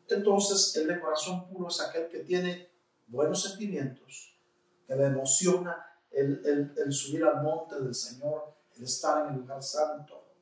Entonces, 0.09 0.75
el 0.75 0.87
de 0.87 0.99
corazón 0.99 1.47
puro 1.47 1.69
es 1.69 1.79
aquel 1.79 2.09
que 2.09 2.19
tiene 2.19 2.69
buenos 3.07 3.41
sentimientos, 3.41 4.37
que 4.85 4.93
le 4.93 5.05
emociona 5.05 5.85
el, 6.11 6.73
el, 6.75 6.91
subir 6.91 7.23
al 7.23 7.41
monte 7.41 7.79
del 7.79 7.95
Señor, 7.95 8.53
el 8.75 8.83
estar 8.83 9.25
en 9.25 9.35
el 9.35 9.39
lugar 9.39 9.63
santo, 9.63 10.33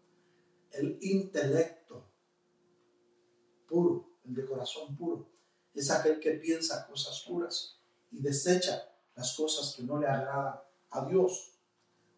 el 0.71 0.97
intelecto 0.99 2.09
puro, 3.67 4.17
el 4.25 4.33
de 4.33 4.45
corazón 4.47 4.97
puro, 4.97 5.38
es 5.73 5.91
aquel 5.91 6.19
que 6.19 6.31
piensa 6.31 6.87
cosas 6.87 7.23
puras 7.27 7.77
y 8.11 8.21
desecha 8.21 8.89
las 9.15 9.35
cosas 9.35 9.73
que 9.75 9.83
no 9.83 9.99
le 9.99 10.07
agradan 10.07 10.59
a 10.91 11.05
Dios. 11.05 11.51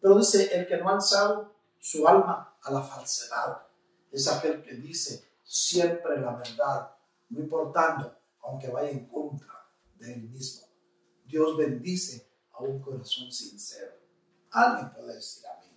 Pero 0.00 0.18
dice, 0.18 0.54
el 0.56 0.66
que 0.66 0.78
no 0.78 0.88
ha 0.88 0.94
alzado 0.94 1.52
su 1.78 2.06
alma 2.06 2.56
a 2.62 2.70
la 2.70 2.82
falsedad, 2.82 3.62
es 4.10 4.28
aquel 4.28 4.62
que 4.62 4.74
dice 4.74 5.32
siempre 5.42 6.20
la 6.20 6.36
verdad, 6.36 6.94
no 7.30 7.40
importando, 7.40 8.16
aunque 8.42 8.68
vaya 8.68 8.90
en 8.90 9.06
contra 9.06 9.66
de 9.98 10.14
él 10.14 10.22
mismo. 10.22 10.66
Dios 11.24 11.56
bendice 11.56 12.28
a 12.52 12.62
un 12.62 12.80
corazón 12.80 13.30
sincero. 13.32 13.92
Alguien 14.50 14.92
puede 14.92 15.14
decir 15.14 15.44
amén. 15.46 15.70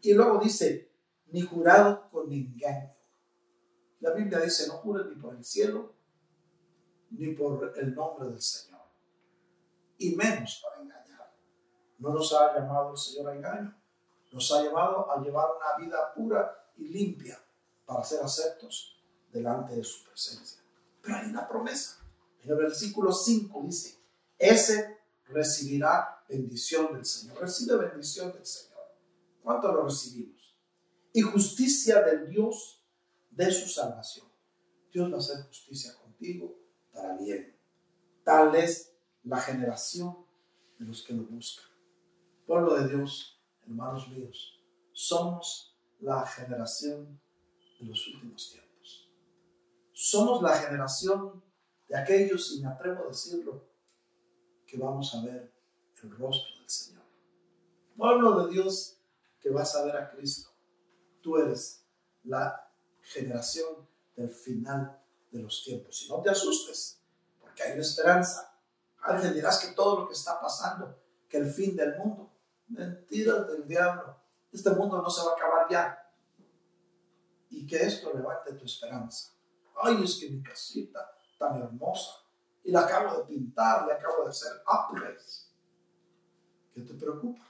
Y 0.00 0.12
luego 0.12 0.38
dice, 0.38 0.90
ni 1.28 1.42
jurado 1.42 2.10
con 2.10 2.32
engaño. 2.32 2.92
La 4.00 4.12
Biblia 4.12 4.40
dice, 4.40 4.66
no 4.66 4.74
jures 4.74 5.06
ni 5.06 5.14
por 5.14 5.34
el 5.34 5.44
cielo, 5.44 5.94
ni 7.12 7.34
por 7.34 7.72
el 7.76 7.94
nombre 7.94 8.28
del 8.28 8.40
Señor. 8.40 8.80
Y 9.98 10.16
menos 10.16 10.62
para 10.62 10.82
engañar. 10.82 11.32
No 11.98 12.10
nos 12.10 12.32
ha 12.32 12.54
llamado 12.54 12.92
el 12.92 12.98
Señor 12.98 13.28
a 13.28 13.34
engaño. 13.34 13.74
Nos 14.32 14.50
ha 14.52 14.62
llevado 14.62 15.10
a 15.10 15.20
llevar 15.20 15.46
una 15.56 15.84
vida 15.84 16.12
pura 16.14 16.70
y 16.76 16.88
limpia 16.88 17.38
para 17.84 18.02
ser 18.02 18.22
aceptos 18.22 19.00
delante 19.30 19.76
de 19.76 19.84
su 19.84 20.04
presencia. 20.04 20.60
Pero 21.02 21.16
hay 21.16 21.28
una 21.28 21.46
promesa. 21.46 21.98
En 22.42 22.50
el 22.50 22.56
versículo 22.56 23.12
5 23.12 23.62
dice, 23.64 23.98
ese 24.38 24.98
recibirá 25.26 26.24
bendición 26.28 26.94
del 26.94 27.04
Señor. 27.04 27.38
Recibe 27.38 27.76
bendición 27.76 28.32
del 28.32 28.44
Señor. 28.44 28.72
¿Cuánto 29.42 29.70
lo 29.72 29.84
recibimos? 29.84 30.56
Y 31.12 31.20
justicia 31.20 32.02
del 32.02 32.28
Dios 32.28 32.82
de 33.30 33.50
su 33.52 33.68
salvación. 33.68 34.26
Dios 34.90 35.10
va 35.10 35.16
a 35.16 35.18
hacer 35.18 35.42
justicia 35.46 35.94
contigo 35.94 36.61
para 36.92 37.16
bien. 37.16 37.56
Tal 38.24 38.54
es 38.54 38.94
la 39.24 39.38
generación 39.38 40.26
de 40.78 40.86
los 40.86 41.02
que 41.02 41.14
lo 41.14 41.24
buscan. 41.24 41.66
Pueblo 42.46 42.74
de 42.74 42.88
Dios, 42.88 43.40
hermanos 43.62 44.08
míos, 44.08 44.60
somos 44.92 45.78
la 46.00 46.26
generación 46.26 47.20
de 47.80 47.86
los 47.86 48.06
últimos 48.08 48.50
tiempos. 48.50 49.10
Somos 49.92 50.42
la 50.42 50.56
generación 50.56 51.42
de 51.88 51.96
aquellos, 51.96 52.56
y 52.56 52.62
me 52.62 52.68
atrevo 52.68 53.04
a 53.04 53.08
decirlo, 53.08 53.68
que 54.66 54.78
vamos 54.78 55.14
a 55.14 55.24
ver 55.24 55.52
el 56.02 56.10
rostro 56.10 56.58
del 56.58 56.68
Señor. 56.68 57.04
Pueblo 57.96 58.44
de 58.44 58.52
Dios 58.52 58.98
que 59.38 59.50
vas 59.50 59.74
a 59.76 59.84
ver 59.84 59.96
a 59.96 60.10
Cristo. 60.10 60.50
Tú 61.20 61.36
eres 61.36 61.86
la 62.24 62.72
generación 63.00 63.86
del 64.16 64.30
final 64.30 65.01
de 65.32 65.42
los 65.42 65.64
tiempos. 65.64 66.02
Y 66.02 66.08
no 66.08 66.20
te 66.20 66.30
asustes, 66.30 67.00
porque 67.40 67.62
hay 67.62 67.72
una 67.72 67.82
esperanza. 67.82 68.56
Alguien 69.00 69.34
dirás 69.34 69.58
que 69.58 69.74
todo 69.74 70.00
lo 70.00 70.06
que 70.06 70.14
está 70.14 70.40
pasando, 70.40 70.96
que 71.28 71.38
el 71.38 71.50
fin 71.50 71.74
del 71.74 71.98
mundo, 71.98 72.30
mentiras 72.68 73.48
del 73.48 73.66
diablo. 73.66 74.16
Este 74.52 74.70
mundo 74.70 75.00
no 75.02 75.10
se 75.10 75.24
va 75.26 75.32
a 75.32 75.34
acabar 75.34 75.66
ya. 75.70 75.98
Y 77.50 77.66
que 77.66 77.82
esto 77.82 78.12
levante 78.14 78.52
tu 78.52 78.64
esperanza. 78.64 79.32
Ay, 79.82 80.04
es 80.04 80.16
que 80.16 80.30
mi 80.30 80.42
casita 80.42 81.16
tan 81.38 81.60
hermosa 81.60 82.22
y 82.62 82.70
la 82.70 82.82
acabo 82.82 83.18
de 83.18 83.24
pintar, 83.24 83.86
le 83.86 83.94
acabo 83.94 84.24
de 84.24 84.30
hacer 84.30 84.52
upgrades. 84.66 85.50
¿Qué 86.72 86.82
te 86.82 86.94
preocupa? 86.94 87.42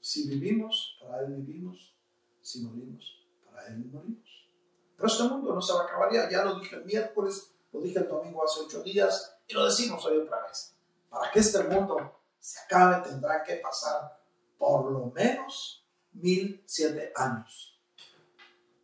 Si 0.00 0.28
vivimos, 0.28 0.98
para 1.00 1.20
Él 1.20 1.34
vivimos. 1.36 1.94
Si 2.40 2.62
morimos, 2.62 3.26
para 3.44 3.66
Él 3.68 3.84
morimos. 3.86 4.27
Pero 4.98 5.06
este 5.06 5.22
mundo 5.22 5.54
no 5.54 5.62
se 5.62 5.72
va 5.72 5.82
a 5.82 5.84
acabar 5.84 6.12
ya. 6.12 6.28
Ya 6.28 6.44
lo 6.44 6.58
dije 6.58 6.74
el 6.74 6.84
miércoles, 6.84 7.52
lo 7.72 7.80
dije 7.80 8.00
el 8.00 8.08
domingo 8.08 8.42
hace 8.44 8.60
ocho 8.62 8.82
días 8.82 9.38
y 9.46 9.54
lo 9.54 9.64
decimos 9.64 10.04
hoy 10.04 10.18
otra 10.18 10.42
vez. 10.42 10.74
Para 11.08 11.30
que 11.30 11.38
este 11.38 11.62
mundo 11.62 12.20
se 12.40 12.58
acabe 12.58 13.08
tendrá 13.08 13.44
que 13.44 13.54
pasar 13.56 14.20
por 14.58 14.90
lo 14.90 15.06
menos 15.06 15.86
mil 16.12 16.64
siete 16.66 17.12
años, 17.14 17.80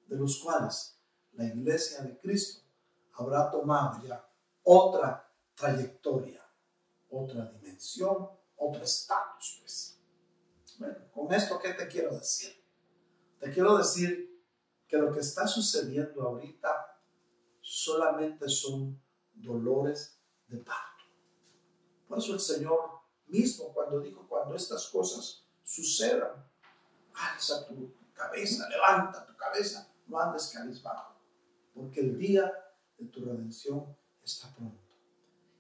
de 0.07 0.17
los 0.17 0.39
cuales 0.39 1.01
la 1.33 1.47
iglesia 1.47 2.03
de 2.03 2.17
Cristo 2.21 2.63
habrá 3.15 3.51
tomado 3.51 4.01
ya 4.07 4.25
otra 4.63 5.29
trayectoria, 5.57 6.49
otra 7.11 7.47
dimensión, 7.47 8.31
otro 8.57 8.85
estatus, 8.85 9.59
pues. 9.61 9.99
Bueno, 10.79 11.11
con 11.13 11.33
esto, 11.35 11.59
¿qué 11.59 11.75
te 11.75 11.89
quiero 11.89 12.17
decir? 12.17 12.65
Te 13.41 13.51
quiero 13.51 13.77
decir 13.77 14.34
que 14.95 15.01
lo 15.01 15.13
que 15.13 15.21
está 15.21 15.45
sucediendo 15.45 16.23
ahorita 16.23 17.01
solamente 17.61 18.49
son 18.49 19.03
dolores 19.33 20.21
de 20.47 20.59
parto. 20.59 21.05
Por 22.07 22.19
eso 22.19 22.35
el 22.35 22.41
Señor 22.41 23.01
mismo 23.27 23.73
cuando 23.75 23.99
dijo, 23.99 24.25
cuando 24.29 24.55
estas 24.55 24.87
cosas 24.89 25.45
sucedan, 25.65 26.49
alza 27.13 27.67
tu 27.67 27.93
cabeza, 28.13 28.69
levanta 28.69 29.27
tu 29.27 29.37
cabeza, 29.37 29.93
no 30.07 30.21
andes 30.21 30.53
cabizbajo, 30.55 31.17
porque 31.75 31.99
el 31.99 32.17
día 32.17 32.53
de 32.97 33.07
tu 33.07 33.25
redención 33.25 33.97
está 34.23 34.55
pronto. 34.55 34.81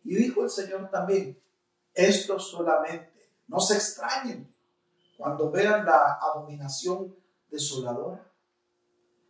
Y 0.04 0.14
dijo 0.14 0.44
el 0.44 0.50
Señor 0.50 0.90
también, 0.90 1.42
esto 1.92 2.38
solamente, 2.38 3.32
no 3.48 3.58
se 3.58 3.74
extrañen 3.74 4.54
cuando 5.16 5.50
vean 5.50 5.84
la 5.84 6.20
abominación 6.20 7.16
desoladora. 7.50 8.30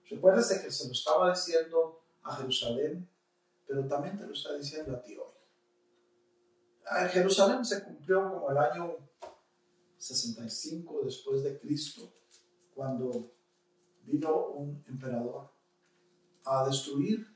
Recuérdese 0.08 0.62
que 0.62 0.70
se 0.70 0.86
lo 0.86 0.92
estaba 0.92 1.30
diciendo 1.30 2.04
a 2.22 2.36
Jerusalén, 2.36 3.08
pero 3.66 3.86
también 3.86 4.16
te 4.16 4.26
lo 4.26 4.32
está 4.32 4.54
diciendo 4.54 4.96
a 4.96 5.02
ti 5.02 5.16
hoy. 5.16 5.32
En 7.00 7.08
Jerusalén 7.08 7.64
se 7.64 7.82
cumplió 7.82 8.30
como 8.30 8.50
el 8.50 8.58
año 8.58 8.96
65 9.96 11.00
después 11.04 11.42
de 11.42 11.58
Cristo, 11.58 12.12
cuando 12.74 13.32
vino 14.02 14.46
un 14.48 14.84
emperador 14.86 15.50
a 16.44 16.66
destruir 16.66 17.26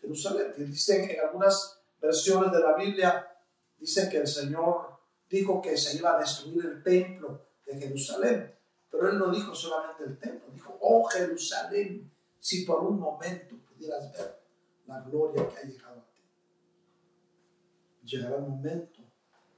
Jerusalén. 0.00 0.52
Y 0.56 0.64
dicen 0.64 1.10
en 1.10 1.20
algunas 1.20 1.80
versiones 2.00 2.52
de 2.52 2.60
la 2.60 2.76
Biblia, 2.76 3.26
dicen 3.78 4.08
que 4.08 4.18
el 4.18 4.28
Señor 4.28 5.00
dijo 5.28 5.60
que 5.60 5.76
se 5.76 5.96
iba 5.96 6.16
a 6.16 6.20
destruir 6.20 6.64
el 6.64 6.82
templo 6.82 7.48
de 7.66 7.80
Jerusalén. 7.80 8.57
Pero 8.90 9.10
él 9.10 9.18
no 9.18 9.30
dijo 9.30 9.54
solamente 9.54 10.04
el 10.04 10.18
templo, 10.18 10.50
dijo, 10.52 10.78
oh 10.80 11.04
Jerusalén, 11.04 12.10
si 12.40 12.64
por 12.64 12.84
un 12.84 12.98
momento 12.98 13.56
pudieras 13.68 14.12
ver 14.12 14.42
la 14.86 15.00
gloria 15.00 15.46
que 15.48 15.58
ha 15.58 15.62
llegado 15.62 16.00
a 16.00 16.10
ti. 16.12 16.22
Llegará 18.04 18.36
un 18.36 18.50
momento 18.50 19.02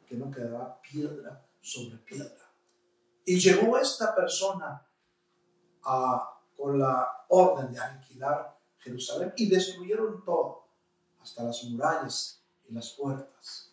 que 0.06 0.16
no 0.16 0.30
quedará 0.30 0.80
piedra 0.80 1.46
sobre 1.60 1.98
piedra. 1.98 2.50
Y 3.24 3.38
llegó 3.38 3.78
esta 3.78 4.14
persona 4.14 4.84
a, 5.84 6.40
con 6.56 6.78
la 6.78 7.24
orden 7.28 7.72
de 7.72 7.78
aniquilar 7.78 8.58
Jerusalén 8.78 9.32
y 9.36 9.48
destruyeron 9.48 10.24
todo, 10.24 10.66
hasta 11.20 11.44
las 11.44 11.62
murallas 11.64 12.42
y 12.68 12.72
las 12.74 12.90
puertas. 12.90 13.72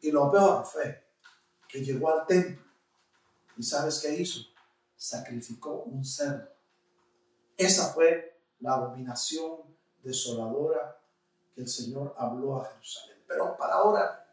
Y 0.00 0.10
lo 0.10 0.30
peor 0.30 0.64
fue 0.64 1.06
que 1.68 1.84
llegó 1.84 2.10
al 2.10 2.26
templo 2.26 2.65
y 3.56 3.62
¿sabes 3.62 4.00
qué 4.00 4.14
hizo? 4.14 4.40
Sacrificó 4.96 5.82
un 5.82 6.04
cerdo. 6.04 6.48
Esa 7.56 7.92
fue 7.92 8.40
la 8.60 8.74
abominación 8.74 9.62
desoladora 10.02 10.98
que 11.54 11.62
el 11.62 11.68
Señor 11.68 12.14
habló 12.18 12.60
a 12.60 12.66
Jerusalén. 12.66 13.22
Pero 13.26 13.56
para 13.56 13.74
ahora, 13.74 14.28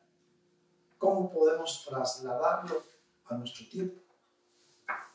¿cómo 0.97 1.31
podemos 1.31 1.85
trasladarlo 1.87 2.83
a 3.25 3.35
nuestro 3.35 3.67
tiempo? 3.69 4.01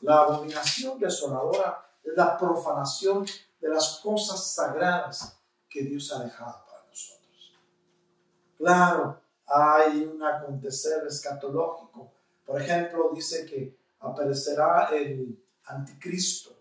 La 0.01 0.21
abominación 0.21 0.99
desoladora 0.99 1.85
es 2.03 2.13
la 2.15 2.37
profanación 2.37 3.25
de 3.59 3.69
las 3.69 3.99
cosas 3.99 4.53
sagradas 4.53 5.37
que 5.69 5.83
Dios 5.83 6.11
ha 6.11 6.23
dejado 6.23 6.65
para 6.65 6.85
nosotros. 6.87 7.53
Claro, 8.57 9.21
hay 9.45 10.03
un 10.03 10.23
acontecer 10.23 11.05
escatológico. 11.05 12.11
Por 12.45 12.61
ejemplo, 12.61 13.11
dice 13.13 13.45
que 13.45 13.78
aparecerá 13.99 14.89
el 14.93 15.43
anticristo, 15.65 16.57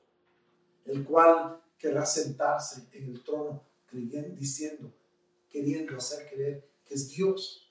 el 0.84 1.04
cual 1.04 1.62
querrá 1.78 2.04
sentarse 2.04 2.88
en 2.92 3.10
el 3.10 3.22
trono 3.22 3.64
creyendo, 3.86 4.36
diciendo, 4.36 4.92
queriendo 5.48 5.96
hacer 5.96 6.28
creer 6.28 6.68
que 6.84 6.94
es 6.94 7.08
Dios. 7.08 7.64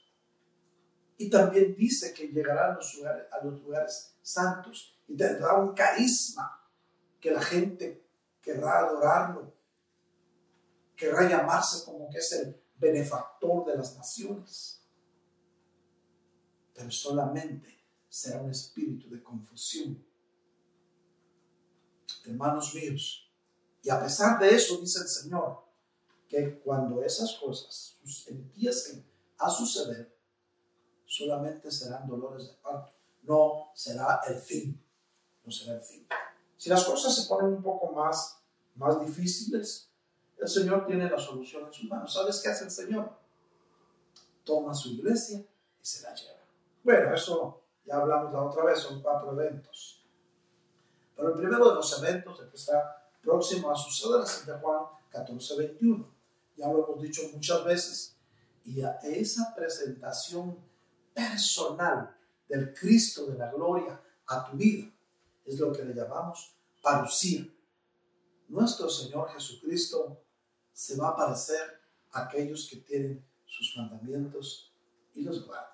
Y 1.17 1.29
también 1.29 1.75
dice 1.75 2.13
que 2.13 2.27
llegará 2.27 2.71
a 2.71 2.75
los 2.75 2.95
lugares, 2.95 3.25
a 3.31 3.43
los 3.43 3.61
lugares 3.61 4.15
santos 4.21 4.97
y 5.07 5.15
tendrá 5.15 5.55
un 5.55 5.73
carisma 5.73 6.63
que 7.19 7.31
la 7.31 7.41
gente 7.41 8.05
querrá 8.41 8.79
adorarlo, 8.79 9.53
querrá 10.95 11.27
llamarse 11.27 11.83
como 11.85 12.09
que 12.09 12.19
es 12.19 12.31
el 12.33 12.61
benefactor 12.75 13.65
de 13.65 13.77
las 13.77 13.97
naciones. 13.97 14.83
Pero 16.73 16.91
solamente 16.91 17.76
será 18.09 18.41
un 18.41 18.51
espíritu 18.51 19.09
de 19.09 19.21
confusión. 19.21 20.03
Hermanos 22.25 22.75
míos, 22.75 23.31
y 23.83 23.89
a 23.89 24.01
pesar 24.01 24.39
de 24.39 24.49
eso 24.53 24.77
dice 24.77 24.99
el 24.99 25.07
Señor, 25.07 25.63
que 26.27 26.59
cuando 26.59 27.01
esas 27.01 27.35
cosas 27.35 27.97
empiecen 28.27 29.05
a 29.37 29.49
suceder, 29.49 30.13
solamente 31.05 31.71
serán 31.71 32.07
dolores 32.07 32.47
de 32.47 32.53
parto, 32.55 32.93
no 33.23 33.71
será 33.73 34.21
el 34.27 34.35
fin, 34.35 34.83
no 35.45 35.51
será 35.51 35.75
el 35.75 35.81
fin. 35.81 36.05
Si 36.57 36.69
las 36.69 36.83
cosas 36.83 37.15
se 37.15 37.27
ponen 37.27 37.53
un 37.53 37.63
poco 37.63 37.93
más, 37.93 38.41
más 38.75 38.99
difíciles, 38.99 39.89
el 40.37 40.47
Señor 40.47 40.85
tiene 40.85 41.09
la 41.09 41.19
solución 41.19 41.65
en 41.65 41.73
sus 41.73 41.89
manos. 41.89 42.13
¿Sabes 42.13 42.41
qué 42.41 42.49
hace 42.49 42.65
el 42.65 42.71
Señor? 42.71 43.17
Toma 44.43 44.73
su 44.73 44.89
iglesia 44.89 45.39
y 45.39 45.85
se 45.85 46.03
la 46.03 46.13
lleva. 46.13 46.39
Bueno, 46.83 47.13
eso 47.13 47.63
ya 47.87 47.95
hablamos 47.95 48.33
la 48.33 48.43
otra 48.43 48.65
vez, 48.65 48.79
son 48.79 49.01
cuatro 49.01 49.31
eventos. 49.31 50.05
Pero 51.15 51.29
el 51.29 51.35
primero 51.35 51.69
de 51.69 51.75
los 51.75 52.03
eventos, 52.03 52.39
que 52.39 52.55
está 52.55 53.09
próximo 53.21 53.71
a 53.71 53.75
suceder, 53.75 54.23
es 54.23 54.41
el 54.41 54.53
de 54.53 54.59
Juan 54.59 54.83
14, 55.09 55.57
21. 55.57 56.13
Ya 56.57 56.67
lo 56.67 56.85
hemos 56.85 57.01
dicho 57.01 57.21
muchas 57.33 57.63
veces. 57.63 58.17
Y 58.65 58.81
a 58.81 58.99
esa 59.03 59.55
presentación 59.55 60.57
personal 61.13 62.13
del 62.49 62.73
Cristo 62.73 63.25
de 63.25 63.37
la 63.37 63.51
gloria 63.51 63.99
a 64.27 64.45
tu 64.49 64.57
vida 64.57 64.91
es 65.45 65.57
lo 65.57 65.71
que 65.71 65.85
le 65.85 65.93
llamamos 65.93 66.53
parucía. 66.81 67.47
Nuestro 68.49 68.89
Señor 68.89 69.29
Jesucristo 69.29 70.21
se 70.73 70.97
va 70.97 71.09
a 71.09 71.15
parecer 71.15 71.81
a 72.11 72.23
aquellos 72.23 72.67
que 72.69 72.77
tienen 72.77 73.25
sus 73.45 73.77
mandamientos 73.77 74.73
y 75.15 75.23
los 75.23 75.45
guardan. 75.45 75.71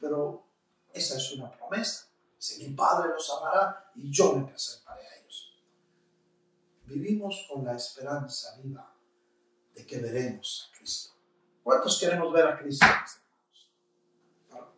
Pero 0.00 0.49
esa 0.92 1.16
es 1.16 1.32
una 1.32 1.50
promesa. 1.50 2.08
Si 2.38 2.64
mi 2.64 2.74
Padre 2.74 3.10
los 3.10 3.30
amará 3.30 3.90
y 3.94 4.10
yo 4.10 4.34
me 4.34 4.46
presentaré 4.46 5.06
a 5.06 5.16
ellos. 5.16 5.62
Vivimos 6.84 7.46
con 7.48 7.64
la 7.64 7.74
esperanza 7.74 8.56
viva 8.62 8.94
de 9.74 9.86
que 9.86 9.98
veremos 9.98 10.68
a 10.68 10.78
Cristo. 10.78 11.12
¿Cuántos 11.62 12.00
queremos 12.00 12.32
ver 12.32 12.46
a 12.46 12.58
Cristo? 12.58 12.86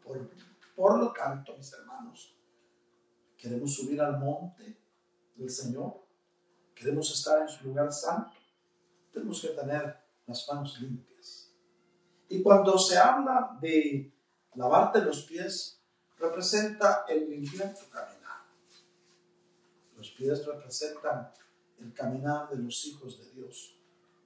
Por, 0.02 0.30
por 0.74 0.98
lo 0.98 1.12
tanto, 1.12 1.56
mis 1.56 1.72
hermanos, 1.72 2.36
queremos 3.36 3.74
subir 3.74 4.00
al 4.00 4.18
monte 4.18 4.78
del 5.36 5.50
Señor, 5.50 6.04
queremos 6.74 7.10
estar 7.12 7.42
en 7.42 7.48
su 7.48 7.64
lugar 7.64 7.92
santo, 7.92 8.36
tenemos 9.12 9.40
que 9.40 9.48
tener 9.48 9.96
las 10.26 10.48
manos 10.48 10.80
limpias. 10.80 11.52
Y 12.28 12.42
cuando 12.42 12.78
se 12.78 12.98
habla 12.98 13.56
de 13.60 14.12
lavarte 14.54 15.00
los 15.00 15.22
pies, 15.22 15.81
representa 16.22 17.04
el 17.08 17.28
limpiar 17.28 17.74
caminar. 17.90 18.46
Los 19.96 20.10
pies 20.12 20.46
representan 20.46 21.32
el 21.78 21.92
caminar 21.92 22.48
de 22.48 22.58
los 22.58 22.84
hijos 22.86 23.18
de 23.18 23.30
Dios. 23.32 23.76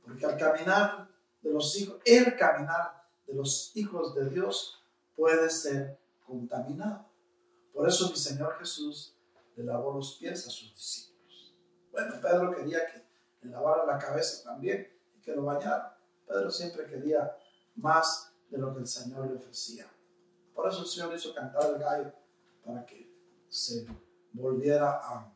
Porque 0.04 0.26
al 0.26 0.36
caminar 0.36 1.08
de 1.40 1.50
los 1.50 1.74
hijos, 1.76 1.96
el 2.04 2.36
caminar 2.36 3.02
de 3.26 3.34
los 3.34 3.72
hijos 3.74 4.14
de 4.14 4.28
Dios 4.28 4.84
puede 5.16 5.48
ser 5.48 5.98
contaminado. 6.26 7.06
Por 7.72 7.88
eso 7.88 8.10
mi 8.10 8.16
Señor 8.16 8.58
Jesús 8.58 9.14
le 9.56 9.64
lavó 9.64 9.94
los 9.94 10.16
pies 10.16 10.46
a 10.46 10.50
sus 10.50 10.74
discípulos. 10.74 11.54
Bueno, 11.90 12.14
Pedro 12.20 12.54
quería 12.54 12.86
que 12.86 13.06
le 13.42 13.50
lavara 13.50 13.86
la 13.86 13.98
cabeza 13.98 14.44
también 14.44 14.92
y 15.16 15.20
que 15.22 15.34
lo 15.34 15.44
bañara. 15.44 15.98
Pedro 16.26 16.50
siempre 16.50 16.86
quería 16.86 17.34
más 17.76 18.32
de 18.50 18.58
lo 18.58 18.74
que 18.74 18.80
el 18.80 18.86
Señor 18.86 19.26
le 19.28 19.36
ofrecía. 19.36 19.90
Por 20.56 20.66
eso 20.72 20.80
el 20.80 20.86
Señor 20.86 21.14
hizo 21.14 21.34
cantar 21.34 21.74
el 21.74 21.78
gallo, 21.78 22.12
para 22.64 22.84
que 22.86 23.14
se 23.50 23.86
volviera 24.32 24.98
a, 25.02 25.32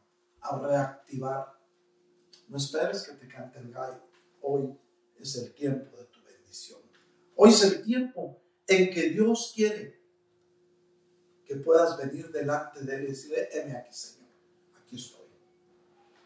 reactivar. 0.62 1.60
No 2.48 2.56
esperes 2.56 3.02
que 3.02 3.12
te 3.12 3.28
cante 3.28 3.58
el 3.58 3.70
gallo. 3.70 4.00
Hoy 4.40 4.74
es 5.18 5.36
el 5.36 5.52
tiempo 5.52 5.94
de 5.98 6.04
tu 6.06 6.22
bendición. 6.24 6.80
Hoy 7.36 7.50
es 7.50 7.62
el 7.62 7.82
tiempo 7.84 8.40
en 8.66 8.90
que 8.90 9.10
Dios 9.10 9.52
quiere 9.54 10.00
que 11.44 11.56
puedas 11.56 11.98
venir 11.98 12.32
delante 12.32 12.80
de 12.82 12.96
Él 12.96 13.02
y 13.04 13.06
decirle, 13.08 13.48
heme 13.52 13.76
aquí, 13.76 13.92
Señor, 13.92 14.30
aquí 14.82 14.96
estoy. 14.96 15.26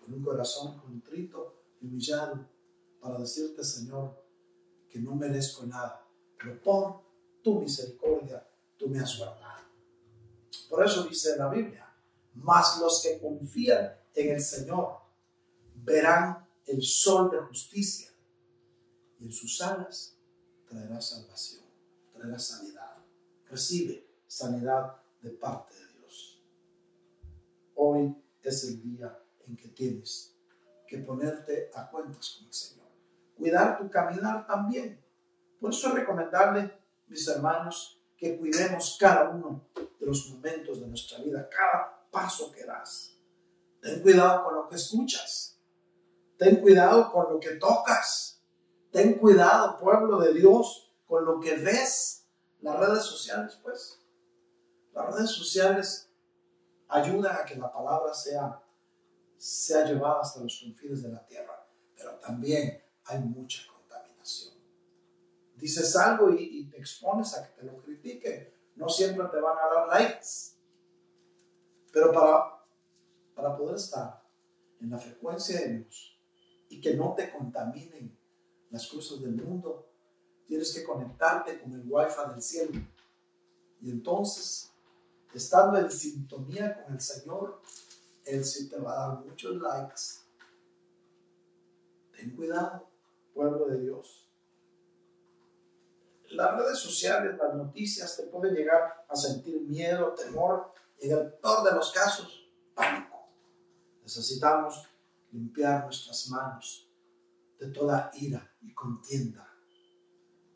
Con 0.00 0.14
un 0.14 0.22
corazón 0.22 0.78
contrito 0.78 1.64
y 1.80 1.86
humillado 1.86 2.48
para 3.00 3.18
decirte, 3.18 3.64
Señor, 3.64 4.24
que 4.88 5.00
no 5.00 5.16
merezco 5.16 5.66
nada, 5.66 6.06
pero 6.38 6.62
por 6.62 7.02
tu 7.42 7.60
misericordia 7.60 8.46
me 8.88 9.00
has 9.00 9.18
guardado. 9.18 9.64
Por 10.68 10.84
eso 10.84 11.04
dice 11.04 11.36
la 11.36 11.48
Biblia, 11.48 11.88
mas 12.34 12.78
los 12.80 13.02
que 13.02 13.20
confían 13.20 13.96
en 14.14 14.34
el 14.34 14.40
Señor 14.40 15.00
verán 15.74 16.48
el 16.66 16.82
sol 16.82 17.30
de 17.30 17.38
justicia 17.38 18.10
y 19.20 19.26
en 19.26 19.32
sus 19.32 19.60
alas 19.60 20.16
traerá 20.68 21.00
salvación, 21.00 21.64
traerá 22.12 22.38
sanidad. 22.38 22.96
Recibe 23.48 24.08
sanidad 24.26 24.96
de 25.20 25.30
parte 25.30 25.74
de 25.74 25.92
Dios. 25.98 26.42
Hoy 27.74 28.16
es 28.42 28.64
el 28.64 28.82
día 28.82 29.18
en 29.46 29.56
que 29.56 29.68
tienes 29.68 30.34
que 30.86 30.98
ponerte 30.98 31.70
a 31.74 31.88
cuentas 31.90 32.36
con 32.36 32.46
el 32.46 32.52
Señor. 32.52 32.88
Cuidar 33.36 33.78
tu 33.78 33.88
caminar 33.90 34.46
también. 34.46 35.02
Por 35.60 35.70
eso 35.70 35.88
es 35.88 35.94
recomendable, 35.94 36.72
mis 37.06 37.26
hermanos, 37.28 38.03
que 38.24 38.38
cuidemos 38.38 38.96
cada 38.98 39.28
uno 39.28 39.68
de 39.74 40.06
los 40.06 40.30
momentos 40.30 40.80
de 40.80 40.86
nuestra 40.86 41.18
vida, 41.18 41.46
cada 41.46 42.08
paso 42.10 42.50
que 42.50 42.64
das. 42.64 43.18
Ten 43.82 44.00
cuidado 44.00 44.44
con 44.44 44.54
lo 44.54 44.66
que 44.66 44.76
escuchas. 44.76 45.60
Ten 46.38 46.62
cuidado 46.62 47.12
con 47.12 47.30
lo 47.30 47.38
que 47.38 47.56
tocas. 47.56 48.42
Ten 48.90 49.18
cuidado, 49.18 49.76
pueblo 49.78 50.18
de 50.20 50.32
Dios, 50.32 50.90
con 51.06 51.26
lo 51.26 51.38
que 51.38 51.56
ves. 51.56 52.26
Las 52.62 52.80
redes 52.80 53.02
sociales, 53.02 53.60
pues. 53.62 54.00
Las 54.94 55.14
redes 55.14 55.30
sociales 55.30 56.10
ayudan 56.88 57.36
a 57.36 57.44
que 57.44 57.56
la 57.56 57.70
palabra 57.70 58.14
sea, 58.14 58.58
sea 59.36 59.84
llevada 59.84 60.22
hasta 60.22 60.40
los 60.40 60.62
confines 60.64 61.02
de 61.02 61.10
la 61.10 61.26
tierra, 61.26 61.68
pero 61.94 62.12
también 62.20 62.82
hay 63.04 63.18
mucha. 63.18 63.73
Dices 65.64 65.96
algo 65.96 66.30
y, 66.30 66.42
y 66.42 66.64
te 66.66 66.76
expones 66.76 67.34
a 67.34 67.46
que 67.46 67.60
te 67.60 67.66
lo 67.66 67.80
critiquen. 67.82 68.52
No 68.76 68.88
siempre 68.88 69.26
te 69.28 69.40
van 69.40 69.56
a 69.56 69.74
dar 69.74 69.88
likes, 69.88 70.26
pero 71.90 72.12
para 72.12 72.54
para 73.34 73.56
poder 73.56 73.76
estar 73.76 74.22
en 74.80 74.90
la 74.90 74.98
frecuencia 74.98 75.60
de 75.60 75.78
Dios 75.78 76.18
y 76.68 76.80
que 76.80 76.94
no 76.94 77.14
te 77.14 77.30
contaminen 77.30 78.16
las 78.70 78.86
cosas 78.86 79.20
del 79.20 79.32
mundo, 79.32 79.88
tienes 80.46 80.72
que 80.72 80.84
conectarte 80.84 81.60
con 81.60 81.72
el 81.72 81.84
wifi 81.86 82.30
del 82.30 82.42
cielo. 82.42 82.80
Y 83.80 83.90
entonces, 83.90 84.70
estando 85.32 85.78
en 85.78 85.90
sintonía 85.90 86.82
con 86.82 86.94
el 86.94 87.00
Señor, 87.00 87.60
Él 88.24 88.44
sí 88.44 88.68
te 88.68 88.78
va 88.78 88.92
a 88.92 89.08
dar 89.08 89.24
muchos 89.24 89.56
likes. 89.56 90.02
Ten 92.16 92.34
cuidado, 92.34 92.88
pueblo 93.32 93.66
de 93.66 93.80
Dios. 93.80 94.23
Las 96.34 96.56
redes 96.56 96.78
sociales, 96.78 97.38
las 97.38 97.54
noticias 97.54 98.16
te 98.16 98.24
pueden 98.24 98.54
llegar 98.54 99.06
a 99.08 99.14
sentir 99.14 99.60
miedo, 99.60 100.14
temor 100.14 100.72
y 100.98 101.08
en 101.08 101.18
el 101.18 101.32
peor 101.34 101.62
de 101.64 101.72
los 101.72 101.92
casos, 101.92 102.48
pánico. 102.74 103.28
Necesitamos 104.02 104.88
limpiar 105.30 105.84
nuestras 105.84 106.28
manos 106.30 106.90
de 107.60 107.68
toda 107.68 108.10
ira 108.14 108.52
y 108.62 108.74
contienda, 108.74 109.48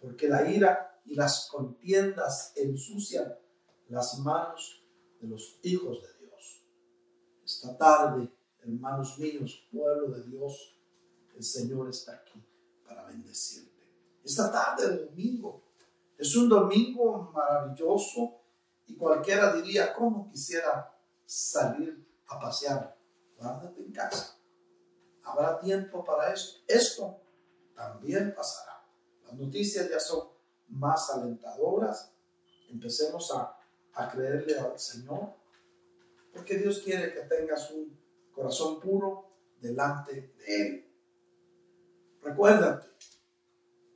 porque 0.01 0.26
la 0.26 0.51
ira 0.51 1.01
y 1.05 1.14
las 1.14 1.49
contiendas 1.49 2.53
ensucian 2.57 3.37
las 3.89 4.18
manos 4.18 4.85
de 5.20 5.29
los 5.29 5.61
hijos 5.62 6.03
de 6.03 6.26
Dios. 6.26 6.64
Esta 7.45 7.79
tarde, 7.79 8.33
hermanos 8.61 9.16
míos, 9.18 9.68
pueblo 9.70 10.09
de 10.09 10.24
Dios, 10.24 10.76
el 11.37 11.43
Señor 11.45 11.89
está 11.89 12.14
aquí 12.14 12.45
para 12.85 13.05
bendecirte. 13.07 13.68
Esta 14.24 14.51
tarde 14.51 14.91
de 14.91 15.05
domingo 15.07 15.68
es 16.19 16.35
un 16.35 16.49
domingo 16.49 17.31
maravilloso 17.33 18.41
y 18.87 18.97
cualquiera 18.97 19.55
diría, 19.55 19.95
¿cómo 19.95 20.29
quisiera 20.29 20.93
salir 21.25 22.05
a 22.27 22.41
pasear? 22.41 22.99
Guárdate 23.37 23.83
en 23.83 23.93
casa. 23.93 24.37
Habrá 25.23 25.61
tiempo 25.61 26.05
para 26.05 26.33
esto. 26.33 26.61
Esto 26.66 27.21
también 27.75 28.35
pasará. 28.35 28.85
Las 29.25 29.35
noticias 29.35 29.89
ya 29.89 30.01
son 30.01 30.29
más 30.69 31.09
alentadoras. 31.11 32.12
Empecemos 32.69 33.33
a, 33.33 33.57
a 33.95 34.11
creerle 34.11 34.59
al 34.59 34.79
Señor, 34.79 35.35
porque 36.33 36.59
Dios 36.59 36.81
quiere 36.81 37.12
que 37.12 37.21
tengas 37.21 37.71
un 37.71 37.97
corazón 38.33 38.81
puro 38.81 39.31
delante 39.61 40.33
de 40.37 40.61
Él. 40.61 40.93
Recuérdate, 42.23 42.89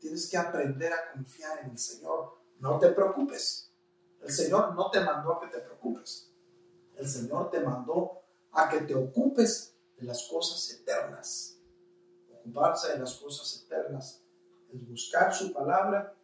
tienes 0.03 0.29
que 0.29 0.37
aprender 0.37 0.93
a 0.93 1.13
confiar 1.13 1.61
en 1.61 1.71
el 1.71 1.79
Señor. 1.79 2.37
No 2.59 2.77
te 2.81 2.89
preocupes. 2.89 3.73
El 4.21 4.33
Señor 4.33 4.75
no 4.75 4.91
te 4.91 5.01
mandó 5.01 5.35
a 5.35 5.41
que 5.41 5.47
te 5.47 5.61
preocupes. 5.61 6.29
El 6.97 7.09
Señor 7.09 7.53
te 7.53 7.61
mandó 7.61 8.21
a 8.51 8.69
que 8.69 8.81
te 8.81 8.97
ocupes 8.97 9.77
de 9.97 10.05
las 10.05 10.27
cosas 10.29 10.69
eternas. 10.73 11.57
Ocuparse 12.35 12.93
de 12.93 12.99
las 12.99 13.15
cosas 13.15 13.63
eternas 13.65 14.25
es 14.73 14.89
buscar 14.89 15.33
su 15.33 15.53
palabra 15.53 16.17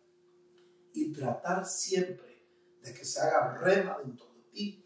y 0.92 1.12
tratar 1.12 1.64
siempre 1.64 2.44
de 2.82 2.92
que 2.92 3.04
se 3.04 3.20
haga 3.20 3.58
rema 3.58 3.98
dentro 3.98 4.26
de 4.34 4.42
ti 4.50 4.84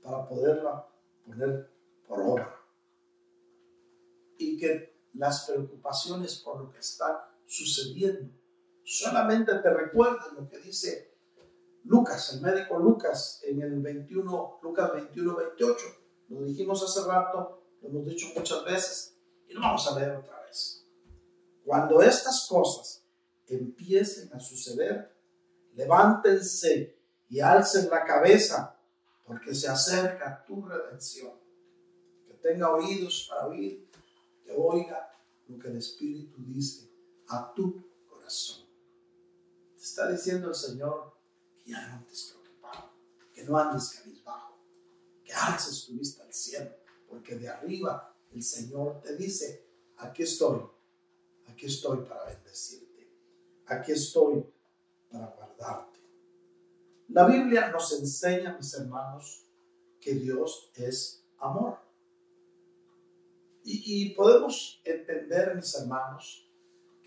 para 0.00 0.28
poderla 0.28 0.88
poner 1.26 1.72
por 2.06 2.20
obra. 2.20 2.54
Y 4.38 4.56
que 4.56 4.96
las 5.14 5.44
preocupaciones 5.44 6.36
por 6.36 6.60
lo 6.60 6.70
que 6.70 6.78
está 6.78 7.27
sucediendo 7.48 8.38
solamente 8.88 9.54
te 9.58 9.70
recuerden 9.70 10.34
lo 10.34 10.48
que 10.48 10.58
dice 10.58 11.14
Lucas, 11.84 12.32
el 12.32 12.40
médico 12.40 12.78
Lucas, 12.78 13.40
en 13.44 13.60
el 13.60 13.80
21, 13.80 14.60
Lucas 14.62 14.92
21, 14.94 15.36
28. 15.36 15.86
Lo 16.28 16.42
dijimos 16.42 16.82
hace 16.82 17.06
rato, 17.06 17.62
lo 17.82 17.88
hemos 17.88 18.06
dicho 18.06 18.28
muchas 18.34 18.64
veces 18.64 19.16
y 19.46 19.52
lo 19.52 19.60
vamos 19.60 19.86
a 19.86 19.98
leer 19.98 20.16
otra 20.16 20.40
vez. 20.42 20.86
Cuando 21.64 22.00
estas 22.02 22.46
cosas 22.48 23.04
empiecen 23.46 24.32
a 24.32 24.40
suceder, 24.40 25.14
levántense 25.74 26.98
y 27.28 27.40
alcen 27.40 27.90
la 27.90 28.04
cabeza, 28.04 28.78
porque 29.24 29.54
se 29.54 29.68
acerca 29.68 30.44
tu 30.46 30.62
redención. 30.62 31.32
Que 32.26 32.34
tenga 32.34 32.72
oídos 32.72 33.26
para 33.28 33.46
oír, 33.46 33.90
que 34.44 34.52
oiga 34.56 35.10
lo 35.46 35.58
que 35.58 35.68
el 35.68 35.76
Espíritu 35.76 36.42
dice 36.44 36.87
a 37.28 37.52
tu 37.54 37.82
corazón. 38.08 38.66
Te 39.76 39.82
está 39.82 40.10
diciendo 40.10 40.48
el 40.48 40.54
Señor 40.54 41.14
que 41.58 41.70
ya 41.70 41.86
no 41.86 41.94
andes 41.94 42.32
preocupado, 42.32 42.90
que 43.32 43.44
no 43.44 43.58
andes 43.58 43.90
cabizbajo, 43.90 44.58
que 45.24 45.32
alces 45.32 45.86
tu 45.86 45.92
vista 45.92 46.24
al 46.24 46.32
cielo, 46.32 46.70
porque 47.08 47.36
de 47.36 47.48
arriba 47.48 48.14
el 48.32 48.42
Señor 48.42 49.00
te 49.02 49.16
dice, 49.16 49.66
aquí 49.98 50.22
estoy, 50.22 50.60
aquí 51.46 51.66
estoy 51.66 51.98
para 51.98 52.24
bendecirte, 52.24 53.08
aquí 53.66 53.92
estoy 53.92 54.44
para 55.10 55.26
guardarte. 55.26 55.98
La 57.08 57.26
Biblia 57.26 57.70
nos 57.70 57.92
enseña, 57.92 58.56
mis 58.56 58.72
hermanos, 58.74 59.44
que 60.00 60.14
Dios 60.14 60.70
es 60.74 61.24
amor. 61.38 61.78
Y, 63.64 63.82
y, 63.84 64.14
podemos 64.14 64.80
entender, 64.84 65.54
mis 65.54 65.74
hermanos, 65.74 66.47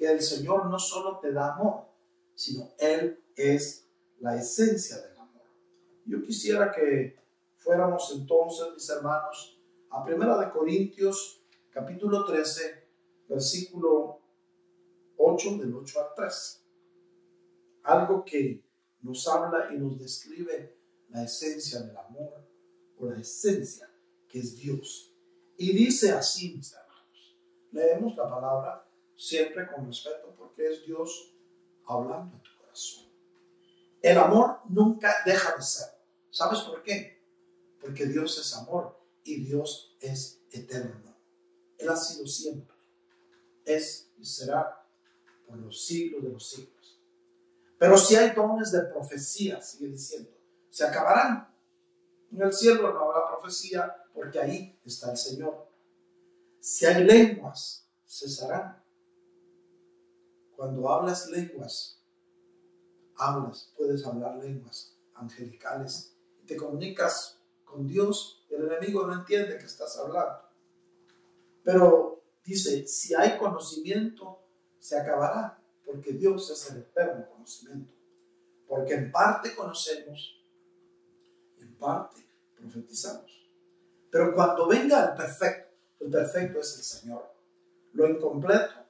que 0.01 0.11
el 0.11 0.19
Señor 0.19 0.65
no 0.65 0.79
solo 0.79 1.19
te 1.19 1.31
da 1.31 1.53
amor, 1.53 1.85
sino 2.33 2.71
Él 2.79 3.23
es 3.35 3.87
la 4.19 4.35
esencia 4.35 4.97
del 4.97 5.15
amor. 5.15 5.43
Yo 6.07 6.23
quisiera 6.23 6.71
que 6.71 7.19
fuéramos 7.57 8.11
entonces, 8.15 8.65
mis 8.73 8.89
hermanos, 8.89 9.61
a 9.91 10.03
Primera 10.03 10.39
de 10.39 10.49
Corintios, 10.49 11.43
capítulo 11.69 12.25
13, 12.25 12.83
versículo 13.29 14.19
8, 15.17 15.57
del 15.59 15.75
8 15.75 15.99
al 15.99 16.15
3. 16.15 16.65
Algo 17.83 18.25
que 18.25 18.63
nos 19.03 19.27
habla 19.27 19.71
y 19.71 19.77
nos 19.77 19.99
describe 19.99 20.79
la 21.09 21.25
esencia 21.25 21.79
del 21.79 21.95
amor 21.95 22.43
o 22.97 23.05
la 23.05 23.19
esencia 23.19 23.87
que 24.27 24.39
es 24.39 24.57
Dios. 24.57 25.13
Y 25.57 25.73
dice 25.73 26.11
así, 26.11 26.55
mis 26.55 26.73
hermanos, 26.73 27.37
leemos 27.71 28.17
la 28.17 28.27
palabra 28.27 28.90
siempre 29.21 29.67
con 29.67 29.85
respeto 29.85 30.33
porque 30.35 30.67
es 30.67 30.83
Dios 30.83 31.35
hablando 31.85 32.37
a 32.37 32.41
tu 32.41 32.49
corazón. 32.59 33.05
El 34.01 34.17
amor 34.17 34.61
nunca 34.67 35.15
deja 35.23 35.55
de 35.55 35.61
ser. 35.61 35.89
¿Sabes 36.31 36.61
por 36.61 36.81
qué? 36.81 37.23
Porque 37.79 38.07
Dios 38.07 38.39
es 38.39 38.55
amor 38.55 38.99
y 39.23 39.43
Dios 39.43 39.95
es 39.99 40.41
eterno. 40.49 41.15
Él 41.77 41.89
ha 41.89 41.95
sido 41.95 42.25
siempre. 42.25 42.75
Es 43.63 44.11
y 44.17 44.25
será 44.25 44.83
por 45.45 45.55
los 45.57 45.85
siglos 45.85 46.23
de 46.23 46.29
los 46.29 46.49
siglos. 46.49 46.99
Pero 47.77 47.97
si 47.99 48.15
hay 48.15 48.31
dones 48.31 48.71
de 48.71 48.81
profecía, 48.85 49.61
sigue 49.61 49.89
diciendo, 49.89 50.31
se 50.71 50.83
acabarán. 50.83 51.53
En 52.31 52.41
el 52.41 52.53
cielo 52.53 52.91
no 52.91 53.01
habrá 53.01 53.27
profecía 53.27 53.95
porque 54.15 54.39
ahí 54.39 54.79
está 54.83 55.11
el 55.11 55.17
Señor. 55.17 55.67
Si 56.59 56.87
hay 56.87 57.03
lenguas, 57.03 57.87
cesarán. 58.07 58.80
Cuando 60.61 60.87
hablas 60.91 61.27
lenguas, 61.31 61.99
hablas, 63.15 63.73
puedes 63.75 64.05
hablar 64.05 64.35
lenguas 64.35 64.95
angelicales 65.15 66.15
y 66.39 66.45
te 66.45 66.55
comunicas 66.55 67.41
con 67.65 67.87
Dios 67.87 68.45
el 68.47 68.67
enemigo 68.67 69.07
no 69.07 69.13
entiende 69.15 69.57
que 69.57 69.65
estás 69.65 69.97
hablando. 69.97 70.39
Pero 71.63 72.21
dice, 72.45 72.85
si 72.85 73.15
hay 73.15 73.39
conocimiento, 73.39 74.39
se 74.77 74.99
acabará, 74.99 75.59
porque 75.83 76.11
Dios 76.11 76.47
es 76.51 76.69
el 76.69 76.81
eterno 76.81 77.27
conocimiento. 77.31 77.95
Porque 78.67 78.93
en 78.93 79.11
parte 79.11 79.55
conocemos, 79.55 80.45
en 81.57 81.75
parte 81.79 82.23
profetizamos. 82.55 83.49
Pero 84.11 84.35
cuando 84.35 84.67
venga 84.67 85.09
el 85.09 85.15
perfecto, 85.15 85.73
el 86.01 86.11
perfecto 86.11 86.59
es 86.59 86.77
el 86.77 86.83
Señor. 86.83 87.33
Lo 87.93 88.07
incompleto 88.07 88.80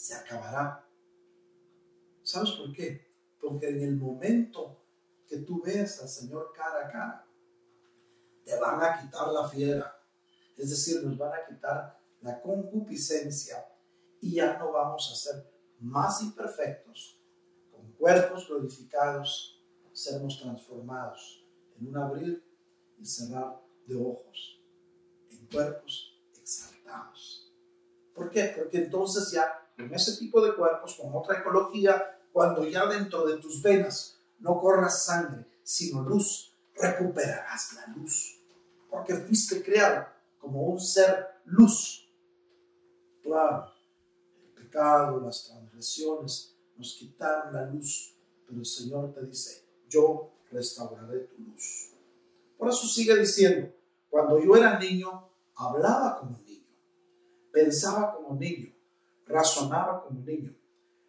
se 0.00 0.14
acabará. 0.14 0.88
¿Sabes 2.22 2.52
por 2.52 2.72
qué? 2.72 3.06
Porque 3.38 3.68
en 3.68 3.82
el 3.82 3.96
momento 3.96 4.82
que 5.26 5.36
tú 5.40 5.60
ves 5.62 6.00
al 6.00 6.08
Señor 6.08 6.54
cara 6.54 6.86
a 6.86 6.90
cara, 6.90 7.26
te 8.42 8.58
van 8.58 8.82
a 8.82 8.98
quitar 8.98 9.28
la 9.28 9.46
fiera. 9.46 9.94
Es 10.56 10.70
decir, 10.70 11.04
nos 11.04 11.18
van 11.18 11.34
a 11.34 11.44
quitar 11.46 12.00
la 12.22 12.40
concupiscencia 12.40 13.62
y 14.22 14.36
ya 14.36 14.58
no 14.58 14.72
vamos 14.72 15.10
a 15.12 15.14
ser 15.14 15.52
más 15.80 16.22
imperfectos, 16.22 17.20
con 17.70 17.92
cuerpos 17.92 18.48
glorificados, 18.48 19.62
seremos 19.92 20.40
transformados 20.40 21.46
en 21.78 21.88
un 21.88 21.96
abrir 21.98 22.42
y 22.98 23.04
cerrar 23.04 23.60
de 23.86 23.96
ojos, 23.96 24.62
en 25.28 25.46
cuerpos 25.46 26.18
exaltados. 26.40 27.52
¿Por 28.14 28.30
qué? 28.30 28.54
Porque 28.56 28.78
entonces 28.78 29.30
ya 29.30 29.60
con 29.80 29.94
ese 29.94 30.16
tipo 30.16 30.44
de 30.44 30.54
cuerpos, 30.54 30.94
con 31.00 31.14
otra 31.14 31.38
ecología, 31.38 32.18
cuando 32.32 32.64
ya 32.64 32.86
dentro 32.86 33.26
de 33.26 33.38
tus 33.38 33.62
venas 33.62 34.18
no 34.38 34.60
corra 34.60 34.88
sangre, 34.88 35.46
sino 35.62 36.02
luz, 36.02 36.52
recuperarás 36.74 37.74
la 37.74 37.94
luz. 37.94 38.36
porque 38.88 39.14
fuiste 39.14 39.62
creado 39.62 40.04
como 40.40 40.62
un 40.62 40.80
ser 40.80 41.28
luz. 41.44 42.08
Claro, 43.22 43.72
el 44.42 44.64
pecado, 44.64 45.20
las 45.20 45.44
transgresiones 45.46 46.56
nos 46.76 46.94
quitaron 46.94 47.52
la 47.52 47.66
luz, 47.66 48.16
pero 48.46 48.58
el 48.58 48.66
Señor 48.66 49.12
te 49.12 49.24
dice, 49.26 49.64
yo 49.88 50.32
restauraré 50.50 51.20
tu 51.20 51.40
luz. 51.42 51.90
Por 52.58 52.68
eso 52.68 52.86
sigue 52.86 53.16
diciendo, 53.16 53.72
cuando 54.08 54.42
yo 54.42 54.56
era 54.56 54.78
niño, 54.78 55.28
hablaba 55.54 56.18
como 56.18 56.38
niño, 56.40 56.66
pensaba 57.52 58.12
como 58.12 58.34
niño, 58.34 58.72
razonaba 59.30 60.02
como 60.02 60.20
niño, 60.20 60.54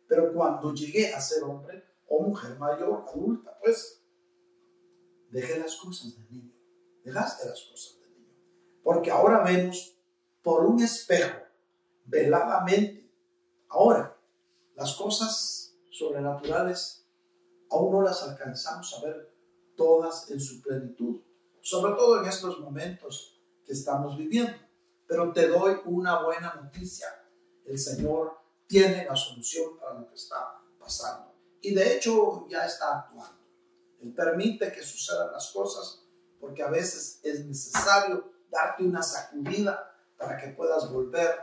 pero 0.08 0.34
cuando 0.34 0.74
llegué 0.74 1.14
a 1.14 1.20
ser 1.20 1.44
hombre 1.44 1.84
o 2.08 2.22
mujer 2.22 2.58
mayor, 2.58 3.06
adulta, 3.08 3.58
pues 3.62 4.04
dejé 5.30 5.60
las 5.60 5.76
cosas 5.76 6.16
del 6.16 6.30
niño, 6.32 6.54
dejaste 7.04 7.48
las 7.48 7.62
cosas 7.64 8.00
del 8.00 8.14
niño, 8.18 8.36
porque 8.84 9.12
ahora 9.12 9.44
vemos 9.44 9.98
por 10.42 10.66
un 10.66 10.82
espejo, 10.82 11.40
veladamente, 12.06 13.12
ahora 13.70 14.18
las 14.76 14.96
cosas 14.96 15.78
sobrenaturales 15.90 17.06
aún 17.70 17.94
no 17.94 18.02
las 18.02 18.24
alcanzamos 18.24 18.94
a 18.98 19.06
ver 19.06 19.34
todas 19.76 20.30
en 20.30 20.40
su 20.40 20.62
plenitud, 20.62 21.22
sobre 21.62 21.94
todo 21.94 22.22
en 22.22 22.28
estos 22.28 22.60
momentos 22.60 23.40
que 23.66 23.74
estamos 23.74 24.18
viviendo. 24.18 24.58
Pero 25.08 25.32
te 25.32 25.48
doy 25.48 25.78
una 25.86 26.24
buena 26.24 26.54
noticia. 26.56 27.08
El 27.66 27.78
Señor 27.78 28.38
tiene 28.68 29.06
la 29.06 29.16
solución 29.16 29.78
para 29.80 30.00
lo 30.00 30.10
que 30.10 30.16
está 30.16 30.62
pasando. 30.80 31.34
Y 31.62 31.74
de 31.74 31.96
hecho 31.96 32.48
ya 32.50 32.66
está 32.66 33.00
actuando. 33.00 33.42
Él 34.00 34.14
permite 34.14 34.72
que 34.72 34.82
sucedan 34.82 35.32
las 35.32 35.52
cosas 35.52 36.04
porque 36.40 36.64
a 36.64 36.70
veces 36.70 37.20
es 37.24 37.46
necesario 37.46 38.32
darte 38.50 38.84
una 38.84 39.04
sacudida 39.04 39.96
para 40.18 40.38
que 40.38 40.50
puedas 40.50 40.92
volver 40.92 41.36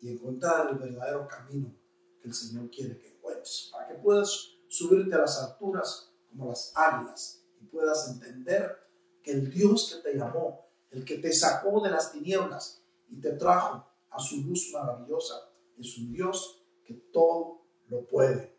y 0.00 0.12
encontrar 0.12 0.68
el 0.70 0.78
verdadero 0.78 1.28
camino 1.28 1.74
que 2.20 2.28
el 2.28 2.34
Señor 2.34 2.70
quiere 2.70 2.98
que 2.98 3.08
encuentres. 3.08 3.70
Para 3.72 3.88
que 3.88 3.94
puedas 3.94 4.50
subirte 4.68 5.14
a 5.14 5.18
las 5.18 5.40
alturas 5.40 6.12
como 6.28 6.50
las 6.50 6.72
águilas 6.74 7.44
y 7.60 7.66
puedas 7.66 8.08
entender 8.08 8.76
que 9.22 9.32
el 9.32 9.50
Dios 9.50 9.94
que 9.94 10.10
te 10.10 10.18
llamó, 10.18 10.68
el 10.90 11.04
que 11.04 11.18
te 11.18 11.32
sacó 11.32 11.80
de 11.80 11.90
las 11.90 12.12
tinieblas 12.12 12.82
y 13.08 13.20
te 13.20 13.32
trajo 13.32 13.86
a 14.14 14.18
su 14.20 14.42
luz 14.42 14.70
maravillosa, 14.72 15.50
es 15.76 15.98
un 15.98 16.12
Dios 16.12 16.64
que 16.84 16.94
todo 16.94 17.62
lo 17.88 18.06
puede. 18.06 18.56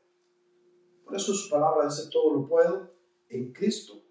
Por 1.06 1.16
eso 1.16 1.34
su 1.34 1.50
palabra 1.50 1.86
dice, 1.86 2.10
todo 2.12 2.34
lo 2.34 2.48
puedo 2.48 2.92
en 3.30 3.54
Cristo 3.54 4.02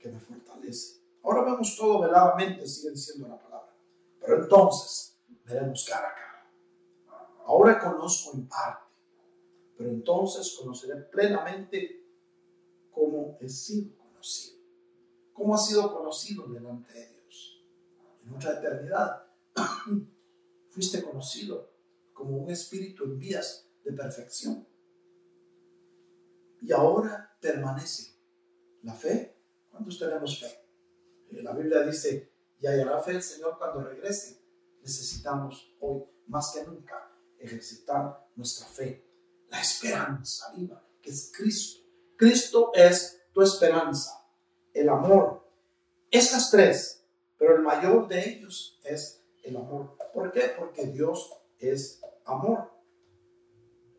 que 0.00 0.08
me 0.08 0.18
fortalece. 0.18 1.02
Ahora 1.22 1.42
vemos 1.42 1.76
todo 1.76 2.00
veladamente, 2.00 2.66
sigue 2.66 2.92
diciendo 2.92 3.28
la 3.28 3.38
palabra. 3.38 3.74
Pero 4.20 4.42
entonces 4.44 5.18
veremos 5.44 5.84
cara 5.84 6.08
a 6.08 6.14
cara. 6.14 6.50
Ahora 7.44 7.78
conozco 7.78 8.36
en 8.36 8.48
parte, 8.48 8.94
pero 9.76 9.90
entonces 9.90 10.56
conoceré 10.58 10.96
plenamente 11.02 12.02
cómo 12.90 13.36
he 13.40 13.48
sido 13.48 13.96
conocido. 13.98 14.58
Cómo 15.34 15.54
ha 15.54 15.58
sido 15.58 15.94
conocido 15.94 16.46
delante 16.46 16.92
de 16.94 17.08
Dios. 17.08 17.62
En 18.24 18.34
otra 18.34 18.58
eternidad 18.58 19.27
fuiste 20.70 21.02
conocido 21.02 21.72
como 22.12 22.36
un 22.36 22.50
espíritu 22.50 23.04
en 23.04 23.18
vías 23.18 23.68
de 23.84 23.92
perfección. 23.92 24.66
Y 26.60 26.72
ahora 26.72 27.36
permanece 27.40 28.14
la 28.82 28.94
fe. 28.94 29.36
¿Cuántos 29.70 29.98
tenemos 29.98 30.40
fe? 30.40 30.46
Eh, 31.30 31.42
La 31.42 31.52
Biblia 31.52 31.82
dice, 31.82 32.32
y 32.60 32.66
hallará 32.66 33.00
fe 33.00 33.12
el 33.12 33.22
Señor 33.22 33.56
cuando 33.58 33.80
regrese. 33.80 34.42
Necesitamos 34.82 35.74
hoy, 35.80 36.02
más 36.26 36.52
que 36.52 36.64
nunca, 36.64 37.10
ejercitar 37.38 38.28
nuestra 38.34 38.66
fe. 38.66 39.04
La 39.48 39.60
esperanza 39.60 40.52
viva, 40.56 40.84
que 41.00 41.10
es 41.10 41.32
Cristo. 41.34 41.82
Cristo 42.16 42.72
es 42.74 43.22
tu 43.32 43.42
esperanza, 43.42 44.28
el 44.74 44.88
amor. 44.88 45.48
Estas 46.10 46.50
tres, 46.50 47.06
pero 47.38 47.54
el 47.56 47.62
mayor 47.62 48.08
de 48.08 48.28
ellos 48.28 48.80
es 48.82 49.17
el 49.48 49.56
amor. 49.56 49.96
¿Por 50.12 50.30
qué? 50.32 50.52
Porque 50.58 50.86
Dios 50.86 51.32
es 51.58 52.00
amor. 52.24 52.70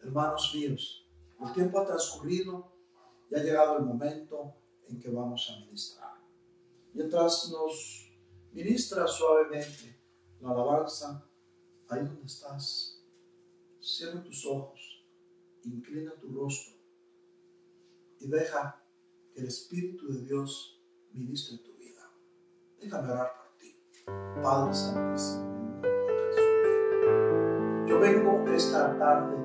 Hermanos 0.02 0.52
míos, 0.56 1.08
el 1.42 1.54
tiempo 1.54 1.80
ha 1.80 1.86
transcurrido 1.86 2.72
y 3.30 3.36
ha 3.36 3.44
llegado 3.44 3.78
el 3.78 3.86
momento 3.86 4.56
en 4.88 5.00
que 5.00 5.10
vamos 5.10 5.50
a 5.50 5.60
ministrar. 5.66 6.14
Mientras 6.94 7.50
nos 7.52 8.12
ministra 8.52 9.08
suavemente 9.08 10.00
la 10.40 10.52
alabanza, 10.52 11.30
ahí 11.90 12.04
donde 12.04 12.26
estás, 12.26 13.04
cierra 13.80 14.24
tus 14.24 14.46
ojos, 14.46 15.06
inclina 15.64 16.16
tu 16.16 16.32
rostro 16.32 16.80
y 18.20 18.28
deja 18.28 18.84
que 19.34 19.42
el 19.42 19.48
Espíritu 19.48 20.12
de 20.12 20.22
Dios 20.22 20.82
ministre 21.12 21.58
tu 21.60 21.74
vida. 21.78 22.12
Déjame 22.80 23.12
orar. 23.12 23.49
Padre 24.42 24.74
Santísimo. 24.74 25.50
Yo 27.88 28.00
vengo 28.00 28.44
esta 28.54 28.98
tarde 28.98 29.36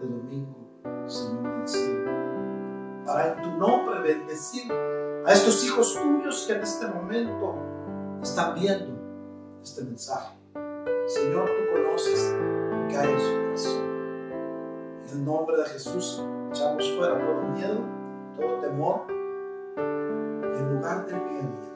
de 0.00 0.06
domingo, 0.06 0.68
Señor 1.06 1.58
del 1.58 1.68
cielo, 1.68 2.10
para 3.06 3.32
en 3.32 3.42
tu 3.42 3.50
nombre 3.58 4.00
bendecir 4.00 4.72
a 5.24 5.32
estos 5.32 5.64
hijos 5.64 5.94
tuyos 5.94 6.44
que 6.46 6.54
en 6.54 6.62
este 6.62 6.86
momento 6.86 7.54
están 8.22 8.54
viendo 8.54 8.94
este 9.62 9.84
mensaje. 9.84 10.36
Señor, 11.06 11.46
tú 11.46 11.74
conoces 11.74 12.34
lo 12.34 12.88
que 12.88 12.96
hay 12.96 13.10
en 13.10 13.20
su 13.20 13.42
corazón. 13.42 13.84
En 15.02 15.18
el 15.18 15.24
nombre 15.24 15.56
de 15.56 15.64
Jesús 15.64 16.22
echamos 16.50 16.92
fuera 16.96 17.18
todo 17.18 17.42
miedo, 17.54 17.80
todo 18.38 18.60
temor. 18.60 19.06
Y 19.76 20.58
en 20.58 20.74
lugar 20.74 21.06
del 21.06 21.16
miedo 21.22 21.73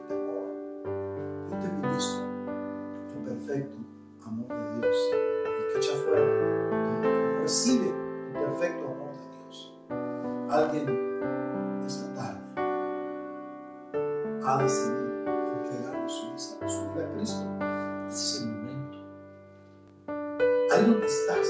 perfecto 3.48 3.78
amor 4.26 4.48
de 4.48 4.80
Dios. 4.80 4.96
El 5.14 5.72
que 5.72 5.78
echa 5.78 5.94
fuera. 6.04 7.40
Recibe 7.40 7.88
el 7.88 8.32
perfecto 8.32 8.84
amor 8.84 9.12
de 9.12 9.24
Dios. 9.38 9.54
Alguien 10.50 10.86
esta 11.86 12.14
tarde 12.14 12.40
ha 14.44 14.62
decidido 14.62 15.08
entregarle 15.60 16.08
su 16.08 16.26
vida, 16.26 16.68
su 16.68 17.00
a 17.00 17.14
Cristo. 17.14 17.46
Ese 18.08 18.16
es 18.16 18.42
el 18.42 18.48
momento. 18.48 18.98
Ahí 20.70 20.84
donde 20.84 21.06
estás, 21.06 21.48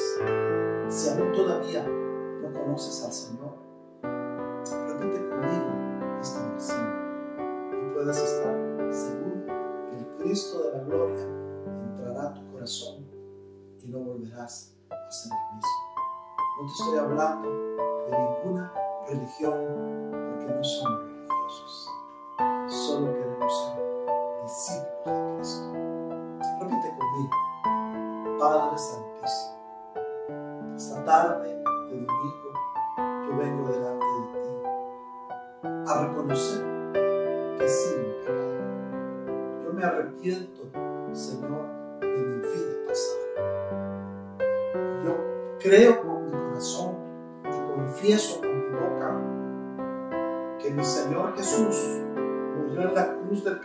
si 0.88 1.10
aún 1.10 1.32
todavía 1.32 1.84
no 1.84 2.52
conoces 2.52 3.04
al 3.04 3.12
Señor, 3.12 3.54
repite 4.02 5.28
conmigo 5.28 6.20
esta 6.20 6.46
oración 6.46 6.86
y 7.72 7.94
puedas 7.94 8.22
estar 8.22 8.94
seguro 8.94 9.46
que 9.90 9.98
el 9.98 10.06
Cristo 10.18 10.62
de 10.62 10.78
la 10.78 10.84
gloria 10.84 11.27
y 12.68 13.88
no 13.88 13.98
volverás 14.00 14.76
a 14.90 15.10
ser 15.10 15.32
el 15.32 15.56
mismo. 15.56 15.70
No 16.60 16.66
te 16.66 16.72
estoy 16.72 16.98
hablando 16.98 17.48
de 17.48 18.18
ninguna 18.18 18.74
religión 19.08 19.54
porque 20.12 20.52
no 20.52 20.62
son 20.62 21.07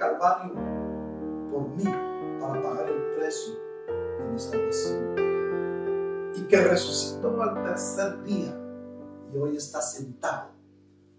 Calvario 0.04 0.54
por 1.50 1.64
mí 1.78 1.86
para 2.42 2.62
pagar 2.62 2.90
el 2.90 3.16
precio 3.16 3.54
de 3.88 4.26
mi 4.34 4.38
salvación 4.38 5.16
y 6.36 6.42
que 6.42 6.62
resucitó 6.62 7.42
al 7.42 7.64
tercer 7.64 8.22
día 8.24 8.54
y 9.32 9.38
hoy 9.38 9.56
está 9.56 9.82
sentado 9.82 10.50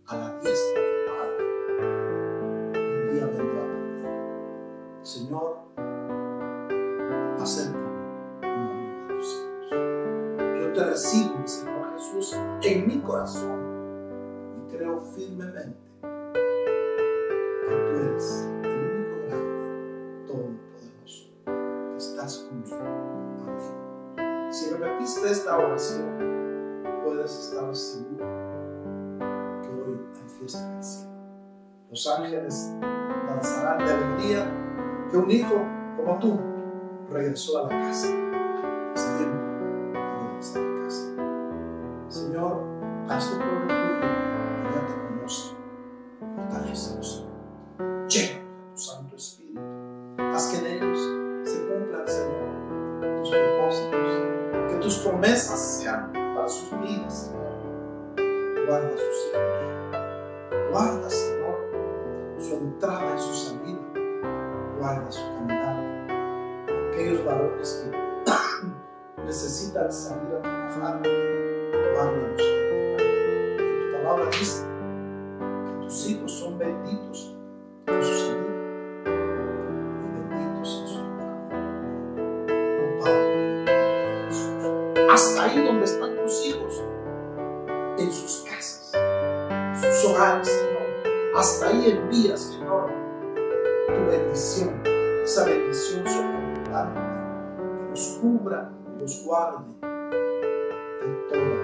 a 0.07 0.17
la 0.19 0.39
diestra 0.39 0.83
del 0.83 1.07
Padre. 1.07 1.45
Un 2.75 3.09
día 3.15 3.25
vendrá 3.25 3.63
por 3.63 4.03
mí. 4.03 4.11
Señor, 5.01 5.65
como 5.77 5.89
uno 8.71 9.09
de 9.09 9.15
tus 9.15 9.29
hijos. 9.33 9.73
Yo 10.61 10.67
te 10.75 10.85
recibo, 10.85 11.41
Señor 11.47 11.91
Jesús, 11.95 12.37
en 12.61 12.87
mi 12.87 13.01
corazón 13.01 13.61
y 14.59 14.61
creo 14.77 15.01
firmemente 15.01 15.85
puedes 27.03 27.31
estar 27.33 27.75
seguro 27.75 28.27
que 29.63 29.69
hoy 29.69 29.99
hay 30.15 30.29
fiesta 30.39 30.71
en 30.71 30.77
el 30.77 30.85
cielo. 30.85 31.11
Los 31.91 32.07
ángeles 32.07 32.73
danzarán 33.27 33.79
de 33.79 33.93
alegría 33.93 34.47
que 35.11 35.17
un 35.17 35.31
hijo 35.31 35.55
como 35.97 36.19
tú 36.19 36.39
regresó 37.11 37.59
a 37.59 37.63
la 37.63 37.69
casa. 37.69 38.09
Es 38.95 39.09
regresar 39.15 40.63
a 40.63 40.85
casa. 40.85 41.07
Señor, 42.09 42.63
a 43.09 43.19
este 43.19 43.37
pueblo 43.37 43.67
tuyo 43.67 44.01
que 44.01 44.71
ya 44.75 44.87
te 44.87 44.95
conoce. 45.09 45.55
Tus 54.85 54.99
promesas 54.99 55.81
sean 55.81 56.13
para 56.13 56.47
sus 56.47 56.71
vidas, 56.83 57.31
Señor. 57.31 58.67
Guarda 58.67 58.91
sus 58.91 59.17
hijos. 59.33 60.71
Guarda, 60.71 61.11
Señor, 61.11 61.57
su 62.39 62.55
entrada 62.55 63.17
y 63.17 63.19
su 63.19 63.35
salida. 63.35 63.81
Guarda 64.79 65.11
su 65.11 65.23
caminata. 65.23 65.81
Aquellos 66.93 67.25
varones 67.25 67.83
que 67.83 69.23
necesitan 69.25 69.91
salir 69.91 70.35
a 70.35 70.43
trabajar, 70.43 71.03
guárdalos. 71.95 72.37
Tu 72.37 74.03
palabra 74.03 74.27
dice 74.39 74.74
los 98.99 99.17
cubra 99.19 99.65
y 101.33 101.37
los 101.37 101.64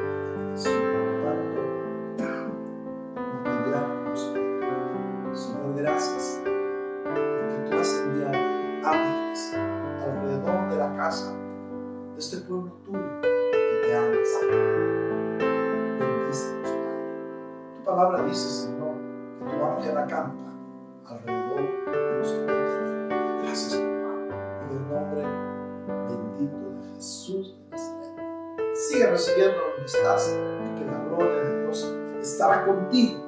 D. 32.91 33.20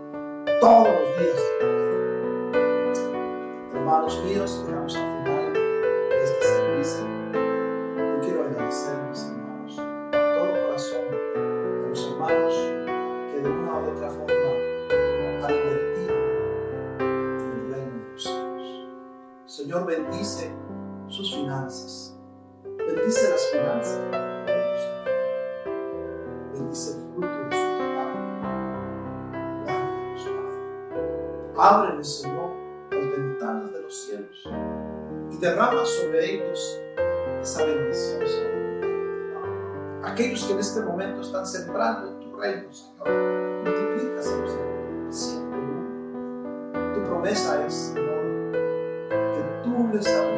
esa 37.43 37.65
bendición, 37.65 38.21
Señor. 38.27 38.53
Aquellos 40.05 40.45
que 40.45 40.53
en 40.53 40.59
este 40.61 40.81
momento 40.81 41.21
están 41.21 41.47
sembrando 41.47 42.09
en 42.09 42.21
tu 42.21 42.37
reino, 42.37 42.73
Señor, 42.73 43.09
multiplícaselos 43.65 44.51
Señor, 45.11 45.43
uno. 45.59 46.95
Tu 46.95 47.03
promesa 47.05 47.67
es, 47.67 47.75
Señor, 47.75 48.23
que 48.53 49.43
tú 49.65 49.91
les 49.93 50.07
abrirás 50.07 50.32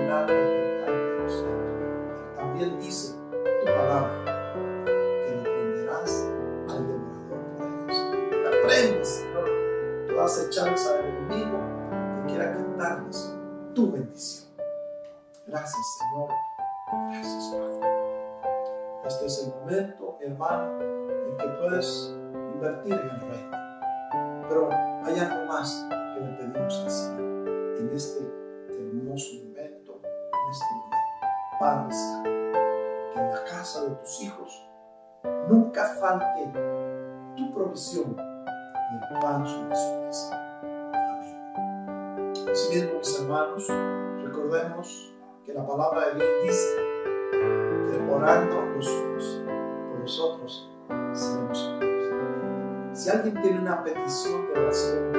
hermano, 20.21 20.81
en 20.81 21.37
que 21.37 21.49
puedes 21.61 22.15
invertir 22.55 22.93
en 22.93 23.11
el 23.11 23.21
reino. 23.21 23.57
Pero 24.49 24.69
hay 25.05 25.19
algo 25.19 25.47
más 25.47 25.87
que 25.91 26.21
le 26.21 26.33
pedimos 26.33 26.81
al 26.83 26.91
Señor 26.91 27.49
en 27.79 27.91
este 27.95 28.21
hermoso 28.69 29.35
momento, 29.45 30.01
en 30.03 30.51
este 30.51 30.65
momento. 30.75 30.97
Padre 31.61 31.95
que 33.13 33.21
en 33.21 33.31
la 33.31 33.45
casa 33.45 33.85
de 33.85 33.91
tus 33.97 34.23
hijos 34.23 34.69
nunca 35.49 35.85
falte 36.01 36.53
tu 37.37 37.55
provisión 37.55 38.17
y 38.17 39.15
el 39.15 39.21
pan 39.21 39.47
sobre 39.47 39.77
su 39.77 40.01
mesa. 40.01 40.61
Amén. 40.93 42.33
Asimismo, 42.51 42.99
mis 42.99 43.21
hermanos, 43.21 43.69
recordemos 44.25 45.15
que 45.45 45.53
la 45.53 45.67
palabra 45.67 46.09
de 46.09 46.15
Dios 46.15 46.29
dice 46.45 46.95
orando 48.15 48.65
los 48.77 48.87
por 50.05 50.11
los 50.11 50.21
otros 50.21 50.71
seremos 51.13 51.59
salvos. 51.59 51.81
Si 52.93 53.11
alguien 53.11 53.41
tiene 53.41 53.61
una 53.61 53.83
petición 53.83 54.47
de 54.47 54.61
oración 54.61 55.13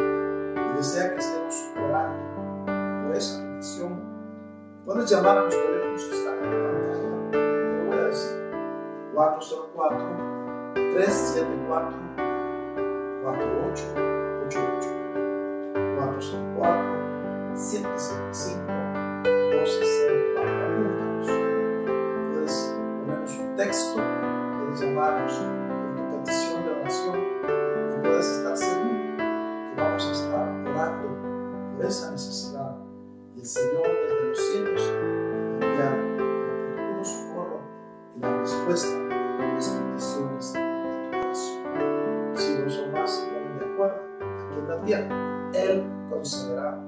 y 0.55 0.77
desea 0.77 1.13
que 1.13 1.19
estemos 1.19 1.55
orando 1.77 3.05
por 3.07 3.15
esa 3.15 3.41
petición, 3.43 3.99
puedes 4.85 5.09
llamar 5.09 5.39
a 5.39 5.41
los 5.41 5.55
teléfonos 5.55 6.03
que 6.03 6.15
están 6.15 6.37
en 6.43 6.51
la 6.51 6.57
pantalla. 6.71 7.31
Te 7.31 7.37
lo 7.77 7.85
voy 7.85 7.97
a 7.97 8.03
decir. 8.03 8.35
404 9.13 9.97
374 10.75 11.97
4888 13.23 14.89
404 15.97 17.55
775 17.55 18.71
1204 19.49 20.45
Apúntanos. 20.45 21.27
Puedes 22.33 22.55
ponernos 22.99 23.33
un 23.39 23.55
texto, 23.55 24.14
llamarnos 25.05 25.37
con 25.37 25.95
tu 25.95 26.23
petición 26.23 26.63
de 26.63 26.71
oración 26.71 27.35
puedes 28.01 28.27
estar 28.27 28.57
seguro 28.57 29.17
que 29.17 29.81
vamos 29.81 30.07
a 30.07 30.11
estar 30.11 30.49
orando 30.67 31.75
por 31.75 31.85
esa 31.85 32.11
necesidad 32.11 32.75
y 33.35 33.39
el 33.39 33.45
Señor 33.45 33.83
desde 33.83 34.29
los 34.29 34.39
cielos 34.39 34.81
enviar 35.61 35.93
el 35.93 36.21
oportuno 36.21 37.03
socorro 37.03 37.61
y 38.15 38.19
la 38.19 38.37
respuesta 38.39 38.97
a 38.97 39.53
las 39.53 39.69
peticiones 39.69 40.53
de 40.53 40.59
tu 40.59 41.11
corazón. 41.11 41.63
Si 42.35 42.57
dos 42.57 42.77
o 42.79 42.91
más 42.91 43.11
se 43.11 43.27
ponen 43.27 43.59
de 43.59 43.65
acuerdo 43.65 44.01
aquí 44.21 44.59
en 44.59 44.67
la 44.67 44.81
tierra, 44.81 45.51
Él 45.53 45.83
concederá 46.09 46.79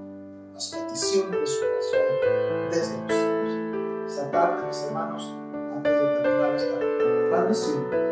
las 0.54 0.70
peticiones 0.70 1.40
de 1.40 1.46
su 1.46 1.62
corazón 1.62 2.70
desde 2.72 2.98
los 2.98 3.14
cielos. 3.14 4.08
Esta 4.08 4.32
tarde, 4.32 4.66
mis 4.66 4.84
hermanos, 4.84 5.36
antes 5.76 5.92
de 5.92 6.22
terminar 6.22 6.56
esta 6.56 6.80
transmisión, 7.30 8.07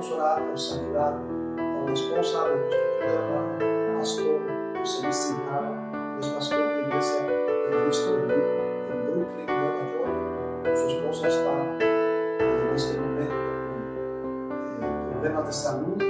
queremos 0.00 0.12
orar 0.12 0.48
por 0.48 0.58
sanidad 0.58 1.18
por 1.56 1.88
la 1.88 1.92
esposa 1.92 2.48
de 2.48 2.56
nuestro 2.56 2.80
querido 2.98 3.18
hermano, 3.18 3.98
pastor 3.98 4.40
José 4.78 5.02
Luis 5.02 5.16
Silvano, 5.16 5.92
que 6.14 6.26
es 6.26 6.32
pastor 6.32 6.58
de 6.58 6.82
iglesia 6.82 7.22
de 7.22 7.84
Cristo 7.84 8.16
de 8.16 8.22
Vida 8.24 8.36
en 8.92 9.04
Brooklyn, 9.04 9.46
Nueva 9.46 9.82
York. 9.92 10.76
Su 10.76 10.88
esposa 10.88 11.28
está 11.28 11.52
en 12.40 12.74
este 12.74 12.98
momento 12.98 13.34
con 14.78 14.84
eh, 14.84 15.10
problemas 15.12 15.46
de 15.46 15.52
salud 15.52 16.09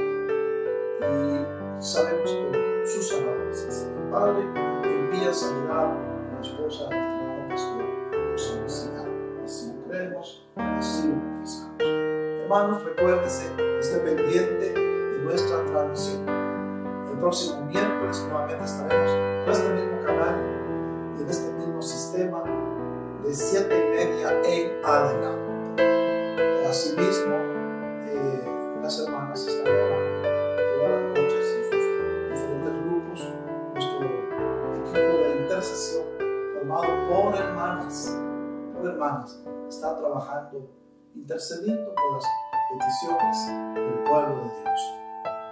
trabajando, 40.20 40.70
intercediendo 41.14 41.94
por 41.94 42.14
las 42.14 42.24
peticiones 42.70 43.46
del 43.74 44.04
pueblo 44.04 44.36
de 44.36 44.62
Dios. 44.62 44.94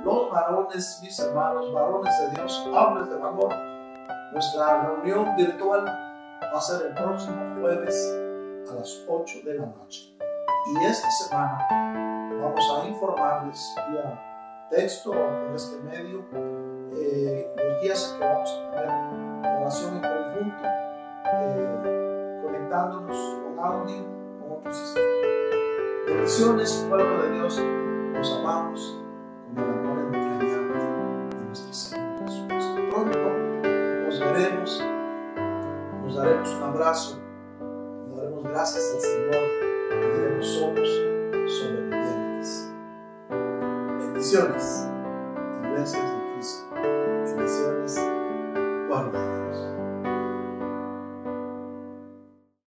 Los 0.05 0.31
varones, 0.31 1.01
mis 1.03 1.19
hermanos, 1.19 1.73
varones 1.73 2.14
de 2.21 2.31
Dios, 2.37 2.66
hombres 2.73 3.09
de 3.09 3.16
valor, 3.16 3.55
nuestra 4.33 4.83
reunión 4.83 5.37
virtual 5.37 5.85
va 5.87 6.59
a 6.59 6.61
ser 6.61 6.87
el 6.87 6.95
próximo 6.95 7.61
jueves 7.61 8.16
a 8.71 8.75
las 8.75 9.05
8 9.09 9.39
de 9.45 9.55
la 9.55 9.66
noche. 9.66 10.14
Y 10.71 10.85
esta 10.85 11.11
semana 11.11 11.66
vamos 12.41 12.73
a 12.77 12.89
informarles 12.89 13.75
vía 13.91 14.25
texto 14.71 15.11
o 15.11 15.14
por 15.14 15.57
este 15.57 15.79
medio 15.83 16.25
eh, 16.93 17.55
los 17.57 17.83
días 17.83 18.12
en 18.12 18.19
que 18.19 18.27
vamos 18.27 18.51
a 18.51 18.71
tener 18.71 19.61
oración 19.61 19.95
en 19.97 20.03
conjunto, 20.03 20.64
eh, 21.33 22.41
conectándonos 22.43 23.16
con 23.43 23.59
audio 23.59 24.18
otro 24.59 24.73
sistema. 24.73 25.07
Bendiciones, 26.07 26.87
pueblo 26.89 27.23
de 27.23 27.35
Dios, 27.35 27.63
los 28.15 28.33
amamos 28.33 28.99
con 29.55 29.65
el 29.65 29.71
amor 29.71 29.99
entrañable 30.07 30.79
de 31.31 31.45
nuestro 31.47 31.73
Señor 31.73 32.19
Jesucristo. 32.21 32.75
Pronto 32.91 33.19
nos 34.05 34.21
veremos, 34.21 34.85
nos 36.05 36.17
daremos 36.17 36.55
un 36.55 36.63
abrazo, 36.63 37.19
nos 38.09 38.17
daremos 38.17 38.45
gracias 38.45 38.95
al 38.95 39.01
Señor 39.01 39.43
y 39.91 40.17
diremos 40.17 40.47
somos 40.47 40.89
sobrevivientes. 41.59 42.73
Bendiciones, 44.01 44.89
iglesias 45.65 46.03
de 46.03 46.35
Cristo. 46.35 46.67
Bendiciones, 47.37 48.01
pueblo. 48.89 49.38